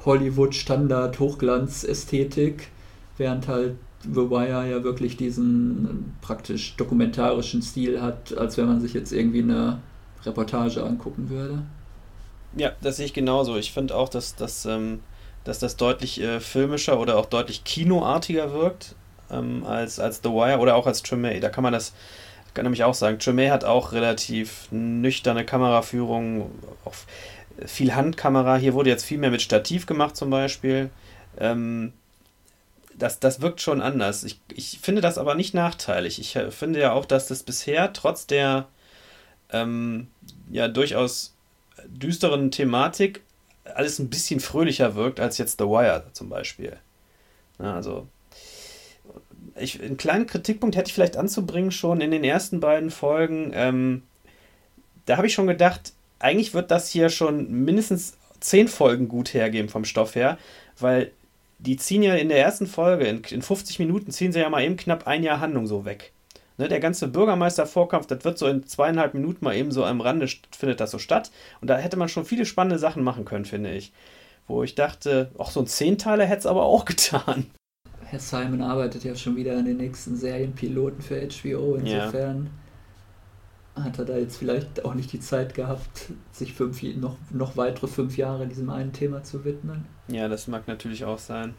Hollywood-Standard-Hochglanz-Ästhetik, 0.06 2.70
während 3.18 3.48
halt 3.50 3.76
The 4.04 4.30
Wire 4.30 4.70
ja 4.70 4.84
wirklich 4.84 5.18
diesen 5.18 5.86
äh, 5.86 5.90
praktisch 6.22 6.76
dokumentarischen 6.78 7.62
Stil 7.62 8.02
hat, 8.02 8.38
als 8.38 8.58
wenn 8.58 8.68
man 8.68 8.80
sich 8.80 8.94
jetzt 8.94 9.12
irgendwie 9.12 9.44
eine 9.44 9.80
Reportage 10.26 10.82
angucken 10.84 11.30
würde. 11.30 11.64
Ja, 12.56 12.72
das 12.82 12.98
sehe 12.98 13.06
ich 13.06 13.14
genauso. 13.14 13.58
Ich 13.58 13.72
finde 13.72 13.96
auch, 13.96 14.10
dass, 14.10 14.36
dass, 14.36 14.66
ähm, 14.66 15.02
dass 15.44 15.60
das 15.60 15.78
deutlich 15.78 16.22
äh, 16.22 16.40
filmischer 16.40 17.00
oder 17.00 17.18
auch 17.18 17.28
deutlich 17.28 17.64
kinoartiger 17.64 18.54
wirkt 18.54 18.96
ähm, 19.32 19.66
als, 19.66 20.00
als 20.00 20.22
The 20.24 20.30
Wire 20.30 20.60
oder 20.60 20.76
auch 20.76 20.88
als 20.88 21.04
Tremay. 21.04 21.40
Da 21.40 21.50
kann 21.50 21.64
man 21.64 21.74
das 21.74 21.94
kann 22.60 22.66
nämlich 22.66 22.84
auch 22.84 22.94
sagen. 22.94 23.20
Tremay 23.20 23.48
hat 23.48 23.64
auch 23.64 23.94
relativ 23.94 24.68
nüchterne 24.70 25.46
Kameraführung, 25.46 26.52
auch 26.84 26.94
viel 27.66 27.96
Handkamera. 27.96 28.58
Hier 28.58 28.74
wurde 28.74 28.90
jetzt 28.90 29.06
viel 29.06 29.18
mehr 29.18 29.32
mit 29.32 29.42
Stativ 29.42 29.86
gemacht 29.86 30.18
zum 30.18 30.30
Beispiel. 30.30 30.90
Ähm, 31.38 31.94
das, 32.96 33.20
das 33.22 33.40
wirkt 33.40 33.62
schon 33.62 33.82
anders. 33.82 34.26
Ich, 34.26 34.42
ich 34.54 34.80
finde 34.82 35.00
das 35.02 35.18
aber 35.18 35.36
nicht 35.36 35.54
nachteilig. 35.54 36.20
Ich 36.20 36.36
äh, 36.36 36.52
finde 36.52 36.82
ja 36.82 36.92
auch, 36.92 37.06
dass 37.06 37.28
das 37.28 37.44
bisher 37.44 37.94
trotz 37.94 38.28
der 38.28 38.68
ähm, 39.52 40.08
ja 40.52 40.68
durchaus 40.68 41.36
düsteren 41.88 42.52
Thematik 42.52 43.22
alles 43.76 44.00
ein 44.00 44.10
bisschen 44.10 44.40
fröhlicher 44.40 44.96
wirkt 44.96 45.20
als 45.20 45.38
jetzt 45.38 45.60
The 45.60 45.66
Wire 45.66 46.06
zum 46.14 46.30
Beispiel. 46.30 46.78
Ja, 47.60 47.76
also 47.76 48.08
ich, 49.56 49.82
einen 49.82 49.98
kleinen 49.98 50.28
Kritikpunkt 50.28 50.76
hätte 50.76 50.90
ich 50.90 50.94
vielleicht 50.94 51.18
anzubringen 51.18 51.72
schon 51.72 52.02
in 52.02 52.12
den 52.12 52.24
ersten 52.24 52.60
beiden 52.60 52.92
Folgen. 52.92 53.52
Ähm, 53.54 54.04
da 55.06 55.18
habe 55.18 55.28
ich 55.28 55.34
schon 55.34 55.48
gedacht, 55.48 55.94
eigentlich 56.20 56.54
wird 56.54 56.72
das 56.72 56.90
hier 56.90 57.10
schon 57.10 57.52
mindestens 57.66 58.18
zehn 58.40 58.68
Folgen 58.68 59.08
gut 59.08 59.34
hergeben 59.34 59.70
vom 59.70 59.86
Stoff 59.86 60.16
her, 60.16 60.38
weil 60.80 61.12
die 61.60 61.78
ziehen 61.78 62.04
ja 62.04 62.16
in 62.16 62.30
der 62.30 62.40
ersten 62.40 62.68
Folge, 62.68 63.06
in, 63.06 63.22
in 63.24 63.42
50 63.42 63.80
Minuten 63.80 64.12
ziehen 64.12 64.32
sie 64.32 64.40
ja 64.40 64.50
mal 64.50 64.64
eben 64.64 64.78
knapp 64.78 65.08
ein 65.08 65.24
Jahr 65.24 65.42
Handlung 65.42 65.68
so 65.68 65.84
weg. 65.84 66.14
Ne, 66.60 66.68
der 66.68 66.82
ganze 66.82 67.08
Bürgermeistervorkampf, 67.08 68.06
das 68.08 68.26
wird 68.26 68.38
so 68.38 68.46
in 68.46 68.68
zweieinhalb 68.68 69.14
Minuten 69.14 69.46
mal 69.46 69.56
eben 69.56 69.72
so 69.72 69.86
am 69.86 70.02
Rande 70.02 70.28
findet 70.52 70.82
das 70.82 70.92
so 70.92 71.00
statt. 71.00 71.32
Und 71.62 71.70
da 71.70 71.78
hätte 71.78 71.96
man 71.96 72.10
schon 72.10 72.26
viele 72.26 72.46
spannende 72.46 72.78
Sachen 72.78 73.02
machen 73.02 73.24
können, 73.24 73.46
finde 73.46 73.72
ich. 73.72 73.94
wo 74.46 74.62
ich 74.64 74.76
dachte, 74.76 75.32
auch 75.38 75.52
so 75.52 75.62
ein 75.62 75.68
Zehnteiler 75.68 76.26
hätte 76.26 76.40
es 76.40 76.46
aber 76.46 76.64
auch 76.64 76.84
getan. 76.86 77.46
Herr 78.04 78.20
Simon 78.20 78.62
arbeitet 78.62 79.06
ja 79.06 79.16
schon 79.16 79.38
wieder 79.38 79.58
an 79.58 79.66
den 79.66 79.78
nächsten 79.78 80.18
Serienpiloten 80.18 81.02
für 81.02 81.22
HBO, 81.22 81.76
insofern 81.76 82.50
ja. 83.78 83.84
hat 83.84 84.00
er 84.00 84.06
da 84.06 84.18
jetzt 84.18 84.36
vielleicht 84.36 84.84
auch 84.84 84.96
nicht 84.96 85.14
die 85.14 85.22
Zeit 85.22 85.54
gehabt, 85.54 86.12
sich 86.34 86.54
fünf, 86.54 86.84
noch, 86.98 87.16
noch 87.30 87.56
weitere 87.56 87.88
fünf 87.88 88.18
Jahre 88.18 88.48
diesem 88.48 88.70
einen 88.70 88.92
Thema 88.92 89.24
zu 89.24 89.46
widmen. 89.46 89.86
Ja, 90.10 90.28
das 90.28 90.48
mag 90.48 90.68
natürlich 90.68 91.06
auch 91.06 91.20
sein. 91.20 91.54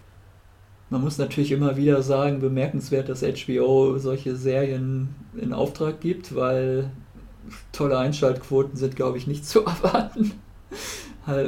Man 0.91 1.03
muss 1.03 1.19
natürlich 1.19 1.53
immer 1.53 1.77
wieder 1.77 2.03
sagen, 2.03 2.41
bemerkenswert, 2.41 3.09
dass 3.09 3.23
HBO 3.23 3.97
solche 3.99 4.35
Serien 4.35 5.15
in 5.41 5.53
Auftrag 5.53 6.01
gibt, 6.01 6.35
weil 6.35 6.91
tolle 7.73 7.97
Einschaltquoten 7.97 8.77
sind, 8.77 8.97
glaube 8.97 9.17
ich, 9.17 9.27
nicht 9.27 9.47
zu 9.49 9.65
erwarten. 9.65 10.33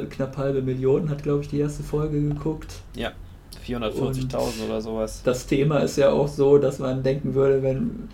Knapp 0.09 0.37
halbe 0.37 0.61
Million 0.61 1.09
hat, 1.09 1.23
glaube 1.23 1.41
ich, 1.41 1.49
die 1.49 1.59
erste 1.59 1.83
Folge 1.83 2.21
geguckt. 2.21 2.75
Ja, 2.95 3.11
440.000 3.67 4.65
oder 4.65 4.81
sowas. 4.81 5.21
Das 5.25 5.45
Thema 5.45 5.79
ist 5.79 5.97
ja 5.97 6.11
auch 6.11 6.29
so, 6.29 6.57
dass 6.57 6.79
man 6.79 7.03
denken 7.03 7.33
würde, 7.33 7.61
wenn 7.63 8.07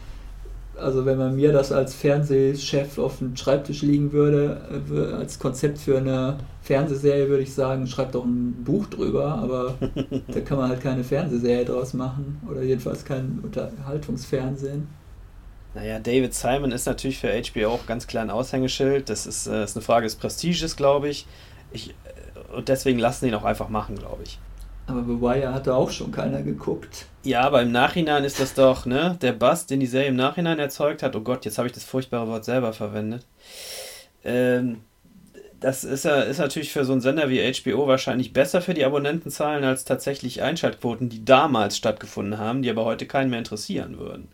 also 0.80 1.06
wenn 1.06 1.18
man 1.18 1.36
mir 1.36 1.52
das 1.52 1.72
als 1.72 1.94
Fernsehchef 1.94 2.98
auf 2.98 3.20
dem 3.20 3.36
Schreibtisch 3.36 3.82
liegen 3.82 4.12
würde, 4.12 4.62
äh, 4.92 5.14
als 5.16 5.40
Konzept 5.40 5.78
für 5.78 5.98
eine 5.98 6.38
Fernsehserie, 6.62 7.30
würde 7.30 7.44
ich 7.44 7.54
sagen, 7.54 7.88
schreibt 7.88 8.16
doch 8.16 8.26
ein 8.26 8.64
Buch 8.64 8.88
drüber, 8.88 9.36
aber 9.36 9.76
da 10.28 10.40
kann 10.42 10.58
man 10.58 10.70
halt 10.70 10.82
keine 10.82 11.04
Fernsehserie 11.04 11.66
draus 11.66 11.94
machen 11.94 12.42
oder 12.50 12.62
jedenfalls 12.62 13.06
kein 13.06 13.40
Unterhaltungsfernsehen. 13.44 14.88
Naja, 15.74 16.00
David 16.00 16.34
Simon 16.34 16.72
ist 16.72 16.88
natürlich 16.88 17.20
für 17.20 17.30
HBO 17.30 17.70
auch 17.70 17.86
ganz 17.86 18.08
klar 18.08 18.24
ein 18.24 18.32
Aushängeschild. 18.32 19.10
Das 19.10 19.28
ist, 19.28 19.48
äh, 19.48 19.64
ist 19.64 19.76
eine 19.76 19.84
Frage 19.84 20.06
des 20.06 20.16
Prestiges, 20.16 20.76
glaube 20.76 21.10
ich. 21.10 21.28
ich. 21.72 21.90
Äh, 21.90 22.56
und 22.56 22.68
deswegen 22.68 22.98
lassen 22.98 23.26
sie 23.26 23.28
ihn 23.28 23.36
auch 23.36 23.46
einfach 23.46 23.70
machen, 23.70 23.96
glaube 23.96 24.24
ich. 24.24 24.40
Aber 24.90 25.04
The 25.04 25.22
Wire 25.22 25.54
hatte 25.54 25.76
auch 25.76 25.92
schon 25.92 26.12
keiner 26.12 26.42
geguckt. 26.42 27.06
Ja, 27.24 27.42
aber 27.42 27.62
im 27.62 27.72
Nachhinein 27.72 28.24
ist 28.24 28.40
das 28.40 28.56
doch, 28.56 28.86
ne, 28.86 29.18
der 29.22 29.34
Bass, 29.34 29.68
den 29.68 29.80
die 29.80 29.86
Serie 29.86 30.10
im 30.10 30.16
Nachhinein 30.16 30.58
erzeugt 30.58 31.04
hat. 31.04 31.16
Oh 31.16 31.22
Gott, 31.22 31.46
jetzt 31.46 31.58
habe 31.58 31.68
ich 31.68 31.74
das 31.74 31.84
furchtbare 31.84 32.28
Wort 32.28 32.46
selber 32.46 32.74
verwendet. 32.74 33.26
Ähm, 34.24 34.82
das 35.60 35.84
ist, 35.84 36.06
ist 36.06 36.40
natürlich 36.40 36.72
für 36.72 36.86
so 36.86 36.94
einen 36.94 37.02
Sender 37.02 37.30
wie 37.30 37.52
HBO 37.54 37.88
wahrscheinlich 37.88 38.34
besser 38.34 38.62
für 38.62 38.74
die 38.74 38.86
Abonnentenzahlen 38.86 39.64
als 39.64 39.84
tatsächlich 39.84 40.42
Einschaltquoten, 40.42 41.10
die 41.10 41.26
damals 41.26 41.78
stattgefunden 41.78 42.40
haben, 42.40 42.62
die 42.62 42.70
aber 42.70 42.86
heute 42.86 43.06
keinen 43.06 43.30
mehr 43.30 43.40
interessieren 43.40 44.00
würden. 44.00 44.30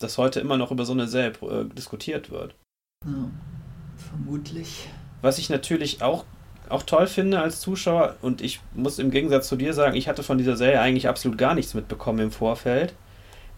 Dass 0.00 0.18
heute 0.18 0.40
immer 0.40 0.56
noch 0.56 0.70
über 0.70 0.84
so 0.84 0.92
eine 0.92 1.06
Serie 1.06 1.32
äh, 1.42 1.64
diskutiert 1.74 2.30
wird. 2.30 2.54
Ja, 3.06 3.30
vermutlich. 3.96 4.88
Was 5.22 5.38
ich 5.38 5.48
natürlich 5.48 6.02
auch 6.02 6.24
auch 6.72 6.82
toll 6.82 7.06
finde 7.06 7.40
als 7.40 7.60
Zuschauer 7.60 8.16
und 8.22 8.40
ich 8.40 8.60
muss 8.74 8.98
im 8.98 9.10
Gegensatz 9.10 9.48
zu 9.48 9.56
dir 9.56 9.74
sagen, 9.74 9.96
ich 9.96 10.08
hatte 10.08 10.22
von 10.22 10.38
dieser 10.38 10.56
Serie 10.56 10.80
eigentlich 10.80 11.08
absolut 11.08 11.38
gar 11.38 11.54
nichts 11.54 11.74
mitbekommen 11.74 12.18
im 12.18 12.30
Vorfeld. 12.30 12.94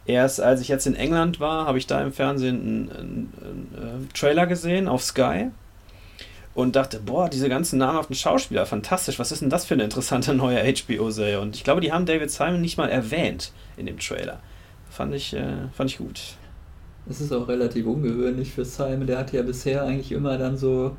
Erst 0.06 0.40
als 0.40 0.60
ich 0.60 0.68
jetzt 0.68 0.86
in 0.86 0.94
England 0.94 1.40
war, 1.40 1.66
habe 1.66 1.78
ich 1.78 1.86
da 1.86 2.02
im 2.02 2.12
Fernsehen 2.12 2.60
einen, 2.60 2.90
einen, 2.90 3.32
einen, 3.40 4.08
äh, 4.10 4.14
Trailer 4.14 4.46
gesehen 4.46 4.86
auf 4.86 5.02
Sky 5.02 5.46
und 6.54 6.76
dachte, 6.76 7.00
boah, 7.00 7.28
diese 7.28 7.48
ganzen 7.48 7.78
namhaften 7.78 8.14
Schauspieler, 8.14 8.66
fantastisch, 8.66 9.18
was 9.18 9.32
ist 9.32 9.40
denn 9.40 9.50
das 9.50 9.64
für 9.64 9.74
eine 9.74 9.84
interessante 9.84 10.34
neue 10.34 10.62
HBO-Serie? 10.62 11.40
Und 11.40 11.56
ich 11.56 11.64
glaube, 11.64 11.80
die 11.80 11.92
haben 11.92 12.06
David 12.06 12.30
Simon 12.30 12.60
nicht 12.60 12.76
mal 12.76 12.90
erwähnt 12.90 13.52
in 13.76 13.86
dem 13.86 13.98
Trailer. 13.98 14.40
Fand 14.90 15.14
ich, 15.14 15.34
äh, 15.34 15.68
fand 15.72 15.90
ich 15.90 15.98
gut. 15.98 16.20
Das 17.06 17.20
ist 17.20 17.32
auch 17.32 17.48
relativ 17.48 17.86
ungewöhnlich 17.86 18.52
für 18.52 18.64
Simon. 18.64 19.06
Der 19.06 19.18
hat 19.18 19.32
ja 19.32 19.42
bisher 19.42 19.84
eigentlich 19.84 20.12
immer 20.12 20.38
dann 20.38 20.56
so 20.56 20.96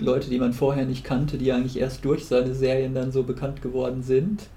Leute, 0.00 0.30
die 0.30 0.38
man 0.38 0.52
vorher 0.52 0.84
nicht 0.86 1.04
kannte, 1.04 1.38
die 1.38 1.52
eigentlich 1.52 1.78
erst 1.78 2.04
durch 2.04 2.26
seine 2.26 2.54
Serien 2.54 2.94
dann 2.94 3.12
so 3.12 3.22
bekannt 3.22 3.62
geworden 3.62 4.02
sind. 4.02 4.48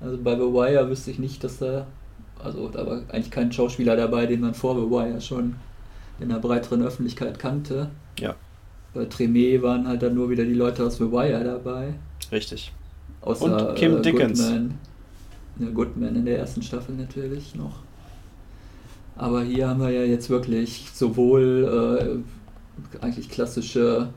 Also 0.00 0.18
bei 0.18 0.34
The 0.34 0.42
Wire 0.42 0.88
wüsste 0.88 1.10
ich 1.10 1.18
nicht, 1.18 1.42
dass 1.44 1.58
da, 1.58 1.86
also 2.42 2.68
da 2.68 2.86
war 2.86 3.02
eigentlich 3.08 3.30
kein 3.30 3.52
Schauspieler 3.52 3.96
dabei, 3.96 4.26
den 4.26 4.40
man 4.40 4.54
vor 4.54 4.74
The 4.74 4.90
Wire 4.90 5.20
schon 5.20 5.54
in 6.20 6.28
der 6.28 6.36
breiteren 6.36 6.82
Öffentlichkeit 6.82 7.38
kannte. 7.38 7.90
Ja. 8.18 8.34
Bei 8.94 9.02
Tremé 9.04 9.62
waren 9.62 9.86
halt 9.86 10.02
dann 10.02 10.14
nur 10.14 10.28
wieder 10.28 10.44
die 10.44 10.54
Leute 10.54 10.84
aus 10.84 10.96
The 10.96 11.10
Wire 11.10 11.42
dabei. 11.44 11.94
Richtig. 12.30 12.72
Außer 13.22 13.68
Und 13.70 13.76
Kim 13.76 13.98
äh, 13.98 14.02
Dickens. 14.02 14.40
Goodman. 14.40 14.74
Ja, 15.58 15.68
Goodman 15.70 16.16
in 16.16 16.24
der 16.24 16.38
ersten 16.38 16.62
Staffel 16.62 16.94
natürlich 16.94 17.54
noch. 17.54 17.80
Aber 19.16 19.42
hier 19.42 19.68
haben 19.68 19.80
wir 19.80 19.90
ja 19.90 20.02
jetzt 20.02 20.30
wirklich 20.30 20.86
sowohl 20.92 22.22
äh, 22.98 23.04
eigentlich 23.04 23.28
klassische 23.28 24.08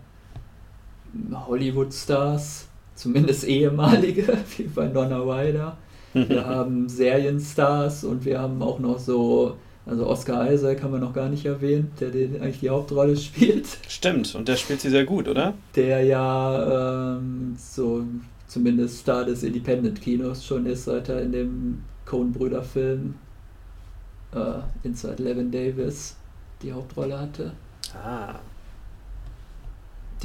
Hollywood-Stars, 1.33 2.67
zumindest 2.95 3.43
ehemalige, 3.45 4.25
wie 4.57 4.63
bei 4.63 4.87
Donna 4.87 5.19
Ryder. 5.19 5.77
Wir 6.13 6.45
haben 6.47 6.87
Serienstars 6.87 8.03
und 8.03 8.25
wir 8.25 8.39
haben 8.39 8.61
auch 8.61 8.79
noch 8.79 8.99
so, 8.99 9.57
also 9.85 10.07
Oscar 10.07 10.51
Isaac 10.51 10.81
haben 10.81 10.93
wir 10.93 10.99
noch 10.99 11.13
gar 11.13 11.29
nicht 11.29 11.45
erwähnt, 11.45 11.99
der 11.99 12.09
den, 12.09 12.41
eigentlich 12.41 12.61
die 12.61 12.69
Hauptrolle 12.69 13.17
spielt. 13.17 13.67
Stimmt, 13.87 14.33
und 14.35 14.47
der 14.47 14.55
spielt 14.55 14.81
sie 14.81 14.89
sehr 14.89 15.05
gut, 15.05 15.27
oder? 15.27 15.53
Der 15.75 16.03
ja 16.03 17.17
ähm, 17.17 17.55
so 17.57 18.03
zumindest 18.47 18.99
Star 18.99 19.25
des 19.25 19.43
Independent-Kinos 19.43 20.45
schon 20.45 20.65
ist, 20.65 20.85
seit 20.85 21.09
er 21.09 21.21
in 21.21 21.31
dem 21.31 21.83
Coen-Brüder-Film 22.05 23.15
äh, 24.33 24.87
Inside 24.87 25.21
Levin 25.21 25.51
Davis 25.51 26.15
die 26.61 26.71
Hauptrolle 26.71 27.19
hatte. 27.19 27.51
Ah. 27.93 28.39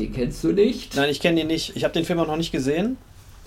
Den 0.01 0.14
kennst 0.14 0.42
du 0.42 0.53
nicht? 0.53 0.96
Nein, 0.96 1.11
ich 1.11 1.20
kenne 1.20 1.42
ihn 1.42 1.46
nicht. 1.46 1.76
Ich 1.76 1.84
habe 1.84 1.92
den 1.92 2.07
Film 2.07 2.18
auch 2.20 2.26
noch 2.26 2.38
nicht 2.38 2.53
gesehen. 2.53 2.96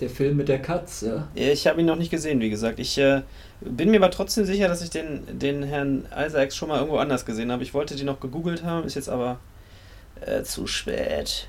Der 0.00 0.08
Film 0.08 0.36
mit 0.36 0.48
der 0.48 0.62
Katze. 0.62 1.26
Ich 1.34 1.66
habe 1.66 1.80
ihn 1.80 1.86
noch 1.86 1.96
nicht 1.96 2.12
gesehen, 2.12 2.40
wie 2.40 2.48
gesagt. 2.48 2.78
Ich 2.78 2.96
äh, 2.96 3.22
bin 3.60 3.90
mir 3.90 3.96
aber 3.96 4.12
trotzdem 4.12 4.44
sicher, 4.44 4.68
dass 4.68 4.80
ich 4.80 4.90
den, 4.90 5.38
den 5.40 5.64
Herrn 5.64 6.06
Isaacs 6.16 6.54
schon 6.54 6.68
mal 6.68 6.78
irgendwo 6.78 6.98
anders 6.98 7.26
gesehen 7.26 7.50
habe. 7.50 7.64
Ich 7.64 7.74
wollte 7.74 7.96
die 7.96 8.04
noch 8.04 8.20
gegoogelt 8.20 8.62
haben, 8.62 8.86
ist 8.86 8.94
jetzt 8.94 9.08
aber 9.08 9.40
äh, 10.20 10.44
zu 10.44 10.68
spät. 10.68 11.48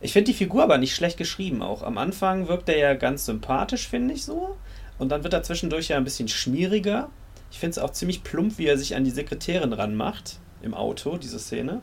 Ich 0.00 0.14
finde 0.14 0.30
die 0.30 0.36
Figur 0.36 0.62
aber 0.62 0.78
nicht 0.78 0.94
schlecht 0.94 1.18
geschrieben 1.18 1.60
auch. 1.60 1.82
Am 1.82 1.98
Anfang 1.98 2.48
wirkt 2.48 2.70
er 2.70 2.78
ja 2.78 2.94
ganz 2.94 3.26
sympathisch, 3.26 3.86
finde 3.86 4.14
ich 4.14 4.24
so. 4.24 4.56
Und 4.98 5.10
dann 5.10 5.24
wird 5.24 5.34
er 5.34 5.42
zwischendurch 5.42 5.88
ja 5.88 5.98
ein 5.98 6.04
bisschen 6.04 6.28
schmieriger. 6.28 7.10
Ich 7.50 7.58
finde 7.58 7.72
es 7.72 7.78
auch 7.78 7.90
ziemlich 7.90 8.22
plump, 8.22 8.56
wie 8.56 8.66
er 8.66 8.78
sich 8.78 8.96
an 8.96 9.04
die 9.04 9.10
Sekretärin 9.10 9.74
ranmacht 9.74 10.38
im 10.62 10.72
Auto, 10.72 11.18
diese 11.18 11.38
Szene. 11.38 11.82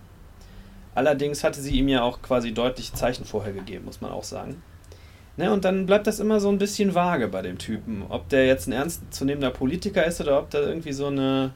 Allerdings 0.95 1.43
hatte 1.43 1.61
sie 1.61 1.77
ihm 1.77 1.87
ja 1.87 2.03
auch 2.03 2.21
quasi 2.21 2.53
deutliche 2.53 2.93
Zeichen 2.93 3.25
vorher 3.25 3.53
gegeben, 3.53 3.85
muss 3.85 4.01
man 4.01 4.11
auch 4.11 4.23
sagen. 4.23 4.61
Ne, 5.35 5.51
und 5.51 5.65
dann 5.65 5.87
bleibt 5.87 6.05
das 6.05 6.19
immer 6.19 6.39
so 6.39 6.49
ein 6.49 6.59
bisschen 6.59 6.93
vage 6.93 7.27
bei 7.27 7.41
dem 7.41 7.57
Typen. 7.57 8.03
Ob 8.07 8.29
der 8.29 8.45
jetzt 8.45 8.67
ein 8.67 8.71
ernstzunehmender 8.71 9.49
Politiker 9.49 10.05
ist 10.05 10.21
oder 10.21 10.37
ob 10.37 10.51
der 10.51 10.61
irgendwie 10.61 10.93
so 10.93 11.07
eine 11.07 11.51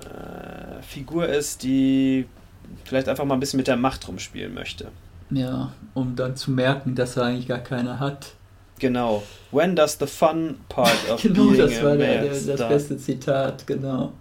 äh, 0.00 0.82
Figur 0.82 1.28
ist, 1.28 1.62
die 1.62 2.26
vielleicht 2.84 3.08
einfach 3.08 3.26
mal 3.26 3.34
ein 3.34 3.40
bisschen 3.40 3.58
mit 3.58 3.66
der 3.66 3.76
Macht 3.76 4.08
rumspielen 4.08 4.54
möchte. 4.54 4.88
Ja, 5.30 5.72
um 5.92 6.16
dann 6.16 6.36
zu 6.36 6.52
merken, 6.52 6.94
dass 6.94 7.18
er 7.18 7.24
eigentlich 7.24 7.48
gar 7.48 7.58
keine 7.58 8.00
hat. 8.00 8.32
Genau. 8.78 9.22
When 9.50 9.76
does 9.76 9.98
the 9.98 10.06
fun 10.06 10.56
part 10.68 10.98
of 11.10 11.22
genau, 11.22 11.50
being 11.50 11.58
das 11.58 11.82
war 11.82 11.96
der, 11.96 12.22
der, 12.22 12.56
das 12.56 12.68
beste 12.68 12.96
Zitat, 12.96 13.66
genau. 13.66 14.12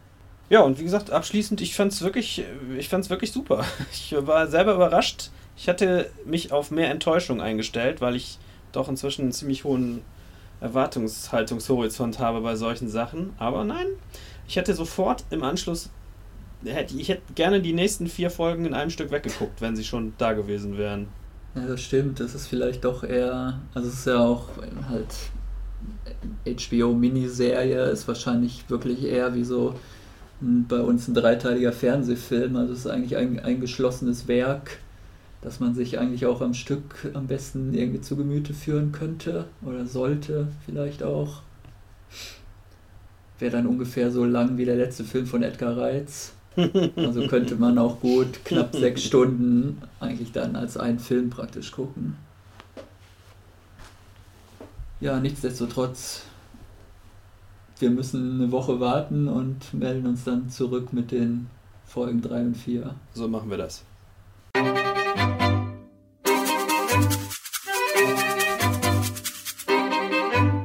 Ja, 0.54 0.62
und 0.62 0.78
wie 0.78 0.84
gesagt, 0.84 1.10
abschließend, 1.10 1.62
ich 1.62 1.74
fand 1.74 1.94
es 1.94 2.04
wirklich, 2.04 2.46
ich 2.78 2.88
fand's 2.88 3.10
wirklich 3.10 3.32
super. 3.32 3.66
Ich 3.92 4.16
war 4.16 4.46
selber 4.46 4.76
überrascht. 4.76 5.32
Ich 5.58 5.68
hatte 5.68 6.12
mich 6.26 6.52
auf 6.52 6.70
mehr 6.70 6.92
Enttäuschung 6.92 7.42
eingestellt, 7.42 8.02
weil 8.02 8.16
ich 8.16 8.38
doch 8.72 8.88
inzwischen 8.88 9.24
einen 9.24 9.32
ziemlich 9.32 9.64
hohen 9.64 10.04
Erwartungshaltungshorizont 10.62 12.20
habe 12.20 12.42
bei 12.42 12.56
solchen 12.56 12.88
Sachen. 12.88 13.34
Aber 13.40 13.64
nein, 13.64 13.88
ich 14.48 14.56
hätte 14.56 14.76
sofort 14.76 15.26
im 15.32 15.42
Anschluss, 15.42 15.90
ich 16.64 17.10
hätte 17.10 17.34
gerne 17.34 17.60
die 17.60 17.74
nächsten 17.74 18.06
vier 18.06 18.30
Folgen 18.30 18.66
in 18.66 18.76
einem 18.76 18.92
Stück 18.92 19.10
weggeguckt, 19.10 19.60
wenn 19.60 19.76
sie 19.76 19.84
schon 19.84 20.14
da 20.20 20.34
gewesen 20.34 20.78
wären. 20.78 21.08
Ja, 21.56 21.66
das 21.66 21.82
stimmt. 21.82 22.20
Das 22.20 22.36
ist 22.36 22.46
vielleicht 22.46 22.86
doch 22.86 23.04
eher, 23.04 23.60
also 23.74 23.88
es 23.88 23.96
ist 23.96 24.06
ja 24.06 24.20
auch 24.20 24.50
halt 24.88 25.16
HBO-Miniserie, 26.46 27.86
ist 27.86 28.08
wahrscheinlich 28.08 28.70
wirklich 28.70 29.04
eher 29.04 29.34
wie 29.34 29.46
so 29.46 29.74
bei 30.68 30.80
uns 30.82 31.08
ein 31.08 31.14
dreiteiliger 31.14 31.72
Fernsehfilm. 31.72 32.56
Also 32.56 32.74
es 32.74 32.80
ist 32.80 32.88
eigentlich 32.88 33.18
ein, 33.18 33.40
ein 33.40 33.62
geschlossenes 33.62 34.28
Werk, 34.28 34.80
das 35.42 35.60
man 35.60 35.74
sich 35.74 36.00
eigentlich 36.00 36.26
auch 36.26 36.42
am 36.42 36.54
Stück 36.54 37.12
am 37.14 37.28
besten 37.28 37.74
irgendwie 37.74 38.02
zu 38.02 38.16
Gemüte 38.16 38.54
führen 38.54 38.92
könnte 38.92 39.46
oder 39.62 39.86
sollte 39.86 40.48
vielleicht 40.66 41.04
auch. 41.04 41.42
Wäre 43.40 43.52
dann 43.52 43.68
ungefähr 43.68 44.12
so 44.12 44.26
lang 44.26 44.58
wie 44.58 44.66
der 44.66 44.76
letzte 44.76 45.04
Film 45.04 45.26
von 45.26 45.44
Edgar 45.44 45.78
Reitz. 45.78 46.34
Also 46.96 47.28
könnte 47.28 47.56
man 47.56 47.78
auch 47.80 48.00
gut 48.00 48.46
knapp 48.46 48.76
sechs 48.76 49.04
Stunden 49.06 49.82
eigentlich 50.00 50.32
dann 50.32 50.56
als 50.56 50.78
einen 50.78 51.00
Film 51.00 51.30
praktisch 51.30 51.72
gucken. 51.72 52.16
Ja, 55.00 55.20
nichtsdestotrotz 55.20 56.24
wir 57.84 57.90
müssen 57.90 58.40
eine 58.40 58.52
Woche 58.54 58.80
warten 58.80 59.28
und 59.28 59.74
melden 59.74 60.08
uns 60.08 60.24
dann 60.24 60.50
zurück 60.50 60.94
mit 60.94 61.12
den 61.12 61.48
Folgen 61.86 62.22
3 62.22 62.42
und 62.46 62.56
4. 62.56 62.96
So 63.14 63.28
machen 63.28 63.50
wir 63.50 63.58
das. 63.58 63.84